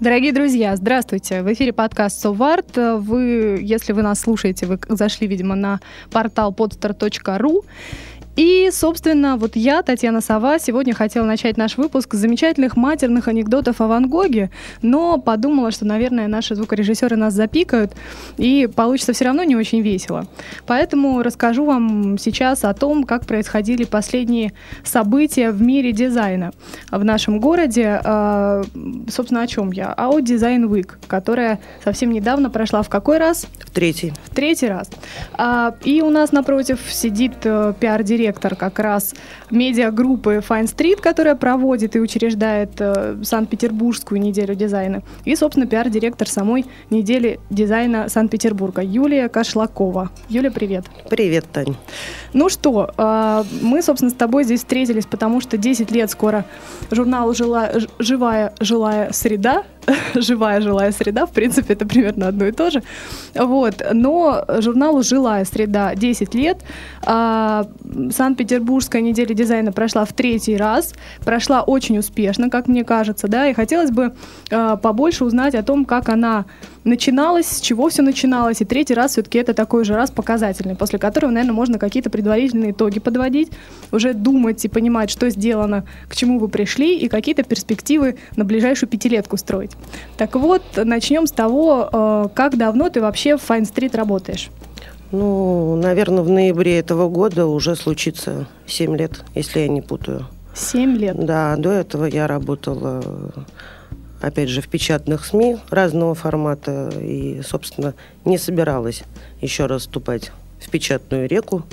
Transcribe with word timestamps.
Дорогие 0.00 0.32
друзья, 0.32 0.76
здравствуйте. 0.76 1.42
В 1.42 1.52
эфире 1.52 1.72
подкаст 1.72 2.20
«Соварт». 2.20 2.76
Вы, 2.76 3.58
если 3.60 3.92
вы 3.92 4.02
нас 4.02 4.20
слушаете, 4.20 4.66
вы 4.66 4.78
зашли, 4.88 5.26
видимо, 5.26 5.56
на 5.56 5.80
портал 6.12 6.52
podstar.ru. 6.52 7.64
И, 8.38 8.70
собственно, 8.70 9.36
вот 9.36 9.56
я, 9.56 9.82
Татьяна 9.82 10.20
Сова, 10.20 10.60
сегодня 10.60 10.94
хотела 10.94 11.26
начать 11.26 11.56
наш 11.56 11.76
выпуск 11.76 12.14
с 12.14 12.18
замечательных 12.18 12.76
матерных 12.76 13.26
анекдотов 13.26 13.80
о 13.80 13.88
Ван 13.88 14.08
Гоге, 14.08 14.52
но 14.80 15.18
подумала, 15.18 15.72
что, 15.72 15.84
наверное, 15.84 16.28
наши 16.28 16.54
звукорежиссеры 16.54 17.16
нас 17.16 17.34
запикают, 17.34 17.94
и 18.36 18.68
получится 18.72 19.12
все 19.12 19.24
равно 19.24 19.42
не 19.42 19.56
очень 19.56 19.80
весело. 19.80 20.28
Поэтому 20.68 21.20
расскажу 21.24 21.64
вам 21.64 22.16
сейчас 22.16 22.62
о 22.62 22.72
том, 22.74 23.02
как 23.02 23.26
происходили 23.26 23.82
последние 23.82 24.52
события 24.84 25.50
в 25.50 25.60
мире 25.60 25.90
дизайна 25.90 26.52
в 26.92 27.04
нашем 27.04 27.40
городе. 27.40 28.00
А, 28.04 28.62
собственно, 29.10 29.42
о 29.42 29.48
чем 29.48 29.72
я? 29.72 29.92
О 29.94 30.20
Design 30.20 30.68
Week, 30.68 30.92
которая 31.08 31.58
совсем 31.82 32.12
недавно 32.12 32.50
прошла 32.50 32.82
в 32.82 32.88
какой 32.88 33.18
раз? 33.18 33.48
В 33.64 33.72
третий. 33.72 34.12
В 34.26 34.32
третий 34.32 34.68
раз. 34.68 34.88
А, 35.32 35.74
и 35.82 36.02
у 36.02 36.10
нас 36.10 36.30
напротив 36.30 36.78
сидит 36.88 37.34
э, 37.42 37.74
пиар-директор 37.80 38.27
директор 38.28 38.56
как 38.56 38.78
раз 38.78 39.14
медиагруппы 39.50 40.42
Fine 40.46 40.64
Street, 40.64 41.00
которая 41.00 41.34
проводит 41.34 41.96
и 41.96 42.00
учреждает 42.00 42.72
э, 42.78 43.16
Санкт-Петербургскую 43.22 44.20
неделю 44.20 44.54
дизайна. 44.54 45.02
И, 45.24 45.34
собственно, 45.34 45.66
пиар-директор 45.66 46.28
самой 46.28 46.66
недели 46.90 47.40
дизайна 47.48 48.10
Санкт-Петербурга 48.10 48.82
Юлия 48.82 49.28
Кашлакова. 49.30 50.10
Юля, 50.28 50.50
привет. 50.50 50.84
Привет, 51.08 51.46
Тань. 51.50 51.76
Ну 52.34 52.50
что, 52.50 52.90
э, 52.98 53.44
мы, 53.62 53.80
собственно, 53.82 54.10
с 54.10 54.14
тобой 54.14 54.44
здесь 54.44 54.60
встретились, 54.60 55.06
потому 55.06 55.40
что 55.40 55.56
10 55.56 55.90
лет 55.90 56.10
скоро 56.10 56.44
журналу 56.90 57.34
«Жила, 57.34 57.70
«Живая 57.98 58.52
жилая 58.60 59.10
среда» 59.12 59.64
живая 60.14 60.60
жилая 60.60 60.92
среда, 60.92 61.26
в 61.26 61.32
принципе, 61.32 61.74
это 61.74 61.86
примерно 61.86 62.28
одно 62.28 62.46
и 62.46 62.52
то 62.52 62.70
же. 62.70 62.82
Вот. 63.34 63.82
Но 63.92 64.44
журналу 64.58 65.02
«Жилая 65.02 65.44
среда» 65.44 65.94
10 65.94 66.34
лет. 66.34 66.58
А, 67.04 67.66
Санкт-Петербургская 68.10 69.02
неделя 69.02 69.34
дизайна 69.34 69.72
прошла 69.72 70.04
в 70.04 70.12
третий 70.12 70.56
раз. 70.56 70.94
Прошла 71.24 71.62
очень 71.62 71.98
успешно, 71.98 72.50
как 72.50 72.68
мне 72.68 72.84
кажется, 72.84 73.28
да, 73.28 73.48
и 73.48 73.54
хотелось 73.54 73.90
бы 73.90 74.14
а, 74.50 74.76
побольше 74.76 75.24
узнать 75.24 75.54
о 75.54 75.62
том, 75.62 75.84
как 75.84 76.08
она 76.08 76.44
начиналось, 76.88 77.46
с 77.46 77.60
чего 77.60 77.88
все 77.88 78.02
начиналось, 78.02 78.60
и 78.60 78.64
третий 78.64 78.94
раз 78.94 79.12
все-таки 79.12 79.38
это 79.38 79.54
такой 79.54 79.84
же 79.84 79.94
раз 79.94 80.10
показательный, 80.10 80.74
после 80.74 80.98
которого, 80.98 81.30
наверное, 81.30 81.54
можно 81.54 81.78
какие-то 81.78 82.10
предварительные 82.10 82.72
итоги 82.72 82.98
подводить, 82.98 83.50
уже 83.92 84.14
думать 84.14 84.64
и 84.64 84.68
понимать, 84.68 85.10
что 85.10 85.30
сделано, 85.30 85.84
к 86.08 86.16
чему 86.16 86.38
вы 86.38 86.48
пришли, 86.48 86.98
и 86.98 87.08
какие-то 87.08 87.42
перспективы 87.42 88.16
на 88.36 88.44
ближайшую 88.44 88.88
пятилетку 88.88 89.36
строить. 89.36 89.72
Так 90.16 90.34
вот, 90.34 90.62
начнем 90.76 91.26
с 91.26 91.32
того, 91.32 91.88
э, 91.92 92.28
как 92.34 92.56
давно 92.56 92.88
ты 92.88 93.00
вообще 93.00 93.36
в 93.36 93.48
Fine 93.48 93.62
Street 93.62 93.96
работаешь? 93.96 94.50
Ну, 95.10 95.76
наверное, 95.76 96.22
в 96.22 96.28
ноябре 96.28 96.78
этого 96.78 97.08
года 97.08 97.46
уже 97.46 97.76
случится 97.76 98.46
7 98.66 98.96
лет, 98.96 99.24
если 99.34 99.60
я 99.60 99.68
не 99.68 99.80
путаю. 99.80 100.26
7 100.54 100.96
лет? 100.96 101.16
Да, 101.24 101.56
до 101.56 101.70
этого 101.70 102.04
я 102.04 102.26
работала 102.26 103.02
опять 104.20 104.48
же, 104.48 104.60
в 104.60 104.68
печатных 104.68 105.24
СМИ 105.24 105.58
разного 105.70 106.14
формата 106.14 106.90
и, 107.00 107.42
собственно, 107.46 107.94
не 108.24 108.38
собиралась 108.38 109.02
еще 109.40 109.66
раз 109.66 109.82
вступать 109.82 110.32
в 110.60 110.70
печатную 110.70 111.28
реку 111.28 111.64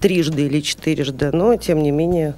трижды 0.00 0.46
или 0.46 0.60
четырежды, 0.60 1.30
но, 1.32 1.56
тем 1.56 1.82
не 1.82 1.90
менее, 1.90 2.34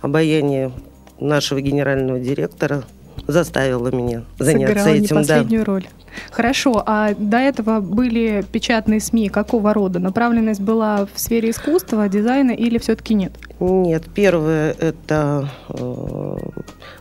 обаяние 0.00 0.72
нашего 1.20 1.60
генерального 1.60 2.18
директора 2.18 2.84
заставило 3.26 3.88
меня 3.88 4.24
заняться 4.38 4.68
Сыграла 4.68 4.94
этим. 4.94 5.16
Не 5.16 5.22
последнюю 5.22 5.64
да. 5.64 5.72
роль. 5.72 5.86
Хорошо, 6.30 6.82
а 6.86 7.14
до 7.14 7.38
этого 7.38 7.80
были 7.80 8.44
печатные 8.50 9.00
СМИ 9.00 9.28
какого 9.28 9.74
рода? 9.74 9.98
Направленность 9.98 10.60
была 10.60 11.06
в 11.12 11.18
сфере 11.18 11.50
искусства, 11.50 12.08
дизайна 12.08 12.52
или 12.52 12.78
все-таки 12.78 13.14
нет? 13.14 13.32
Нет, 13.60 14.04
первое 14.14 14.72
это 14.78 15.48
э, 15.68 16.36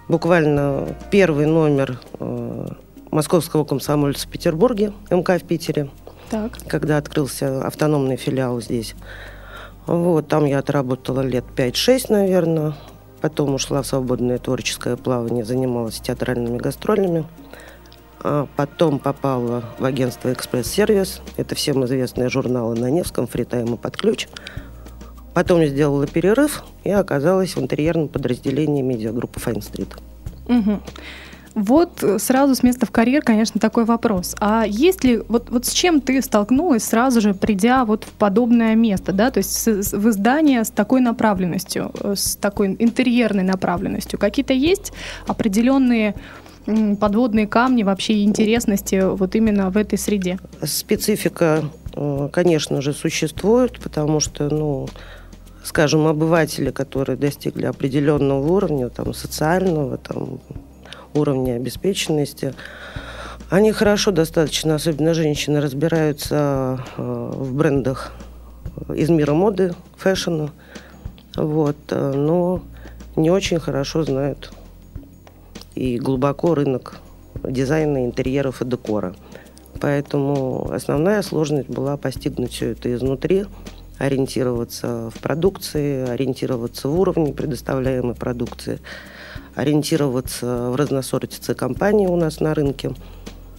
буквально 0.07 0.87
первый 1.11 1.45
номер 1.45 1.99
э, 2.19 2.67
Московского 3.11 3.63
комсомольца 3.63 4.27
в 4.27 4.31
Петербурге, 4.31 4.93
МК 5.09 5.37
в 5.37 5.43
Питере, 5.43 5.89
так. 6.29 6.51
когда 6.67 6.97
открылся 6.97 7.65
автономный 7.65 8.17
филиал 8.17 8.61
здесь. 8.61 8.95
Вот, 9.85 10.27
там 10.27 10.45
я 10.45 10.59
отработала 10.59 11.21
лет 11.21 11.43
5-6, 11.55 12.05
наверное. 12.09 12.73
Потом 13.23 13.53
ушла 13.53 13.81
в 13.81 13.87
свободное 13.87 14.37
творческое 14.37 14.97
плавание, 14.97 15.45
занималась 15.45 16.01
театральными 16.01 16.57
гастролями. 16.57 17.23
А 18.19 18.49
потом 18.57 18.99
попала 18.99 19.63
в 19.79 19.85
агентство 19.85 20.33
«Экспресс-сервис». 20.33 21.21
Это 21.37 21.55
всем 21.55 21.85
известные 21.85 22.27
журналы 22.27 22.75
на 22.75 22.91
Невском, 22.91 23.27
«Free 23.27 23.51
Time» 23.51 23.75
и 23.75 23.77
«Под 23.77 23.95
ключ». 23.95 24.27
Потом 25.33 25.63
сделала 25.63 26.05
перерыв 26.05 26.65
и 26.83 26.89
оказалась 26.89 27.55
в 27.55 27.61
интерьерном 27.61 28.09
подразделении 28.09 28.81
медиагруппы 28.81 29.39
«Fine 29.39 29.61
Street». 29.61 29.95
Угу. 30.49 30.81
Вот 31.55 32.03
сразу 32.17 32.55
с 32.55 32.63
места 32.63 32.85
в 32.85 32.91
карьер, 32.91 33.21
конечно, 33.21 33.59
такой 33.59 33.85
вопрос. 33.85 34.35
А 34.39 34.65
есть 34.67 35.03
ли, 35.03 35.21
вот, 35.27 35.49
вот 35.49 35.65
с 35.65 35.71
чем 35.71 36.01
ты 36.01 36.21
столкнулась 36.21 36.83
сразу 36.83 37.21
же, 37.21 37.33
придя 37.33 37.85
вот 37.85 38.05
в 38.05 38.11
подобное 38.11 38.75
место, 38.75 39.11
да, 39.11 39.29
то 39.29 39.37
есть 39.37 39.51
с, 39.51 39.93
в 39.93 40.09
издание 40.09 40.63
с 40.63 40.69
такой 40.71 41.01
направленностью, 41.01 41.91
э, 41.99 42.15
с 42.17 42.35
такой 42.35 42.75
интерьерной 42.79 43.43
направленностью? 43.43 44.17
Какие-то 44.17 44.53
есть 44.53 44.93
определенные 45.27 46.15
подводные 46.99 47.45
камни 47.45 47.83
вообще 47.83 48.23
интересности 48.23 49.03
вот 49.03 49.35
именно 49.35 49.69
в 49.69 49.77
этой 49.77 49.97
среде? 49.97 50.39
Специфика, 50.63 51.65
э, 51.95 52.29
конечно 52.31 52.81
же, 52.81 52.93
существует, 52.93 53.79
потому 53.79 54.19
что, 54.19 54.49
ну, 54.49 54.87
скажем, 55.63 56.07
обыватели, 56.07 56.71
которые 56.71 57.17
достигли 57.17 57.65
определенного 57.65 58.45
уровня, 58.47 58.89
там, 58.89 59.13
социального, 59.13 59.97
там, 59.97 60.39
уровня 61.13 61.55
обеспеченности, 61.55 62.53
они 63.49 63.71
хорошо 63.71 64.11
достаточно, 64.11 64.75
особенно 64.75 65.13
женщины, 65.13 65.61
разбираются 65.61 66.83
э, 66.97 67.31
в 67.35 67.53
брендах 67.53 68.13
из 68.93 69.09
мира 69.09 69.33
моды, 69.33 69.73
фэшена, 69.97 70.49
вот, 71.35 71.77
э, 71.89 72.13
но 72.15 72.63
не 73.15 73.29
очень 73.29 73.59
хорошо 73.59 74.03
знают 74.03 74.51
и 75.75 75.97
глубоко 75.97 76.55
рынок 76.55 76.99
дизайна, 77.43 78.05
интерьеров 78.05 78.61
и 78.61 78.65
декора. 78.65 79.15
Поэтому 79.79 80.71
основная 80.71 81.21
сложность 81.21 81.69
была 81.69 81.97
постигнуть 81.97 82.51
все 82.51 82.71
это 82.71 82.93
изнутри, 82.93 83.45
ориентироваться 83.97 85.09
в 85.13 85.19
продукции, 85.19 86.09
ориентироваться 86.09 86.87
в 86.87 86.99
уровне 86.99 87.33
предоставляемой 87.33 88.15
продукции, 88.15 88.79
ориентироваться 89.55 90.69
в 90.69 90.75
разносортице 90.75 91.53
компаний 91.53 92.07
у 92.07 92.15
нас 92.15 92.39
на 92.39 92.53
рынке, 92.53 92.91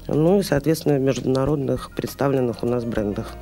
ну 0.08 0.40
и, 0.40 0.42
соответственно, 0.42 0.96
в 0.96 1.00
международных 1.00 1.90
представленных 1.94 2.62
у 2.62 2.66
нас 2.66 2.84
брендах. 2.84 3.32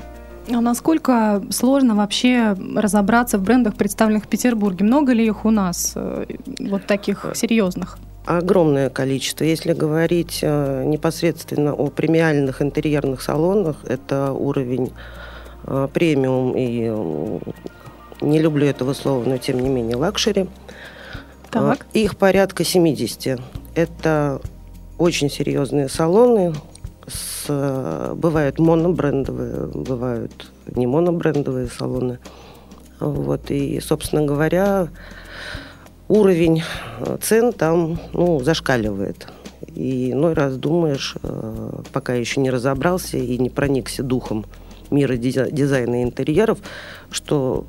А 0.51 0.61
насколько 0.61 1.43
сложно 1.51 1.95
вообще 1.95 2.57
разобраться 2.77 3.39
в 3.39 3.43
брендах, 3.43 3.75
представленных 3.75 4.25
в 4.25 4.29
Петербурге? 4.29 4.85
Много 4.85 5.13
ли 5.13 5.25
их 5.25 5.45
у 5.45 5.51
нас, 5.51 5.93
э, 5.95 6.25
вот 6.59 6.87
таких 6.87 7.27
серьезных? 7.35 7.99
Огромное 8.27 8.89
количество. 8.89 9.45
Если 9.45 9.73
говорить 9.73 10.41
э, 10.43 10.85
непосредственно 10.85 11.75
о 11.75 11.89
премиальных 11.89 12.63
интерьерных 12.63 13.23
салонах, 13.23 13.77
это 13.85 14.33
уровень 14.33 14.93
э, 15.65 15.89
премиум 15.93 16.57
и 16.57 16.89
э, 16.89 17.39
не 18.21 18.39
люблю 18.39 18.67
этого 18.67 18.93
слова, 18.95 19.25
но 19.25 19.39
тем 19.39 19.59
не 19.61 19.69
менее 19.69 19.97
luxury. 19.97 20.49
Так. 21.53 21.87
Их 21.93 22.17
порядка 22.17 22.65
70. 22.65 23.39
Это 23.75 24.41
очень 24.97 25.31
серьезные 25.31 25.89
салоны. 25.91 26.55
С, 27.07 28.15
бывают 28.15 28.59
монобрендовые, 28.59 29.67
бывают 29.75 30.51
не 30.75 30.87
монобрендовые 30.87 31.69
салоны. 31.69 32.19
Вот, 33.01 33.51
и, 33.51 33.81
собственно 33.81 34.23
говоря, 34.23 34.89
уровень 36.09 36.63
э, 37.01 37.19
цен 37.21 37.53
там 37.53 38.01
ну, 38.13 38.41
зашкаливает. 38.41 39.29
И 39.75 40.13
иной 40.13 40.33
раз 40.35 40.57
думаешь, 40.57 41.17
э, 41.23 41.83
пока 41.93 42.15
еще 42.15 42.41
не 42.41 42.51
разобрался 42.51 43.19
и 43.19 43.37
не 43.37 43.51
проникся 43.51 44.03
духом 44.03 44.47
мира 44.91 45.17
дизайна 45.17 46.03
интерьеров, 46.03 46.61
что 47.11 47.67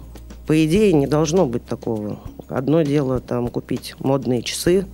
по 0.48 0.66
идее 0.66 0.94
не 0.94 1.08
должно 1.08 1.46
быть 1.46 1.66
такого. 1.66 2.20
Одно 2.48 2.82
дело 2.82 3.20
там 3.20 3.48
купить 3.48 3.96
модные 4.00 4.42
часы 4.42 4.86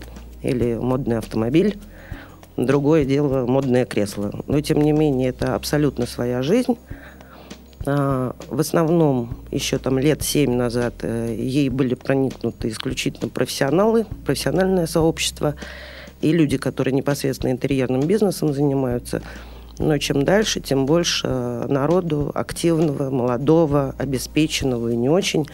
или 0.41 0.75
модный 0.75 1.17
автомобиль, 1.17 1.77
другое 2.57 3.05
дело 3.05 3.45
модное 3.45 3.85
кресло. 3.85 4.31
Но 4.47 4.61
тем 4.61 4.81
не 4.81 4.91
менее 4.91 5.29
это 5.29 5.55
абсолютно 5.55 6.05
своя 6.05 6.41
жизнь. 6.41 6.77
А, 7.85 8.35
в 8.47 8.59
основном 8.59 9.37
еще 9.51 9.77
там 9.77 9.99
лет 9.99 10.21
семь 10.21 10.53
назад 10.53 10.95
э, 11.01 11.33
ей 11.37 11.69
были 11.69 11.95
проникнуты 11.95 12.69
исключительно 12.69 13.29
профессионалы, 13.29 14.05
профессиональное 14.25 14.85
сообщество 14.85 15.55
и 16.21 16.33
люди, 16.33 16.57
которые 16.57 16.93
непосредственно 16.93 17.51
интерьерным 17.51 18.01
бизнесом 18.01 18.53
занимаются. 18.53 19.21
Но 19.79 19.97
чем 19.97 20.23
дальше, 20.23 20.59
тем 20.59 20.85
больше 20.85 21.27
народу 21.27 22.31
активного, 22.35 23.09
молодого, 23.09 23.95
обеспеченного 23.97 24.89
и 24.89 24.95
не 24.95 25.09
очень 25.09 25.47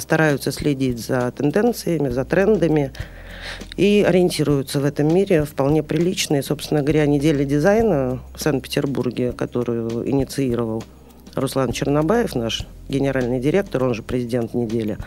стараются 0.00 0.50
следить 0.50 0.98
за 0.98 1.30
тенденциями, 1.30 2.08
за 2.08 2.24
трендами 2.24 2.92
и 3.76 4.04
ориентируются 4.06 4.80
в 4.80 4.84
этом 4.84 5.14
мире 5.14 5.44
вполне 5.44 5.84
прилично. 5.84 6.36
И, 6.36 6.42
собственно 6.42 6.82
говоря, 6.82 7.06
неделя 7.06 7.44
дизайна 7.44 8.18
в 8.34 8.42
Санкт-Петербурге, 8.42 9.32
которую 9.32 10.10
инициировал 10.10 10.82
Руслан 11.36 11.70
Чернобаев, 11.70 12.34
наш 12.34 12.66
генеральный 12.88 13.38
директор, 13.38 13.84
он 13.84 13.94
же 13.94 14.02
президент 14.02 14.52
недели, 14.54 14.98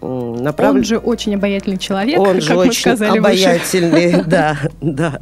направлен... 0.00 0.78
Он 0.78 0.84
же 0.84 0.98
очень 0.98 1.34
обаятельный 1.34 1.78
человек, 1.78 2.18
Он 2.18 2.40
же 2.40 2.56
очень 2.56 2.90
обаятельный, 2.90 4.06
выше. 4.12 4.24
да, 4.26 4.58
да. 4.80 5.20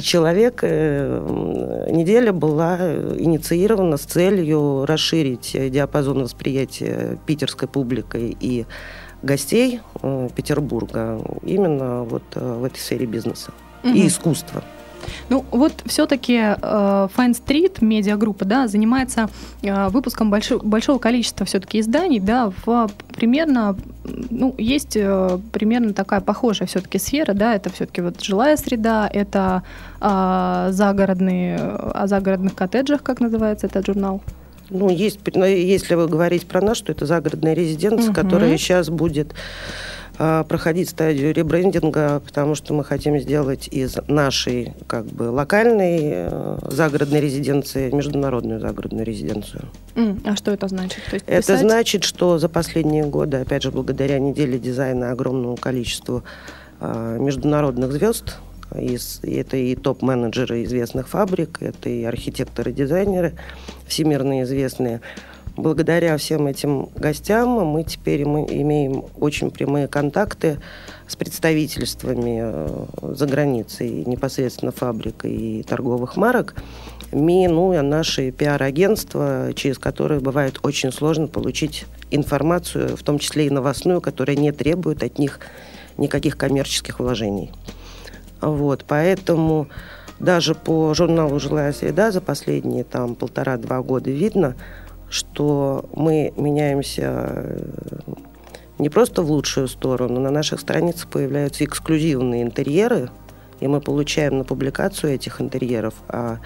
Человек. 0.00 0.60
Э, 0.62 1.86
неделя 1.90 2.32
была 2.32 2.76
инициирована 3.18 3.96
с 3.96 4.02
целью 4.02 4.84
расширить 4.86 5.56
диапазон 5.70 6.22
восприятия 6.22 7.18
питерской 7.26 7.68
публикой 7.68 8.36
и 8.40 8.66
гостей 9.22 9.80
э, 10.02 10.28
Петербурга 10.34 11.20
именно 11.42 12.04
вот 12.04 12.22
э, 12.34 12.58
в 12.60 12.64
этой 12.64 12.78
сфере 12.78 13.06
бизнеса 13.06 13.52
угу. 13.82 13.94
и 13.94 14.06
искусства. 14.06 14.62
Ну, 15.28 15.44
вот 15.50 15.72
все-таки 15.86 16.34
э, 16.34 16.54
Fine 16.60 17.36
Street, 17.36 17.84
медиагруппа, 17.84 18.44
да, 18.44 18.68
занимается 18.68 19.28
э, 19.62 19.88
выпуском 19.88 20.30
большого, 20.30 20.62
большого 20.62 20.98
количества 20.98 21.46
все-таки 21.46 21.80
изданий, 21.80 22.20
да, 22.20 22.52
в 22.64 22.90
примерно, 23.14 23.76
ну, 24.04 24.54
есть 24.58 24.96
э, 24.96 25.38
примерно 25.52 25.92
такая 25.92 26.20
похожая 26.20 26.68
все-таки 26.68 26.98
сфера, 26.98 27.34
да, 27.34 27.54
это 27.54 27.70
все-таки 27.70 28.00
вот 28.00 28.22
жилая 28.22 28.56
среда, 28.56 29.08
это 29.12 29.62
э, 30.00 30.68
загородные, 30.70 31.58
о 31.58 32.06
загородных 32.06 32.54
коттеджах, 32.54 33.02
как 33.02 33.20
называется 33.20 33.66
этот 33.66 33.86
журнал? 33.86 34.20
Ну, 34.70 34.88
есть, 34.88 35.20
если 35.34 35.94
вы 35.94 36.08
говорить 36.08 36.46
про 36.46 36.60
нас, 36.60 36.76
что 36.76 36.92
это 36.92 37.06
загородная 37.06 37.54
резиденция, 37.54 38.10
угу. 38.10 38.14
которая 38.14 38.56
сейчас 38.58 38.88
будет 38.88 39.32
проходить 40.16 40.90
стадию 40.90 41.34
ребрендинга, 41.34 42.20
потому 42.24 42.54
что 42.54 42.72
мы 42.74 42.84
хотим 42.84 43.18
сделать 43.18 43.68
из 43.68 43.96
нашей 44.08 44.74
как 44.86 45.06
бы 45.06 45.24
локальной 45.24 45.98
э, 46.02 46.58
загородной 46.70 47.20
резиденции 47.20 47.90
международную 47.90 48.60
загородную 48.60 49.04
резиденцию. 49.04 49.64
Mm, 49.94 50.22
а 50.24 50.36
что 50.36 50.52
это 50.52 50.68
значит? 50.68 51.02
То 51.10 51.16
есть 51.16 51.26
это 51.26 51.56
значит, 51.58 52.04
что 52.04 52.38
за 52.38 52.48
последние 52.48 53.04
годы, 53.04 53.38
опять 53.38 53.62
же, 53.62 53.70
благодаря 53.70 54.18
неделе 54.18 54.58
дизайна 54.58 55.12
огромному 55.12 55.56
количеству 55.56 56.24
э, 56.80 57.18
международных 57.20 57.92
звезд, 57.92 58.36
из, 58.74 59.20
это 59.22 59.56
и 59.56 59.76
топ-менеджеры 59.76 60.64
известных 60.64 61.08
фабрик, 61.08 61.62
это 61.62 61.88
и 61.88 62.04
архитекторы, 62.04 62.72
дизайнеры, 62.72 63.34
всемирно 63.86 64.42
известные, 64.42 65.00
благодаря 65.56 66.16
всем 66.16 66.46
этим 66.46 66.90
гостям 66.94 67.48
мы 67.48 67.84
теперь 67.84 68.24
мы 68.24 68.46
имеем 68.48 69.04
очень 69.18 69.50
прямые 69.50 69.88
контакты 69.88 70.58
с 71.08 71.16
представительствами 71.16 72.40
э, 72.42 72.86
за 73.14 73.26
границей, 73.26 74.04
непосредственно 74.04 74.72
фабрик 74.72 75.24
и 75.24 75.62
торговых 75.62 76.16
марок, 76.16 76.54
минуя 77.12 77.82
наши 77.82 78.30
пиар-агентства, 78.30 79.52
через 79.54 79.78
которые 79.78 80.20
бывает 80.20 80.60
очень 80.62 80.92
сложно 80.92 81.26
получить 81.26 81.86
информацию, 82.10 82.96
в 82.96 83.02
том 83.02 83.18
числе 83.18 83.46
и 83.46 83.50
новостную, 83.50 84.00
которая 84.00 84.36
не 84.36 84.52
требует 84.52 85.02
от 85.02 85.18
них 85.18 85.40
никаких 85.96 86.36
коммерческих 86.36 87.00
вложений. 87.00 87.52
Вот, 88.40 88.84
поэтому 88.86 89.68
даже 90.18 90.54
по 90.54 90.92
журналу 90.94 91.38
«Жилая 91.38 91.72
среда» 91.72 92.10
за 92.10 92.20
последние 92.20 92.84
там 92.84 93.14
полтора-два 93.14 93.82
года 93.82 94.10
видно, 94.10 94.56
что 95.08 95.88
мы 95.94 96.32
меняемся 96.36 97.02
э, 97.04 97.58
не 98.78 98.88
просто 98.88 99.22
в 99.22 99.30
лучшую 99.30 99.68
сторону, 99.68 100.20
на 100.20 100.30
наших 100.30 100.60
страницах 100.60 101.08
появляются 101.08 101.64
эксклюзивные 101.64 102.42
интерьеры, 102.42 103.10
и 103.60 103.68
мы 103.68 103.80
получаем 103.80 104.38
на 104.38 104.44
публикацию 104.44 105.14
этих 105.14 105.40
интерьеров, 105.40 105.94
а 106.08 106.38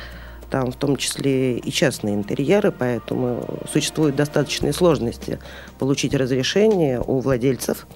там 0.51 0.73
в 0.73 0.77
том 0.77 0.97
числе 0.97 1.59
и 1.59 1.71
частные 1.71 2.15
интерьеры, 2.15 2.73
поэтому 2.73 3.45
существуют 3.73 4.17
достаточные 4.17 4.73
сложности 4.73 5.39
получить 5.79 6.15
разрешение 6.15 7.01
у 7.01 7.21
владельцев 7.21 7.87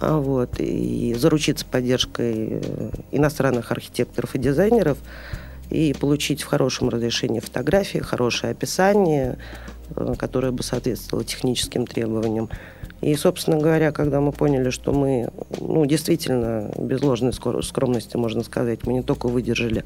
а 0.00 0.18
вот, 0.18 0.58
и 0.58 1.14
заручиться 1.14 1.64
поддержкой 1.64 2.60
э, 2.60 2.90
иностранных 3.12 3.70
архитекторов 3.70 4.34
и 4.34 4.38
дизайнеров– 4.38 4.98
и 5.72 5.94
получить 5.94 6.42
в 6.42 6.46
хорошем 6.46 6.88
разрешении 6.88 7.40
фотографии, 7.40 7.98
хорошее 7.98 8.52
описание, 8.52 9.38
э, 9.96 10.14
которое 10.18 10.52
бы 10.52 10.62
соответствовало 10.62 11.24
техническим 11.24 11.86
требованиям. 11.86 12.50
И, 13.00 13.14
собственно 13.16 13.58
говоря, 13.58 13.90
когда 13.90 14.20
мы 14.20 14.32
поняли, 14.32 14.70
что 14.70 14.92
мы, 14.92 15.28
ну, 15.60 15.84
действительно, 15.86 16.70
без 16.78 17.02
ложной 17.02 17.32
скромности, 17.32 18.16
можно 18.16 18.44
сказать, 18.44 18.86
мы 18.86 18.92
не 18.92 19.02
только 19.02 19.26
выдержали 19.26 19.82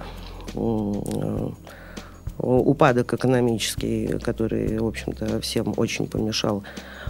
э, 0.54 1.50
упадок 2.38 3.14
экономический, 3.14 4.18
который, 4.22 4.78
в 4.78 4.86
общем-то, 4.86 5.40
всем 5.40 5.72
очень 5.76 6.06
помешал, 6.06 6.62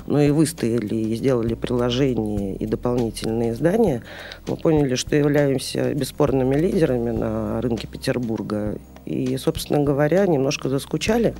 но 0.06 0.20
и 0.20 0.30
выстояли, 0.30 0.94
и 0.94 1.16
сделали 1.16 1.54
приложения 1.54 2.54
и 2.54 2.66
дополнительные 2.66 3.52
издания, 3.52 4.02
мы 4.46 4.56
поняли, 4.56 4.94
что 4.94 5.16
являемся 5.16 5.94
бесспорными 5.94 6.54
лидерами 6.54 7.10
на 7.10 7.60
рынке 7.60 7.86
Петербурга. 7.86 8.78
И, 9.04 9.36
собственно 9.36 9.82
говоря, 9.82 10.26
немножко 10.26 10.68
заскучали. 10.68 11.34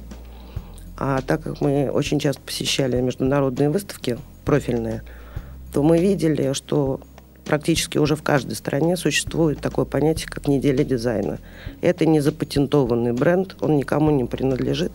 А 0.99 1.21
так 1.21 1.43
как 1.43 1.61
мы 1.61 1.91
очень 1.91 2.19
часто 2.19 2.41
посещали 2.41 3.01
международные 3.01 3.71
выставки 3.71 4.19
профильные, 4.45 5.03
то 5.73 5.83
мы 5.83 5.99
видели, 5.99 6.53
что 6.55 7.01
практически 7.45 7.99
уже 7.99 8.17
в 8.17 8.23
каждой 8.23 8.55
стране 8.55 8.97
существует 8.97 9.61
такое 9.61 9.85
понятие, 9.85 10.29
как 10.29 10.49
неделя 10.49 10.85
дизайна. 10.85 11.39
Это 11.81 12.07
не 12.07 12.21
запатентованный 12.21 13.13
бренд, 13.13 13.57
он 13.61 13.77
никому 13.77 14.11
не 14.11 14.25
принадлежит. 14.25 14.93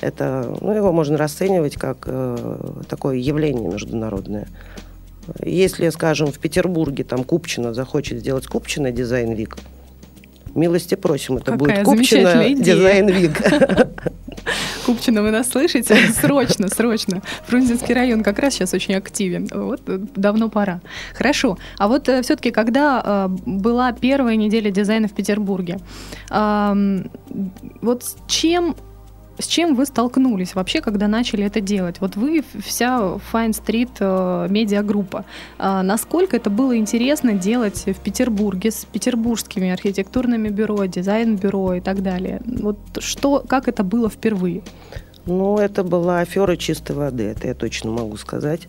Это, 0.00 0.56
ну, 0.60 0.72
его 0.72 0.92
можно 0.92 1.16
расценивать 1.16 1.76
как 1.76 2.04
э, 2.06 2.58
такое 2.88 3.16
явление 3.16 3.68
международное. 3.68 4.46
Если, 5.42 5.88
скажем, 5.88 6.30
в 6.30 6.38
Петербурге 6.38 7.04
там 7.04 7.24
Купчино 7.24 7.74
захочет 7.74 8.18
сделать 8.20 8.46
Купчино 8.46 8.92
дизайн 8.92 9.32
Вик, 9.32 9.56
милости 10.54 10.94
просим, 10.94 11.38
это 11.38 11.52
Какая 11.52 11.58
будет 11.58 11.84
Купчино 11.84 12.54
дизайн 12.54 13.08
Вик. 13.08 13.42
Купчино, 14.86 15.22
вы 15.22 15.32
нас 15.32 15.48
слышите? 15.48 15.96
Срочно, 16.20 16.68
срочно. 16.68 17.20
Фрунзенский 17.46 17.92
район 17.92 18.22
как 18.22 18.38
раз 18.38 18.54
сейчас 18.54 18.72
очень 18.72 18.94
активен. 18.94 19.48
Вот 19.52 19.80
э, 19.88 19.98
давно 20.14 20.48
пора. 20.48 20.80
Хорошо. 21.12 21.58
А 21.78 21.88
вот 21.88 22.08
э, 22.08 22.22
все-таки, 22.22 22.52
когда 22.52 23.02
э, 23.04 23.28
была 23.46 23.92
первая 23.92 24.36
неделя 24.36 24.70
дизайна 24.70 25.08
в 25.08 25.12
Петербурге, 25.12 25.80
э, 26.30 27.02
вот 27.82 28.04
с 28.04 28.16
чем 28.28 28.76
с 29.38 29.46
чем 29.46 29.74
вы 29.74 29.86
столкнулись 29.86 30.54
вообще, 30.54 30.80
когда 30.80 31.08
начали 31.08 31.44
это 31.44 31.60
делать? 31.60 32.00
Вот 32.00 32.16
вы 32.16 32.42
вся 32.64 33.18
Fine 33.32 33.50
Street 33.50 33.90
э, 34.00 34.48
медиагруппа. 34.50 35.24
Э, 35.58 35.82
насколько 35.82 36.36
это 36.36 36.50
было 36.50 36.76
интересно 36.76 37.32
делать 37.32 37.84
в 37.86 38.00
Петербурге 38.00 38.70
с 38.70 38.84
петербургскими 38.84 39.70
архитектурными 39.70 40.48
бюро, 40.48 40.84
дизайн-бюро 40.86 41.74
и 41.74 41.80
так 41.80 42.02
далее? 42.02 42.40
Вот 42.46 42.78
что, 42.98 43.44
как 43.46 43.68
это 43.68 43.84
было 43.84 44.08
впервые? 44.08 44.62
Ну, 45.26 45.58
это 45.58 45.82
была 45.82 46.20
афера 46.20 46.56
чистой 46.56 46.94
воды, 46.94 47.24
это 47.24 47.48
я 47.48 47.54
точно 47.54 47.90
могу 47.90 48.16
сказать. 48.16 48.68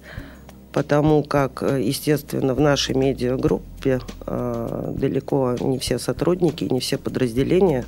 Потому 0.73 1.23
как, 1.23 1.63
э, 1.63 1.81
естественно, 1.81 2.53
в 2.53 2.59
нашей 2.59 2.93
медиагруппе 2.93 3.99
э, 4.25 4.93
далеко 4.97 5.55
не 5.59 5.79
все 5.79 5.97
сотрудники, 5.97 6.65
не 6.65 6.79
все 6.79 6.97
подразделения 6.97 7.85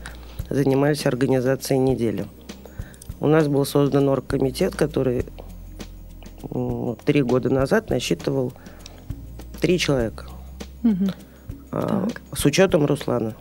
занимались 0.49 1.05
организацией 1.05 1.79
недели. 1.79 2.25
У 3.19 3.27
нас 3.27 3.47
был 3.47 3.65
создан 3.65 4.07
оргкомитет, 4.09 4.75
который 4.75 5.25
три 7.05 7.21
года 7.21 7.49
назад 7.49 7.89
насчитывал 7.89 8.53
три 9.59 9.77
человека. 9.77 10.25
Угу. 10.83 11.05
А, 11.71 12.07
с 12.33 12.45
учетом 12.45 12.85
Руслана. 12.85 13.35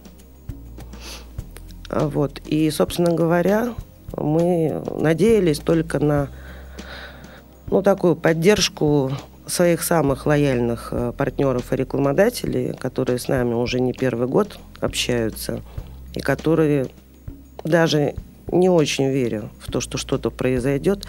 А, 1.88 2.08
вот. 2.08 2.40
И, 2.46 2.70
собственно 2.70 3.14
говоря, 3.14 3.74
мы 4.16 4.82
надеялись 5.00 5.60
только 5.60 6.00
на 6.00 6.28
ну, 7.70 7.82
такую 7.82 8.16
поддержку 8.16 9.12
своих 9.46 9.82
самых 9.82 10.26
лояльных 10.26 10.88
э, 10.92 11.12
партнеров 11.16 11.72
и 11.72 11.76
рекламодателей, 11.76 12.74
которые 12.74 13.18
с 13.18 13.28
нами 13.28 13.54
уже 13.54 13.80
не 13.80 13.92
первый 13.92 14.28
год 14.28 14.58
общаются, 14.80 15.62
и 16.14 16.20
которые 16.20 16.88
даже 17.64 18.14
не 18.52 18.68
очень 18.68 19.08
веря 19.08 19.50
в 19.60 19.70
то, 19.70 19.80
что 19.80 19.98
что-то 19.98 20.30
произойдет, 20.30 21.06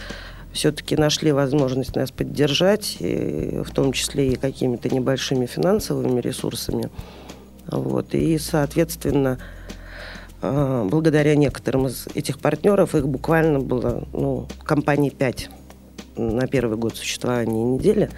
все-таки 0.51 0.95
нашли 0.95 1.31
возможность 1.31 1.95
нас 1.95 2.11
поддержать, 2.11 2.97
и 2.99 3.61
в 3.63 3.71
том 3.71 3.93
числе 3.93 4.33
и 4.33 4.35
какими-то 4.35 4.89
небольшими 4.89 5.45
финансовыми 5.45 6.19
ресурсами. 6.19 6.89
Вот. 7.67 8.15
И, 8.15 8.37
соответственно, 8.39 9.37
э, 10.41 10.87
благодаря 10.89 11.35
некоторым 11.35 11.87
из 11.87 12.07
этих 12.15 12.39
партнеров, 12.39 12.95
их 12.95 13.07
буквально 13.07 13.59
было 13.59 14.07
ну, 14.11 14.47
компаний 14.63 15.11
5 15.11 15.49
на 16.17 16.47
первый 16.47 16.77
год 16.77 16.97
существования 16.97 17.63
недели, 17.63 18.09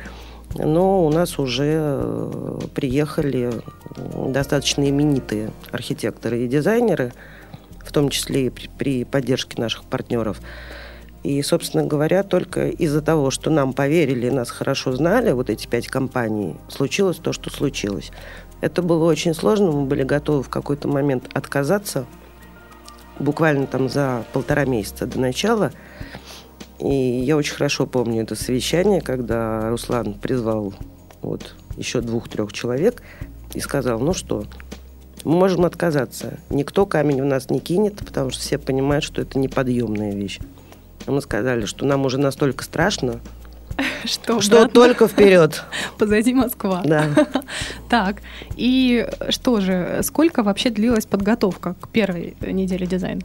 но 0.55 1.05
у 1.05 1.11
нас 1.11 1.37
уже 1.37 1.73
э, 1.75 2.59
приехали 2.73 3.51
достаточно 4.27 4.89
именитые 4.89 5.51
архитекторы 5.71 6.43
и 6.43 6.47
дизайнеры, 6.47 7.13
в 7.85 7.91
том 7.91 8.09
числе 8.09 8.47
и 8.47 8.50
при, 8.50 8.69
при 8.77 9.03
поддержке 9.03 9.61
наших 9.61 9.83
партнеров. 9.83 10.39
И, 11.23 11.41
собственно 11.43 11.85
говоря, 11.85 12.23
только 12.23 12.69
из-за 12.69 13.01
того, 13.01 13.29
что 13.29 13.50
нам 13.50 13.73
поверили 13.73 14.29
нас 14.29 14.50
хорошо 14.50 14.93
знали, 14.93 15.31
вот 15.31 15.50
эти 15.50 15.67
пять 15.67 15.88
компаний, 15.88 16.55
случилось 16.67 17.17
то, 17.17 17.31
что 17.31 17.50
случилось. 17.50 18.11
Это 18.61 18.81
было 18.81 19.05
очень 19.05 19.33
сложно, 19.33 19.71
мы 19.71 19.85
были 19.85 20.03
готовы 20.03 20.43
в 20.43 20.50
какой-то 20.50 20.88
момент 20.88 21.29
отказаться, 21.33 22.05
буквально 23.19 23.67
там 23.67 23.88
за 23.89 24.25
полтора 24.33 24.65
месяца 24.65 25.05
до 25.05 25.19
начала– 25.19 25.71
и 26.81 27.21
я 27.23 27.38
очень 27.38 27.53
хорошо 27.53 27.85
помню 27.85 28.23
это 28.23 28.33
совещание, 28.35 29.01
когда 29.01 29.69
Руслан 29.69 30.15
призвал 30.15 30.73
вот 31.21 31.53
еще 31.77 32.01
двух-трех 32.01 32.51
человек 32.53 33.03
и 33.53 33.59
сказал, 33.59 34.00
ну 34.00 34.13
что, 34.15 34.45
мы 35.23 35.33
можем 35.33 35.65
отказаться. 35.65 36.39
Никто 36.49 36.85
камень 36.85 37.21
у 37.21 37.25
нас 37.25 37.49
не 37.49 37.59
кинет, 37.59 37.97
потому 37.97 38.29
что 38.31 38.41
все 38.41 38.57
понимают, 38.57 39.03
что 39.03 39.21
это 39.21 39.37
неподъемная 39.37 40.13
вещь. 40.13 40.39
А 41.05 41.11
мы 41.11 41.21
сказали, 41.21 41.65
что 41.65 41.85
нам 41.85 42.05
уже 42.05 42.17
настолько 42.17 42.63
страшно, 42.63 43.19
что, 44.05 44.41
что 44.41 44.67
только 44.67 45.07
вперед. 45.07 45.63
Позади 45.97 46.33
Москва. 46.33 46.81
Да. 46.85 47.05
Так, 47.89 48.21
и 48.55 49.05
что 49.29 49.59
же, 49.59 49.99
сколько 50.03 50.43
вообще 50.43 50.69
длилась 50.69 51.05
подготовка 51.05 51.75
к 51.81 51.89
первой 51.89 52.35
неделе 52.41 52.87
дизайна? 52.87 53.21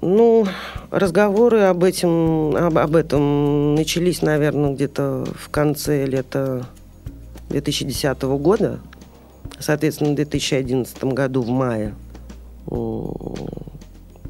Ну, 0.00 0.46
разговоры 0.90 1.62
об, 1.62 1.84
этим, 1.84 2.56
об, 2.56 2.78
об 2.78 2.96
этом 2.96 3.74
начались, 3.74 4.22
наверное, 4.22 4.72
где-то 4.72 5.26
в 5.38 5.50
конце 5.50 6.06
лета 6.06 6.66
2010 7.50 8.22
года. 8.22 8.80
Соответственно, 9.58 10.12
в 10.12 10.16
2011 10.16 11.04
году 11.04 11.42
в 11.42 11.48
мае 11.48 11.94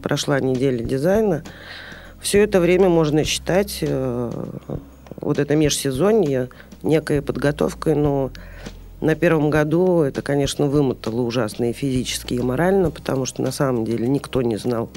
прошла 0.03 0.39
неделя 0.41 0.85
дизайна. 0.85 1.43
Все 2.21 2.43
это 2.43 2.61
время 2.61 2.89
можно 2.89 3.25
считать 3.25 3.79
э, 3.81 4.31
вот 5.21 5.39
это 5.39 5.57
межсезонье 5.57 6.49
некой 6.83 7.23
подготовкой, 7.23 7.95
но 7.95 8.31
на 9.01 9.15
первом 9.15 9.51
году 9.51 10.03
это, 10.03 10.23
конечно, 10.23 10.67
вымотало 10.67 11.21
ужасно 11.21 11.71
и 11.71 11.73
физически, 11.73 12.35
и 12.35 12.41
морально, 12.41 12.91
потому 12.91 13.27
что 13.27 13.43
на 13.43 13.53
самом 13.53 13.85
деле 13.85 14.09
никто 14.09 14.43
не 14.43 14.57
знал, 14.57 14.89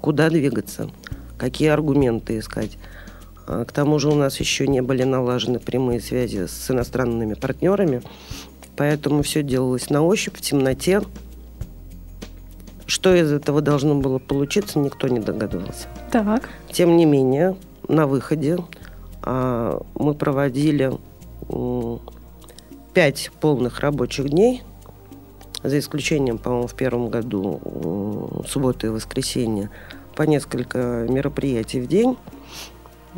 куда 0.00 0.28
двигаться, 0.28 0.90
какие 1.38 1.68
аргументы 1.68 2.38
искать. 2.38 2.78
А, 3.46 3.64
к 3.64 3.72
тому 3.72 3.98
же 3.98 4.08
у 4.08 4.14
нас 4.14 4.38
еще 4.38 4.66
не 4.66 4.82
были 4.82 5.04
налажены 5.04 5.58
прямые 5.60 6.00
связи 6.00 6.46
с 6.46 6.70
иностранными 6.70 7.34
партнерами, 7.34 8.02
поэтому 8.82 9.22
все 9.22 9.44
делалось 9.44 9.90
на 9.90 10.02
ощупь, 10.02 10.38
в 10.38 10.40
темноте. 10.40 11.02
Что 12.84 13.14
из 13.14 13.30
этого 13.30 13.60
должно 13.60 13.94
было 13.94 14.18
получиться, 14.18 14.80
никто 14.80 15.06
не 15.06 15.20
догадывался. 15.20 15.86
Так. 16.10 16.48
Тем 16.72 16.96
не 16.96 17.04
менее, 17.04 17.54
на 17.86 18.08
выходе 18.08 18.58
а, 19.22 19.80
мы 19.94 20.14
проводили 20.14 20.94
пять 22.92 23.30
полных 23.40 23.78
рабочих 23.78 24.30
дней, 24.30 24.64
за 25.62 25.78
исключением, 25.78 26.38
по-моему, 26.38 26.66
в 26.66 26.74
первом 26.74 27.08
году 27.08 28.42
субботы 28.48 28.88
и 28.88 28.90
воскресенье, 28.90 29.70
по 30.16 30.22
несколько 30.22 31.06
мероприятий 31.08 31.80
в 31.80 31.86
день. 31.86 32.16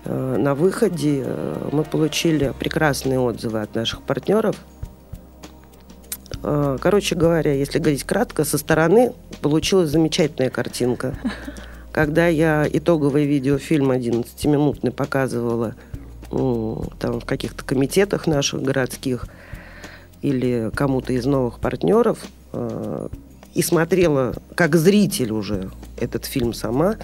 Э, 0.04 0.36
на 0.38 0.54
выходе 0.54 1.22
э, 1.24 1.68
мы 1.72 1.84
получили 1.84 2.52
прекрасные 2.58 3.18
отзывы 3.18 3.62
от 3.62 3.74
наших 3.74 4.02
партнеров. 4.02 4.56
Э, 6.46 6.76
короче 6.78 7.14
говоря, 7.14 7.54
если 7.54 7.78
говорить 7.78 8.04
кратко, 8.04 8.44
со 8.44 8.58
стороны 8.58 9.12
получилась 9.40 9.90
замечательная 9.90 10.50
картинка. 10.50 11.14
Когда 11.90 12.26
я 12.26 12.68
итоговый 12.70 13.24
видеофильм 13.24 13.90
11-минутный 13.90 14.90
показывала 14.90 15.74
там, 16.30 17.20
в 17.20 17.24
каких-то 17.24 17.64
комитетах 17.64 18.26
наших 18.26 18.62
городских 18.62 19.26
или 20.20 20.70
кому-то 20.74 21.12
из 21.12 21.24
новых 21.24 21.60
партнеров, 21.60 22.18
и 23.54 23.62
смотрела 23.62 24.34
как 24.56 24.74
зритель 24.74 25.30
уже 25.30 25.70
этот 26.00 26.24
фильм 26.24 26.52
сама, 26.52 26.96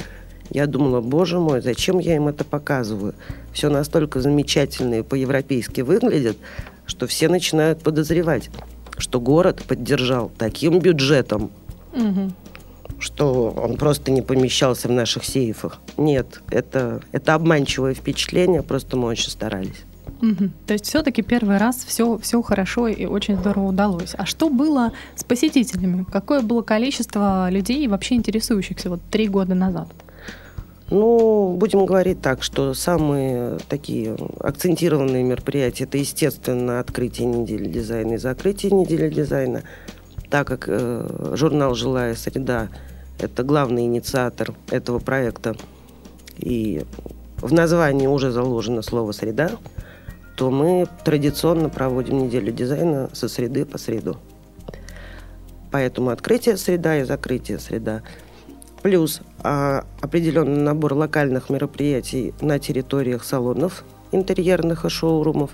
я 0.51 0.67
думала, 0.67 1.01
боже 1.01 1.39
мой, 1.39 1.63
зачем 1.63 2.01
я 2.01 2.17
им 2.17 2.27
это 2.27 2.45
показываю? 2.45 3.15
Все 3.53 3.71
настолько 3.71 4.21
замечательно 4.21 4.95
и 4.95 5.03
по-европейски 5.03 5.83
выглядит, 5.83 6.37
что 6.87 7.07
все 7.07 7.29
начинают 7.29 7.83
подозревать, 7.83 8.51
что 9.01 9.21
город 9.21 9.63
поддержал 9.67 10.31
таким 10.39 10.79
бюджетом, 10.79 11.51
угу. 11.93 12.33
что 12.99 13.51
он 13.51 13.77
просто 13.77 14.11
не 14.11 14.23
помещался 14.23 14.89
в 14.89 14.93
наших 14.93 15.25
сейфах. 15.25 15.81
Нет, 15.97 16.43
это, 16.51 17.01
это 17.13 17.35
обманчивое 17.35 17.95
впечатление, 17.95 18.63
просто 18.63 18.97
мы 18.97 19.09
очень 19.09 19.31
старались. 19.31 19.85
Угу. 20.23 20.51
То 20.67 20.75
есть 20.75 20.87
все-таки 20.87 21.23
первый 21.23 21.57
раз 21.57 21.85
все, 21.87 22.19
все 22.19 22.43
хорошо 22.43 22.89
и 22.89 23.07
очень 23.07 23.37
здорово 23.37 23.69
удалось. 23.69 24.15
А 24.17 24.27
что 24.27 24.51
было 24.51 24.93
с 25.17 25.25
посетителями? 25.25 26.05
Какое 26.11 26.43
было 26.43 26.63
количество 26.63 27.49
людей 27.51 27.87
вообще 27.89 28.17
интересующихся 28.17 28.91
вот 28.91 29.01
три 29.11 29.29
года 29.29 29.55
назад? 29.55 29.89
Ну, 30.91 31.55
будем 31.57 31.87
говорить 31.87 32.21
так, 32.21 32.43
что 32.43 32.75
самые 32.75 33.59
такие 33.69 34.17
акцентированные 34.41 35.23
мероприятия 35.23 35.85
это, 35.85 35.99
естественно, 35.99 36.81
открытие 36.81 37.29
недели 37.29 37.67
дизайна 37.69 38.15
и 38.15 38.19
закрытие 38.19 38.73
недели 38.73 39.09
дизайна, 39.09 39.63
так 40.31 40.49
как 40.49 40.65
э, 40.67 41.35
журнал 41.35 41.75
«Жилая 41.77 42.17
среда» 42.17 42.69
это 43.21 43.45
главный 43.45 43.85
инициатор 43.85 44.53
этого 44.71 44.99
проекта. 44.99 45.55
И 46.39 46.83
в 47.37 47.53
названии 47.53 48.07
уже 48.07 48.31
заложено 48.31 48.83
слово 48.83 49.13
«среда», 49.13 49.51
то 50.37 50.51
мы 50.51 50.89
традиционно 51.05 51.69
проводим 51.69 52.19
неделю 52.19 52.51
дизайна 52.51 53.11
со 53.13 53.29
среды 53.29 53.65
по 53.65 53.79
среду. 53.79 54.17
Поэтому 55.71 56.11
открытие 56.11 56.57
среда 56.57 56.99
и 56.99 57.05
закрытие 57.05 57.59
среда. 57.59 58.03
Плюс 58.83 59.21
а, 59.43 59.85
определенный 60.01 60.63
набор 60.63 60.95
локальных 60.95 61.51
мероприятий 61.51 62.35
на 62.41 62.59
территориях 62.59 63.25
салонов 63.25 63.85
интерьерных 64.13 64.85
и 64.85 64.89
шоурумов. 64.89 65.51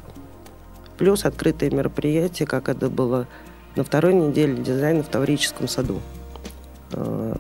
Плюс 0.97 1.25
открытые 1.25 1.71
мероприятия, 1.71 2.47
как 2.47 2.69
это 2.69 2.89
было 2.89 3.27
на 3.75 3.85
второй 3.85 4.15
неделе 4.15 4.57
дизайна 4.57 5.03
в 5.03 5.09
Таврическом 5.09 5.69
саду, 5.69 6.01
а, 6.93 7.37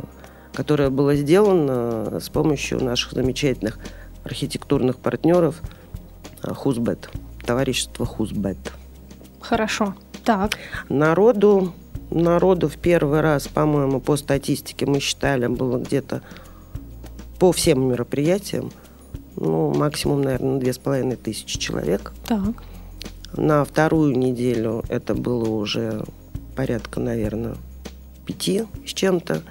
которое 0.52 0.90
было 0.90 1.14
сделано 1.14 2.20
с 2.20 2.28
помощью 2.28 2.82
наших 2.82 3.12
замечательных 3.12 3.78
архитектурных 4.24 4.98
партнеров 4.98 5.60
Хузбет 6.42 7.08
товарищество 7.46 8.04
Хузбет. 8.04 8.58
Хорошо. 9.40 9.94
Так. 10.24 10.58
Народу, 10.88 11.72
народу 12.10 12.68
в 12.68 12.76
первый 12.76 13.20
раз, 13.20 13.48
по-моему, 13.48 14.00
по 14.00 14.16
статистике 14.16 14.86
мы 14.86 15.00
считали, 15.00 15.46
было 15.46 15.78
где-то 15.78 16.22
по 17.38 17.52
всем 17.52 17.88
мероприятиям, 17.88 18.70
ну, 19.36 19.72
максимум, 19.74 20.22
наверное, 20.22 20.58
две 20.58 20.72
с 20.72 20.78
половиной 20.78 21.16
тысячи 21.16 21.58
человек. 21.58 22.12
Так. 22.26 22.62
На 23.36 23.64
вторую 23.64 24.16
неделю 24.16 24.82
это 24.88 25.14
было 25.14 25.48
уже 25.50 26.04
порядка, 26.54 27.00
наверное, 27.00 27.56
пяти 28.24 28.64
с 28.86 28.90
чем-то. 28.90 29.42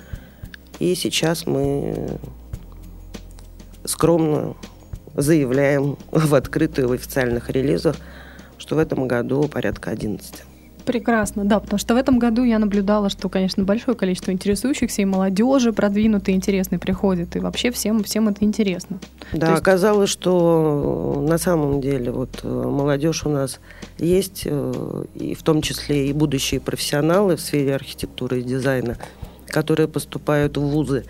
И 0.80 0.96
сейчас 0.96 1.46
мы 1.46 2.18
скромно 3.86 4.56
заявляем 5.14 5.98
в 6.12 6.34
открытую, 6.34 6.90
в 6.90 6.92
официальных 6.94 7.50
релизах, 7.50 7.96
что 8.58 8.76
в 8.76 8.80
этом 8.80 9.08
году 9.08 9.48
порядка 9.48 9.92
11. 9.92 10.44
Прекрасно, 10.86 11.46
да, 11.46 11.60
потому 11.60 11.80
что 11.80 11.96
в 11.96 11.98
этом 11.98 12.20
году 12.20 12.44
я 12.44 12.60
наблюдала, 12.60 13.10
что, 13.10 13.28
конечно, 13.28 13.64
большое 13.64 13.98
количество 13.98 14.32
интересующихся 14.32 15.02
и 15.02 15.06
молодежи 15.06 15.74
продвинутые, 15.74 16.36
интересные 16.36 16.78
приходят, 16.78 17.36
и 17.36 17.40
вообще 17.40 17.72
всем, 17.72 18.04
всем 18.04 18.30
это 18.30 18.46
интересно. 18.46 19.00
Да, 19.34 19.50
есть... 19.50 19.62
оказалось, 19.62 20.12
что 20.12 21.26
на 21.28 21.40
самом 21.40 21.82
деле 21.82 22.12
вот 22.12 22.42
э, 22.44 22.48
молодежь 22.48 23.26
у 23.26 23.30
нас 23.30 23.60
есть, 23.98 24.44
э, 24.46 25.06
и 25.16 25.34
в 25.34 25.42
том 25.42 25.64
числе 25.64 26.10
и 26.10 26.14
будущие 26.14 26.62
профессионалы 26.62 27.36
в 27.36 27.42
сфере 27.42 27.74
архитектуры 27.74 28.42
и 28.42 28.44
дизайна, 28.44 28.98
которые 29.48 29.88
поступают 29.88 30.56
в 30.58 30.62
вузы 30.62 31.06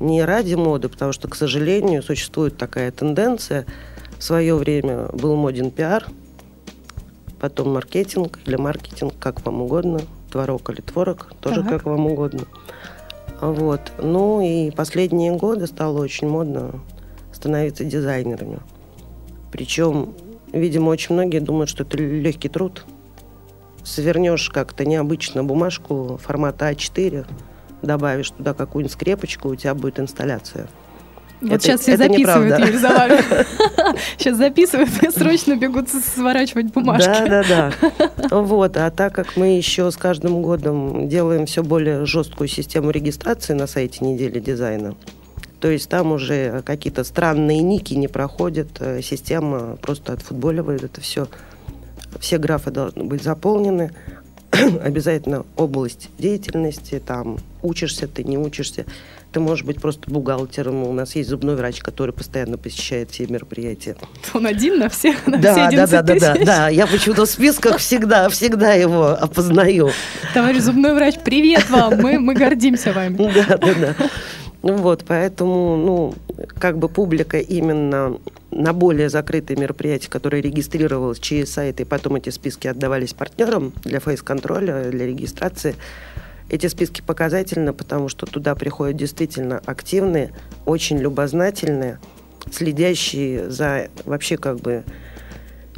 не 0.00 0.24
ради 0.24 0.54
моды, 0.54 0.88
потому 0.88 1.12
что, 1.12 1.28
к 1.28 1.36
сожалению, 1.36 2.02
существует 2.02 2.56
такая 2.56 2.90
тенденция. 2.90 3.64
В 4.18 4.24
свое 4.24 4.56
время 4.56 5.06
был 5.12 5.36
моден 5.36 5.70
пиар– 5.70 6.06
потом 7.40 7.72
маркетинг 7.72 8.38
или 8.46 8.56
маркетинг, 8.56 9.14
как 9.18 9.44
вам 9.44 9.62
угодно, 9.62 10.00
творог 10.30 10.68
или 10.70 10.80
творог, 10.80 11.32
тоже 11.40 11.62
так. 11.62 11.70
как 11.70 11.84
вам 11.84 12.06
угодно. 12.06 12.42
Вот. 13.40 13.92
Ну 13.98 14.42
и 14.42 14.70
последние 14.70 15.32
годы 15.32 15.66
стало 15.66 16.00
очень 16.00 16.28
модно 16.28 16.80
становиться 17.32 17.84
дизайнерами. 17.84 18.60
Причем, 19.50 20.14
видимо, 20.52 20.90
очень 20.90 21.14
многие 21.14 21.40
думают, 21.40 21.70
что 21.70 21.84
это 21.84 21.96
легкий 21.96 22.48
труд. 22.48 22.84
Свернешь 23.82 24.50
как-то 24.50 24.84
необычно 24.84 25.42
бумажку 25.42 26.20
формата 26.22 26.70
А4, 26.70 27.26
добавишь 27.80 28.30
туда 28.30 28.52
какую-нибудь 28.52 28.92
скрепочку, 28.92 29.48
у 29.48 29.56
тебя 29.56 29.74
будет 29.74 29.98
инсталляция– 29.98 30.68
вот 31.40 31.52
это, 31.52 31.62
сейчас 31.62 31.80
все 31.80 31.92
это 31.92 32.04
записывают, 32.04 32.58
Юрий, 32.58 32.76
за 32.76 32.88
вами. 32.88 33.18
Сейчас 34.18 34.36
записывают 34.38 34.90
и 35.02 35.10
срочно 35.10 35.56
бегут 35.56 35.88
сворачивать 35.88 36.66
бумажки. 36.66 37.06
Да, 37.06 37.44
да, 37.44 37.72
да. 37.88 38.40
Вот, 38.40 38.76
а 38.76 38.90
так 38.90 39.14
как 39.14 39.36
мы 39.36 39.56
еще 39.56 39.90
с 39.90 39.96
каждым 39.96 40.42
годом 40.42 41.08
делаем 41.08 41.46
все 41.46 41.62
более 41.62 42.04
жесткую 42.04 42.48
систему 42.48 42.90
регистрации 42.90 43.54
на 43.54 43.66
сайте 43.66 44.04
недели 44.04 44.38
дизайна, 44.38 44.94
то 45.60 45.68
есть 45.68 45.88
там 45.88 46.12
уже 46.12 46.62
какие-то 46.64 47.04
странные 47.04 47.60
ники 47.60 47.94
не 47.94 48.08
проходят, 48.08 48.68
э, 48.80 49.00
система 49.02 49.76
просто 49.76 50.12
отфутболивает 50.14 50.84
это 50.84 51.00
все. 51.00 51.28
Все 52.18 52.38
графы 52.38 52.70
должны 52.70 53.04
быть 53.04 53.22
заполнены, 53.22 53.92
обязательно 54.82 55.44
область 55.56 56.10
деятельности, 56.18 57.00
там 57.04 57.38
учишься 57.62 58.08
ты, 58.08 58.24
не 58.24 58.38
учишься. 58.38 58.84
Ты 59.32 59.38
можешь 59.38 59.64
быть 59.64 59.80
просто 59.80 60.10
бухгалтером. 60.10 60.82
У 60.82 60.92
нас 60.92 61.14
есть 61.14 61.28
зубной 61.28 61.54
врач, 61.54 61.78
который 61.80 62.12
постоянно 62.12 62.58
посещает 62.58 63.10
все 63.10 63.26
мероприятия. 63.26 63.96
Он 64.34 64.46
один 64.46 64.78
на 64.78 64.88
всех, 64.88 65.26
на 65.26 65.38
да, 65.38 65.52
все 65.52 65.76
да, 65.76 65.86
да, 65.86 66.02
да, 66.02 66.14
да, 66.18 66.44
да. 66.44 66.68
Я 66.68 66.86
почему-то 66.86 67.26
в 67.26 67.30
списках 67.30 67.78
всегда, 67.78 68.28
всегда 68.28 68.72
его 68.72 69.08
опознаю. 69.08 69.90
Товарищ 70.34 70.62
зубной 70.62 70.94
врач, 70.94 71.14
привет 71.24 71.70
вам, 71.70 72.00
мы, 72.00 72.18
мы 72.18 72.34
гордимся 72.34 72.92
вами. 72.92 73.30
Да, 73.40 73.56
да, 73.56 73.74
да. 73.74 74.10
Ну 74.62 74.76
вот, 74.76 75.04
поэтому, 75.06 75.76
ну, 75.76 76.14
как 76.58 76.78
бы 76.78 76.88
публика 76.88 77.38
именно 77.38 78.18
на 78.50 78.72
более 78.72 79.08
закрытые 79.08 79.56
мероприятия, 79.56 80.10
которые 80.10 80.42
регистрировалась 80.42 81.18
через 81.18 81.52
сайт, 81.52 81.80
и 81.80 81.84
потом 81.84 82.16
эти 82.16 82.30
списки 82.30 82.66
отдавались 82.66 83.14
партнерам 83.14 83.72
для 83.84 84.00
фейс-контроля, 84.00 84.90
для 84.90 85.06
регистрации, 85.06 85.76
эти 86.50 86.66
списки 86.66 87.00
показательны, 87.00 87.72
потому 87.72 88.08
что 88.08 88.26
туда 88.26 88.54
приходят 88.54 88.96
действительно 88.96 89.62
активные, 89.64 90.32
очень 90.66 90.98
любознательные, 90.98 91.98
следящие 92.50 93.50
за 93.50 93.88
вообще 94.04 94.36
как 94.36 94.58
бы 94.58 94.84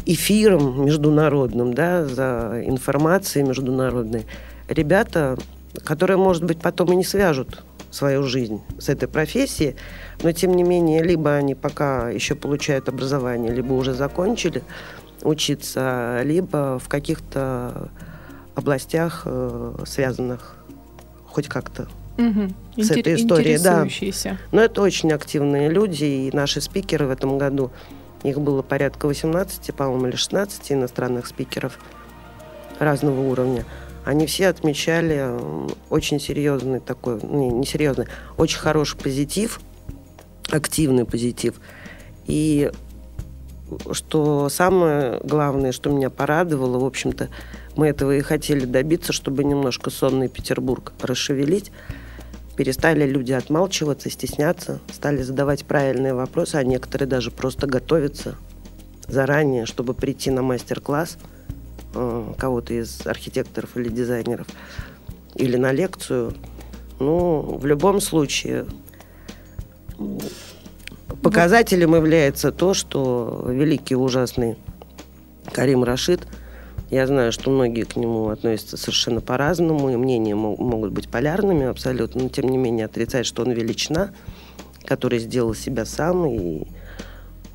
эфиром 0.06 0.84
международным, 0.84 1.74
да, 1.74 2.06
за 2.06 2.62
информацией 2.64 3.44
международной. 3.44 4.26
Ребята, 4.68 5.36
которые, 5.84 6.16
может 6.16 6.44
быть, 6.44 6.60
потом 6.60 6.92
и 6.92 6.96
не 6.96 7.04
свяжут 7.04 7.64
свою 7.90 8.22
жизнь 8.22 8.62
с 8.78 8.88
этой 8.88 9.06
профессией, 9.06 9.76
но 10.22 10.32
тем 10.32 10.54
не 10.54 10.62
менее, 10.62 11.02
либо 11.02 11.34
они 11.34 11.54
пока 11.54 12.08
еще 12.08 12.34
получают 12.34 12.88
образование, 12.88 13.52
либо 13.52 13.74
уже 13.74 13.92
закончили 13.92 14.62
учиться, 15.22 16.22
либо 16.24 16.78
в 16.78 16.88
каких-то 16.88 17.90
областях, 18.54 19.22
э, 19.24 19.74
связанных 19.86 20.56
хоть 21.32 21.48
как-то 21.48 21.88
угу. 22.18 22.52
с 22.76 22.90
Интер- 22.90 23.00
этой 23.00 23.14
историей. 23.14 23.58
Да. 23.58 23.86
Но 24.52 24.60
это 24.60 24.82
очень 24.82 25.12
активные 25.12 25.68
люди, 25.68 26.04
и 26.04 26.30
наши 26.32 26.60
спикеры 26.60 27.06
в 27.06 27.10
этом 27.10 27.38
году, 27.38 27.70
их 28.22 28.40
было 28.40 28.62
порядка 28.62 29.06
18, 29.06 29.74
по-моему, 29.74 30.08
или 30.08 30.16
16 30.16 30.72
иностранных 30.72 31.26
спикеров 31.26 31.78
разного 32.78 33.20
уровня. 33.20 33.64
Они 34.04 34.26
все 34.26 34.48
отмечали 34.48 35.26
очень 35.88 36.20
серьезный 36.20 36.80
такой, 36.80 37.20
не, 37.22 37.48
не 37.48 37.66
серьезный, 37.66 38.06
очень 38.36 38.58
хороший 38.58 38.98
позитив, 38.98 39.60
активный 40.50 41.04
позитив. 41.04 41.54
И 42.26 42.70
что 43.92 44.48
самое 44.48 45.20
главное, 45.24 45.72
что 45.72 45.90
меня 45.90 46.10
порадовало, 46.10 46.78
в 46.78 46.84
общем-то, 46.84 47.28
мы 47.76 47.88
этого 47.88 48.16
и 48.16 48.20
хотели 48.20 48.64
добиться, 48.64 49.12
чтобы 49.12 49.44
немножко 49.44 49.90
сонный 49.90 50.28
Петербург 50.28 50.92
расшевелить. 51.00 51.72
Перестали 52.56 53.06
люди 53.06 53.32
отмалчиваться, 53.32 54.10
стесняться, 54.10 54.80
стали 54.92 55.22
задавать 55.22 55.64
правильные 55.64 56.12
вопросы, 56.12 56.56
а 56.56 56.64
некоторые 56.64 57.08
даже 57.08 57.30
просто 57.30 57.66
готовятся 57.66 58.36
заранее, 59.08 59.64
чтобы 59.64 59.94
прийти 59.94 60.30
на 60.30 60.42
мастер-класс 60.42 61.16
э, 61.94 62.32
кого-то 62.36 62.74
из 62.74 63.06
архитекторов 63.06 63.76
или 63.76 63.88
дизайнеров 63.88 64.46
или 65.34 65.56
на 65.56 65.72
лекцию. 65.72 66.34
Ну, 67.00 67.56
в 67.58 67.64
любом 67.64 68.02
случае, 68.02 68.66
показателем 71.22 71.94
является 71.94 72.52
то, 72.52 72.74
что 72.74 73.46
великий 73.48 73.96
ужасный 73.96 74.58
Карим 75.52 75.84
Рашид– 75.84 76.20
я 76.92 77.06
знаю, 77.06 77.32
что 77.32 77.50
многие 77.50 77.84
к 77.84 77.96
нему 77.96 78.28
относятся 78.28 78.76
совершенно 78.76 79.22
по-разному, 79.22 79.88
и 79.88 79.96
мнения 79.96 80.34
могут 80.34 80.92
быть 80.92 81.08
полярными 81.08 81.64
абсолютно, 81.64 82.24
но 82.24 82.28
тем 82.28 82.50
не 82.50 82.58
менее 82.58 82.84
отрицать, 82.84 83.24
что 83.24 83.42
он 83.42 83.52
величина, 83.52 84.10
который 84.84 85.18
сделал 85.18 85.54
себя 85.54 85.86
сам, 85.86 86.26
и 86.26 86.64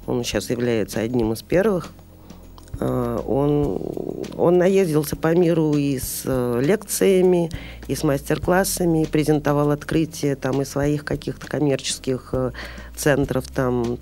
он 0.08 0.24
сейчас 0.24 0.50
является 0.50 1.02
одним 1.02 1.34
из 1.34 1.44
первых. 1.44 1.92
А, 2.80 3.20
он, 3.20 3.80
он 4.36 4.58
наездился 4.58 5.16
по 5.16 5.36
миру 5.36 5.76
и 5.76 6.00
с 6.00 6.24
э, 6.26 6.62
лекциями, 6.64 7.52
и 7.88 7.94
с 7.94 8.04
мастер-классами, 8.04 9.04
и 9.04 9.06
презентовал 9.06 9.70
открытие 9.70 10.36
там 10.36 10.64
и 10.64 10.66
своих 10.66 11.06
каких-то 11.06 11.46
коммерческих 11.46 12.30
э, 12.32 12.52
центров, 12.96 13.48
там 13.50 14.00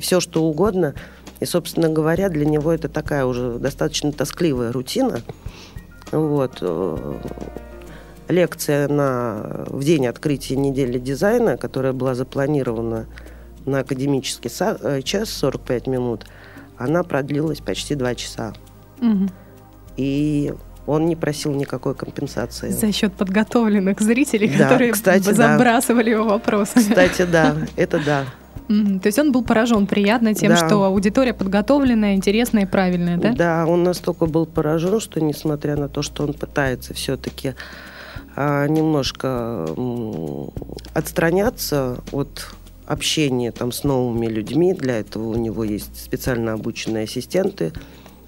все 0.00 0.18
что 0.18 0.44
угодно– 0.44 0.94
и, 1.40 1.44
собственно 1.46 1.88
говоря, 1.88 2.28
для 2.28 2.44
него 2.44 2.72
это 2.72 2.88
такая 2.88 3.24
уже 3.24 3.58
достаточно 3.58 4.12
тоскливая 4.12 4.72
рутина. 4.72 5.20
Вот. 6.12 6.58
Э, 6.60 7.18
лекция 8.28 8.88
на, 8.88 9.64
в 9.68 9.82
день 9.82 10.06
открытия 10.06 10.56
недели 10.56 10.98
дизайна, 10.98 11.56
которая 11.56 11.92
была 11.92 12.14
запланирована 12.14 13.06
на 13.66 13.80
академический 13.80 14.50
э, 14.60 15.02
час 15.02 15.30
45 15.30 15.86
минут, 15.86 16.26
она 16.76 17.02
продлилась 17.02 17.60
почти 17.60 17.94
два 17.94 18.14
часа. 18.14 18.52
Угу. 19.00 19.28
И 19.96 20.54
он 20.86 21.06
не 21.06 21.16
просил 21.16 21.52
никакой 21.52 21.94
компенсации. 21.94 22.70
За 22.70 22.92
счет 22.92 23.12
подготовленных 23.12 24.00
зрителей, 24.00 24.48
да, 24.48 24.64
которые 24.64 24.92
кстати, 24.92 25.32
забрасывали 25.32 26.06
да. 26.06 26.10
его 26.10 26.24
вопросами. 26.24 26.82
Кстати, 26.82 27.22
да, 27.22 27.56
это 27.76 28.00
да. 28.04 28.24
Mm-hmm. 28.70 29.00
То 29.00 29.08
есть 29.08 29.18
он 29.18 29.32
был 29.32 29.42
поражен 29.42 29.88
приятно 29.88 30.32
тем, 30.32 30.50
да. 30.50 30.56
что 30.56 30.84
аудитория 30.84 31.34
подготовленная, 31.34 32.14
интересная 32.14 32.62
и 32.62 32.66
правильная, 32.66 33.16
да? 33.16 33.32
Да, 33.32 33.66
он 33.66 33.82
настолько 33.82 34.26
был 34.26 34.46
поражен, 34.46 35.00
что 35.00 35.20
несмотря 35.20 35.76
на 35.76 35.88
то, 35.88 36.02
что 36.02 36.22
он 36.22 36.34
пытается 36.34 36.94
все-таки 36.94 37.54
а, 38.36 38.68
немножко 38.68 39.66
м, 39.76 40.50
отстраняться 40.94 41.98
от 42.12 42.54
общения 42.86 43.50
там 43.50 43.72
с 43.72 43.82
новыми 43.82 44.26
людьми, 44.26 44.72
для 44.72 45.00
этого 45.00 45.30
у 45.30 45.34
него 45.34 45.64
есть 45.64 46.00
специально 46.00 46.52
обученные 46.52 47.04
ассистенты 47.04 47.72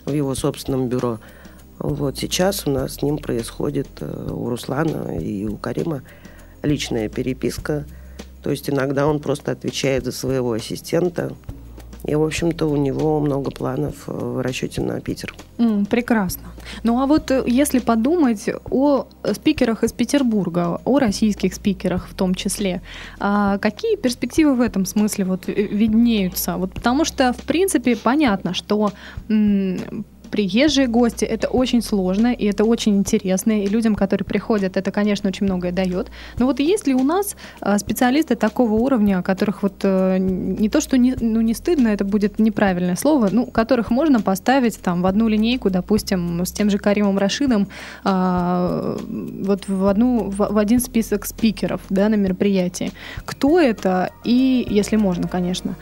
в 0.05 0.13
его 0.13 0.35
собственном 0.35 0.89
бюро. 0.89 1.21
Вот 1.79 2.19
сейчас 2.19 2.67
у 2.67 2.71
нас 2.71 2.95
с 2.95 3.03
ним 3.03 3.19
происходит 3.19 3.89
э, 4.01 4.31
у 4.33 4.49
Руслана 4.49 5.19
и 5.19 5.47
у 5.47 5.57
Карима 5.57 6.03
личная 6.65 7.09
переписка– 7.09 7.85
то 8.43 8.51
есть 8.51 8.69
иногда 8.69 9.07
он 9.07 9.21
просто 9.21 9.53
отвечает 9.53 10.05
за 10.05 10.13
своего 10.13 10.53
ассистента. 10.53 11.33
И, 12.05 12.17
в 12.17 12.23
общем-то, 12.25 12.67
у 12.67 12.77
него 12.77 13.21
много 13.21 13.53
планов 13.53 14.09
э, 14.09 14.13
в 14.13 14.43
расчете 14.43 14.81
на 14.81 15.01
Питер. 15.01 15.35
Mm, 15.59 15.87
прекрасно. 15.87 16.43
Ну 16.83 17.01
а 17.01 17.07
вот 17.07 17.31
э, 17.31 17.45
если 17.47 17.79
подумать 17.79 18.51
о 18.71 19.07
спикерах 19.33 19.85
из 19.85 19.93
Петербурга, 19.93 20.81
о 20.85 20.99
российских 20.99 21.55
спикерах 21.55 22.09
в 22.09 22.15
том 22.15 22.35
числе, 22.35 22.83
а 23.21 23.59
какие 23.59 23.95
перспективы 23.95 24.57
в 24.57 24.61
этом 24.61 24.85
смысле 24.85 25.27
вот 25.27 25.47
виднеются? 25.47 26.57
Вот 26.57 26.73
потому 26.73 27.05
что, 27.05 27.33
в 27.33 27.43
принципе, 27.43 27.95
понятно, 27.95 28.53
что 28.53 28.93
приезжие 30.33 30.89
гости. 30.89 31.25
Это 31.27 31.49
очень 31.49 31.83
сложно, 31.83 32.33
и 32.33 32.47
это 32.47 32.65
очень 32.65 32.97
интересно, 32.97 33.63
и 33.63 33.67
людям, 33.67 33.95
которые 33.95 34.25
приходят, 34.25 34.77
это, 34.77 34.91
конечно, 34.91 35.29
очень 35.29 35.47
многое 35.47 35.73
дает. 35.73 36.11
Но 36.39 36.47
вот 36.47 36.59
есть 36.59 36.87
ли 36.87 36.95
у 36.95 37.05
нас 37.05 37.37
э, 37.61 37.79
специалисты 37.79 38.35
такого 38.35 38.73
уровня, 38.73 39.23
которых 39.23 39.63
вот 39.63 39.75
э, 39.83 40.17
не 40.19 40.69
то, 40.69 40.81
что 40.81 40.97
не, 40.97 41.15
ну, 41.21 41.43
не 41.43 41.55
стыдно, 41.55 41.89
это 41.89 42.05
будет 42.05 42.39
неправильное 42.39 42.97
слово, 42.97 43.29
ну, 43.31 43.47
которых 43.47 43.91
можно 43.91 44.21
поставить 44.21 44.81
там 44.81 45.03
в 45.03 45.07
одну 45.07 45.29
линейку, 45.29 45.71
допустим, 45.71 46.41
с 46.41 46.53
тем 46.53 46.71
же 46.71 46.79
Каримом 46.79 47.19
Рашидом, 47.19 47.69
э, 48.05 48.97
вот 49.45 49.69
в, 49.69 49.87
одну, 49.87 50.31
в, 50.31 50.37
в 50.37 50.59
один 50.59 50.81
список 50.81 51.27
спикеров 51.27 51.81
да, 51.91 52.09
на 52.09 52.15
мероприятии. 52.15 52.91
Кто 53.27 53.61
это? 53.61 54.11
И, 54.25 54.67
если 54.71 54.97
можно, 54.97 55.29
конечно. 55.29 55.75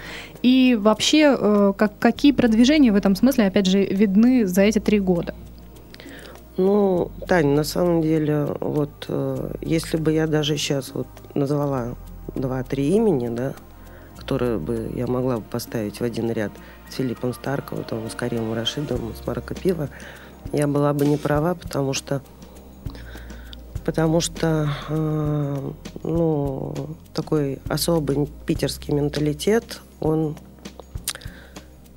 И 0.42 0.76
вообще, 0.80 1.36
э, 1.38 1.72
как, 1.76 1.98
какие 1.98 2.32
продвижения 2.32 2.92
в 2.92 2.96
этом 2.96 3.14
смысле, 3.14 3.46
опять 3.46 3.66
же, 3.66 3.84
видны 3.84 4.46
за 4.46 4.62
эти 4.62 4.78
три 4.78 4.98
года? 4.98 5.34
Ну, 6.56 7.10
Таня, 7.26 7.54
на 7.54 7.64
самом 7.64 8.02
деле, 8.02 8.46
вот 8.60 8.90
э, 9.08 9.54
если 9.60 9.96
бы 9.96 10.12
я 10.12 10.26
даже 10.26 10.56
сейчас 10.56 10.92
вот 10.94 11.06
назвала 11.34 11.94
два-три 12.34 12.88
имени, 12.88 13.28
да, 13.28 13.54
которые 14.16 14.58
бы 14.58 14.90
я 14.94 15.06
могла 15.06 15.36
бы 15.36 15.42
поставить 15.42 16.00
в 16.00 16.04
один 16.04 16.30
ряд 16.30 16.52
с 16.88 16.94
Филиппом 16.94 17.32
Старковым, 17.32 17.84
там, 17.84 18.08
с 18.10 18.14
Каримом 18.14 18.52
Рашидом, 18.54 19.12
с 19.14 19.26
Марко 19.26 19.54
Пиво, 19.54 19.88
я 20.52 20.66
была 20.66 20.92
бы 20.92 21.06
не 21.06 21.16
права, 21.16 21.54
потому 21.54 21.92
что 21.92 22.22
потому 23.84 24.20
что 24.20 24.68
э, 24.88 25.70
ну, 26.02 26.74
такой 27.14 27.58
особый 27.68 28.28
питерский 28.46 28.94
менталитет, 28.94 29.80
он, 30.00 30.36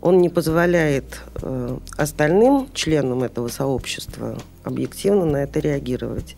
он 0.02 0.20
не 0.20 0.30
позволяет 0.30 1.22
э, 1.42 1.78
остальным 1.98 2.70
членам 2.74 3.24
этого 3.24 3.48
сообщества 3.48 4.38
объективно 4.64 5.26
на 5.26 5.38
это 5.38 5.60
реагировать. 5.60 6.36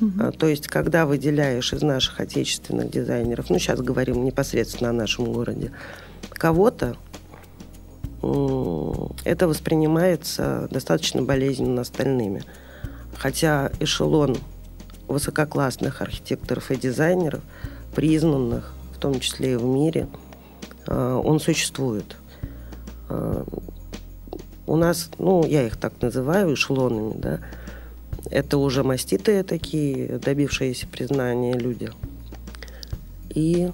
Угу. 0.00 0.32
То 0.32 0.46
есть, 0.46 0.68
когда 0.68 1.06
выделяешь 1.06 1.72
из 1.72 1.82
наших 1.82 2.20
отечественных 2.20 2.90
дизайнеров, 2.90 3.50
ну, 3.50 3.58
сейчас 3.58 3.80
говорим 3.80 4.24
непосредственно 4.24 4.90
о 4.90 4.92
нашем 4.92 5.32
городе, 5.32 5.72
кого-то, 6.30 6.96
это 9.24 9.46
воспринимается 9.46 10.68
достаточно 10.70 11.22
болезненно 11.22 11.82
остальными. 11.82 12.42
Хотя 13.16 13.70
эшелон 13.80 14.36
высококлассных 15.08 16.02
архитекторов 16.02 16.70
и 16.70 16.76
дизайнеров, 16.76 17.40
признанных, 17.94 18.74
в 18.94 18.98
том 18.98 19.18
числе 19.20 19.54
и 19.54 19.56
в 19.56 19.64
мире, 19.64 20.06
а, 20.86 21.18
он 21.18 21.40
существует. 21.40 22.16
А, 23.08 23.44
у 24.66 24.76
нас, 24.76 25.10
ну, 25.18 25.44
я 25.46 25.66
их 25.66 25.76
так 25.76 25.94
называю, 26.02 26.54
эшелонами, 26.54 27.14
да, 27.18 27.40
это 28.30 28.58
уже 28.58 28.84
маститые 28.84 29.42
такие, 29.42 30.18
добившиеся 30.18 30.86
признания 30.86 31.54
люди. 31.54 31.90
И 33.30 33.70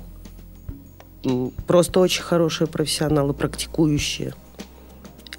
просто 1.66 2.01
очень 2.01 2.23
хорошие 2.23 2.68
профессионалы, 2.68 3.35
практикующие. 3.35 4.35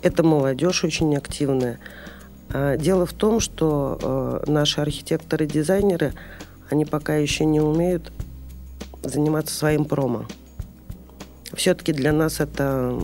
Это 0.01 0.23
молодежь 0.23 0.83
очень 0.83 1.15
активная. 1.15 1.79
А, 2.51 2.77
дело 2.77 3.05
в 3.05 3.13
том, 3.13 3.39
что 3.39 4.41
э, 4.45 4.51
наши 4.51 4.81
архитекторы-дизайнеры, 4.81 6.13
они 6.69 6.85
пока 6.85 7.15
еще 7.15 7.45
не 7.45 7.59
умеют 7.59 8.11
заниматься 9.03 9.55
своим 9.55 9.85
промо. 9.85 10.25
Все-таки 11.53 11.93
для 11.93 12.11
нас 12.11 12.39
это 12.39 12.99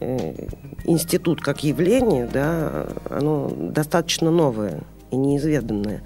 э, 0.00 0.34
институт 0.84 1.40
как 1.40 1.64
явление, 1.64 2.26
да, 2.26 2.86
оно 3.10 3.50
достаточно 3.50 4.30
новое 4.30 4.82
и 5.10 5.16
неизведанное. 5.16 6.02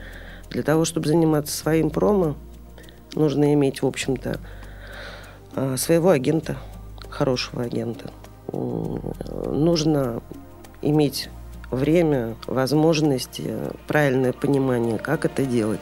Для 0.51 0.63
того, 0.63 0.85
чтобы 0.85 1.09
заниматься 1.09 1.57
своим 1.57 1.91
промо, 1.91 2.35
нужно 3.15 3.53
иметь, 3.55 3.83
в 3.83 3.87
общем-то, 3.87 4.41
э, 5.57 5.77
своего 5.77 6.11
агента, 6.11 6.57
хорошего 7.09 7.63
агента. 7.63 8.11
Нужно 8.51 10.23
иметь 10.81 11.29
время, 11.71 12.37
возможности, 12.47 13.55
правильное 13.87 14.33
понимание, 14.33 14.99
как 14.99 15.25
это 15.25 15.45
делать. 15.45 15.81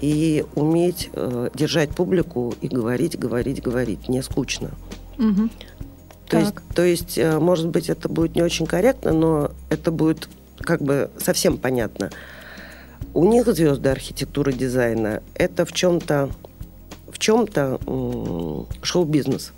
И 0.00 0.44
уметь 0.54 1.10
э, 1.14 1.48
держать 1.54 1.90
публику 1.90 2.54
и 2.60 2.68
говорить, 2.68 3.18
говорить, 3.18 3.62
говорить. 3.62 4.08
Не 4.08 4.22
скучно. 4.22 4.70
Угу. 5.18 5.48
То, 6.28 6.38
есть, 6.38 6.54
то 6.74 6.82
есть, 6.82 7.18
э, 7.18 7.38
может 7.38 7.68
быть, 7.68 7.88
это 7.88 8.08
будет 8.08 8.34
не 8.34 8.42
очень 8.42 8.66
корректно, 8.66 9.12
но 9.12 9.52
это 9.70 9.90
будет 9.90 10.28
как 10.58 10.82
бы 10.82 11.10
совсем 11.18 11.56
понятно. 11.56 12.10
У 13.14 13.24
них 13.24 13.46
звезды 13.46 13.88
архитектуры 13.88 14.52
дизайна 14.52 15.22
это 15.34 15.64
в 15.64 15.72
чем-то 15.72 16.30
в 17.10 17.18
чем-то 17.18 18.66
шоу-бизнес. 18.82 19.52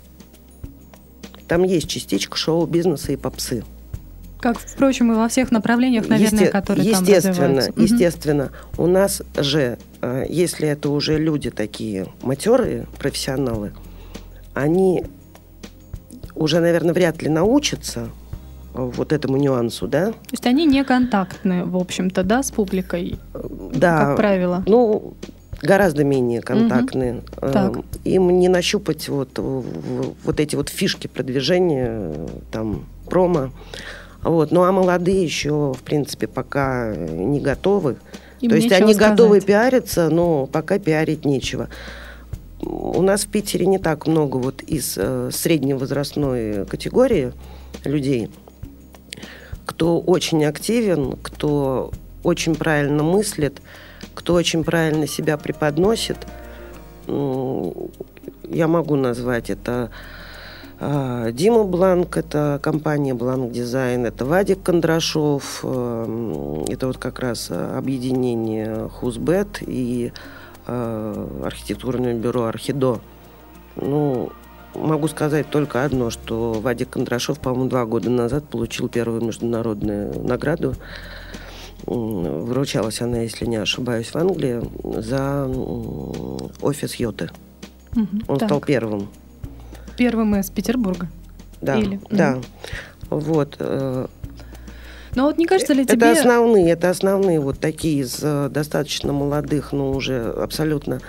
Там 1.47 1.63
есть 1.63 1.89
частичка 1.89 2.37
шоу-бизнеса 2.37 3.11
и 3.11 3.17
попсы. 3.17 3.65
Как, 4.39 4.57
впрочем, 4.57 5.11
и 5.11 5.15
во 5.15 5.27
всех 5.27 5.51
направлениях, 5.51 6.07
наверное, 6.07 6.43
Есте- 6.45 6.51
которые 6.51 6.91
там 6.91 7.03
Естественно, 7.03 7.63
естественно. 7.75 8.49
У 8.77 8.87
нас 8.87 9.21
же, 9.35 9.77
э, 10.01 10.25
если 10.29 10.67
это 10.67 10.89
уже 10.89 11.17
люди 11.17 11.49
такие 11.49 12.07
матерые, 12.21 12.87
профессионалы, 12.97 13.73
они 14.53 15.03
уже, 16.35 16.61
наверное, 16.61 16.93
вряд 16.93 17.21
ли 17.21 17.27
научатся 17.29 18.09
вот 18.73 19.11
этому 19.11 19.37
нюансу, 19.37 19.87
да? 19.87 20.11
То 20.11 20.31
есть 20.31 20.45
они 20.45 20.65
не 20.65 20.83
контактны, 20.85 21.65
в 21.65 21.75
общем-то, 21.75 22.23
да, 22.23 22.41
с 22.41 22.51
публикой, 22.51 23.19
да, 23.73 24.05
как 24.05 24.17
правило? 24.17 24.63
Ну, 24.67 25.15
гораздо 25.61 26.03
менее 26.03 26.41
контактны. 26.41 27.23
Угу. 27.41 27.51
Так. 27.51 27.73
Им 28.05 28.39
не 28.39 28.47
нащупать 28.47 29.09
вот, 29.09 29.37
вот 29.37 30.39
эти 30.39 30.55
вот 30.55 30.69
фишки 30.69 31.07
продвижения, 31.07 32.13
там, 32.51 32.85
промо. 33.09 33.49
Вот. 34.23 34.51
Ну 34.51 34.63
а 34.63 34.71
молодые 34.71 35.23
еще, 35.23 35.73
в 35.73 35.81
принципе, 35.83 36.27
пока 36.27 36.93
не 36.95 37.39
готовы. 37.39 37.97
Им 38.41 38.49
То 38.49 38.55
есть 38.55 38.71
они 38.71 38.93
сказать. 38.93 39.11
готовы 39.11 39.41
пиариться, 39.41 40.09
но 40.09 40.45
пока 40.45 40.79
пиарить 40.79 41.25
нечего. 41.25 41.69
У 42.61 43.01
нас 43.01 43.23
в 43.23 43.29
Питере 43.29 43.65
не 43.65 43.77
так 43.77 44.05
много 44.07 44.37
вот 44.37 44.61
из 44.61 44.95
э, 44.97 45.29
средней 45.31 45.73
возрастной 45.73 46.65
категории 46.65 47.31
людей, 47.85 48.29
кто 49.65 49.99
очень 49.99 50.43
активен, 50.43 51.15
кто 51.21 51.91
очень 52.23 52.55
правильно 52.55 53.01
мыслит, 53.01 53.61
кто 54.13 54.33
очень 54.33 54.63
правильно 54.63 55.07
себя 55.07 55.37
преподносит. 55.37 56.17
Я 57.07 58.67
могу 58.67 58.95
назвать 58.95 59.49
это 59.49 59.89
Дима 60.79 61.65
Бланк, 61.65 62.15
это 62.15 62.57
компания 62.63 63.13
Бланк 63.13 63.51
Дизайн, 63.51 64.05
это 64.05 64.23
Вадик 64.23 64.63
Кондрашов, 64.63 65.59
э, 65.63 66.65
это 66.69 66.87
вот 66.87 66.97
как 66.97 67.19
раз 67.19 67.51
объединение 67.51 68.87
Хузбет 68.87 69.61
и 69.61 70.13
э, 70.67 71.41
архитектурное 71.43 72.13
бюро 72.13 72.45
Архидо. 72.45 73.01
Ну, 73.75 74.31
могу 74.73 75.09
сказать 75.09 75.49
только 75.49 75.83
одно, 75.83 76.09
что 76.11 76.53
Вадик 76.53 76.91
Кондрашов, 76.91 77.39
по-моему, 77.39 77.69
два 77.69 77.85
года 77.85 78.09
назад 78.09 78.45
получил 78.45 78.87
первую 78.87 79.21
международную 79.21 80.17
награду. 80.23 80.75
Вручалась 81.85 83.01
она, 83.01 83.19
если 83.19 83.45
не 83.45 83.57
ошибаюсь, 83.57 84.13
в 84.13 84.15
Англии 84.15 84.61
за 85.01 85.45
офис 86.61 86.95
Йоты. 86.95 87.31
Угу, 87.97 88.07
Он 88.27 88.37
так. 88.37 88.47
стал 88.47 88.61
первым 88.61 89.09
первым 89.99 90.33
из 90.37 90.49
Петербурга. 90.49 91.07
Да, 91.59 91.77
Или? 91.77 91.99
да. 92.09 92.35
Mm. 92.35 92.45
Вот. 93.09 93.57
Э, 93.59 94.07
но 95.13 95.23
вот 95.23 95.37
не 95.37 95.45
кажется 95.45 95.73
ли 95.73 95.83
это 95.83 95.97
тебе... 95.97 96.07
Это 96.07 96.21
основные, 96.21 96.71
это 96.71 96.89
основные 96.89 97.41
вот 97.41 97.59
такие 97.59 98.03
из 98.03 98.19
э, 98.21 98.47
достаточно 98.49 99.11
молодых, 99.11 99.73
но 99.73 99.91
уже 99.91 100.21
абсолютно 100.21 101.01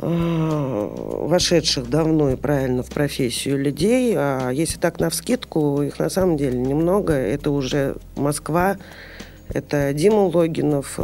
э, 0.00 0.06
вошедших 0.06 1.88
давно 1.88 2.32
и 2.32 2.36
правильно 2.36 2.82
в 2.82 2.90
профессию 2.90 3.58
людей. 3.58 4.12
А 4.14 4.50
если 4.50 4.78
так 4.78 5.00
на 5.00 5.08
вскидку, 5.08 5.80
их 5.80 5.98
на 5.98 6.10
самом 6.10 6.36
деле 6.36 6.58
немного. 6.58 7.14
Это 7.14 7.52
уже 7.52 7.96
Москва, 8.16 8.76
это 9.48 9.94
Дима 9.94 10.26
Логинов, 10.26 11.00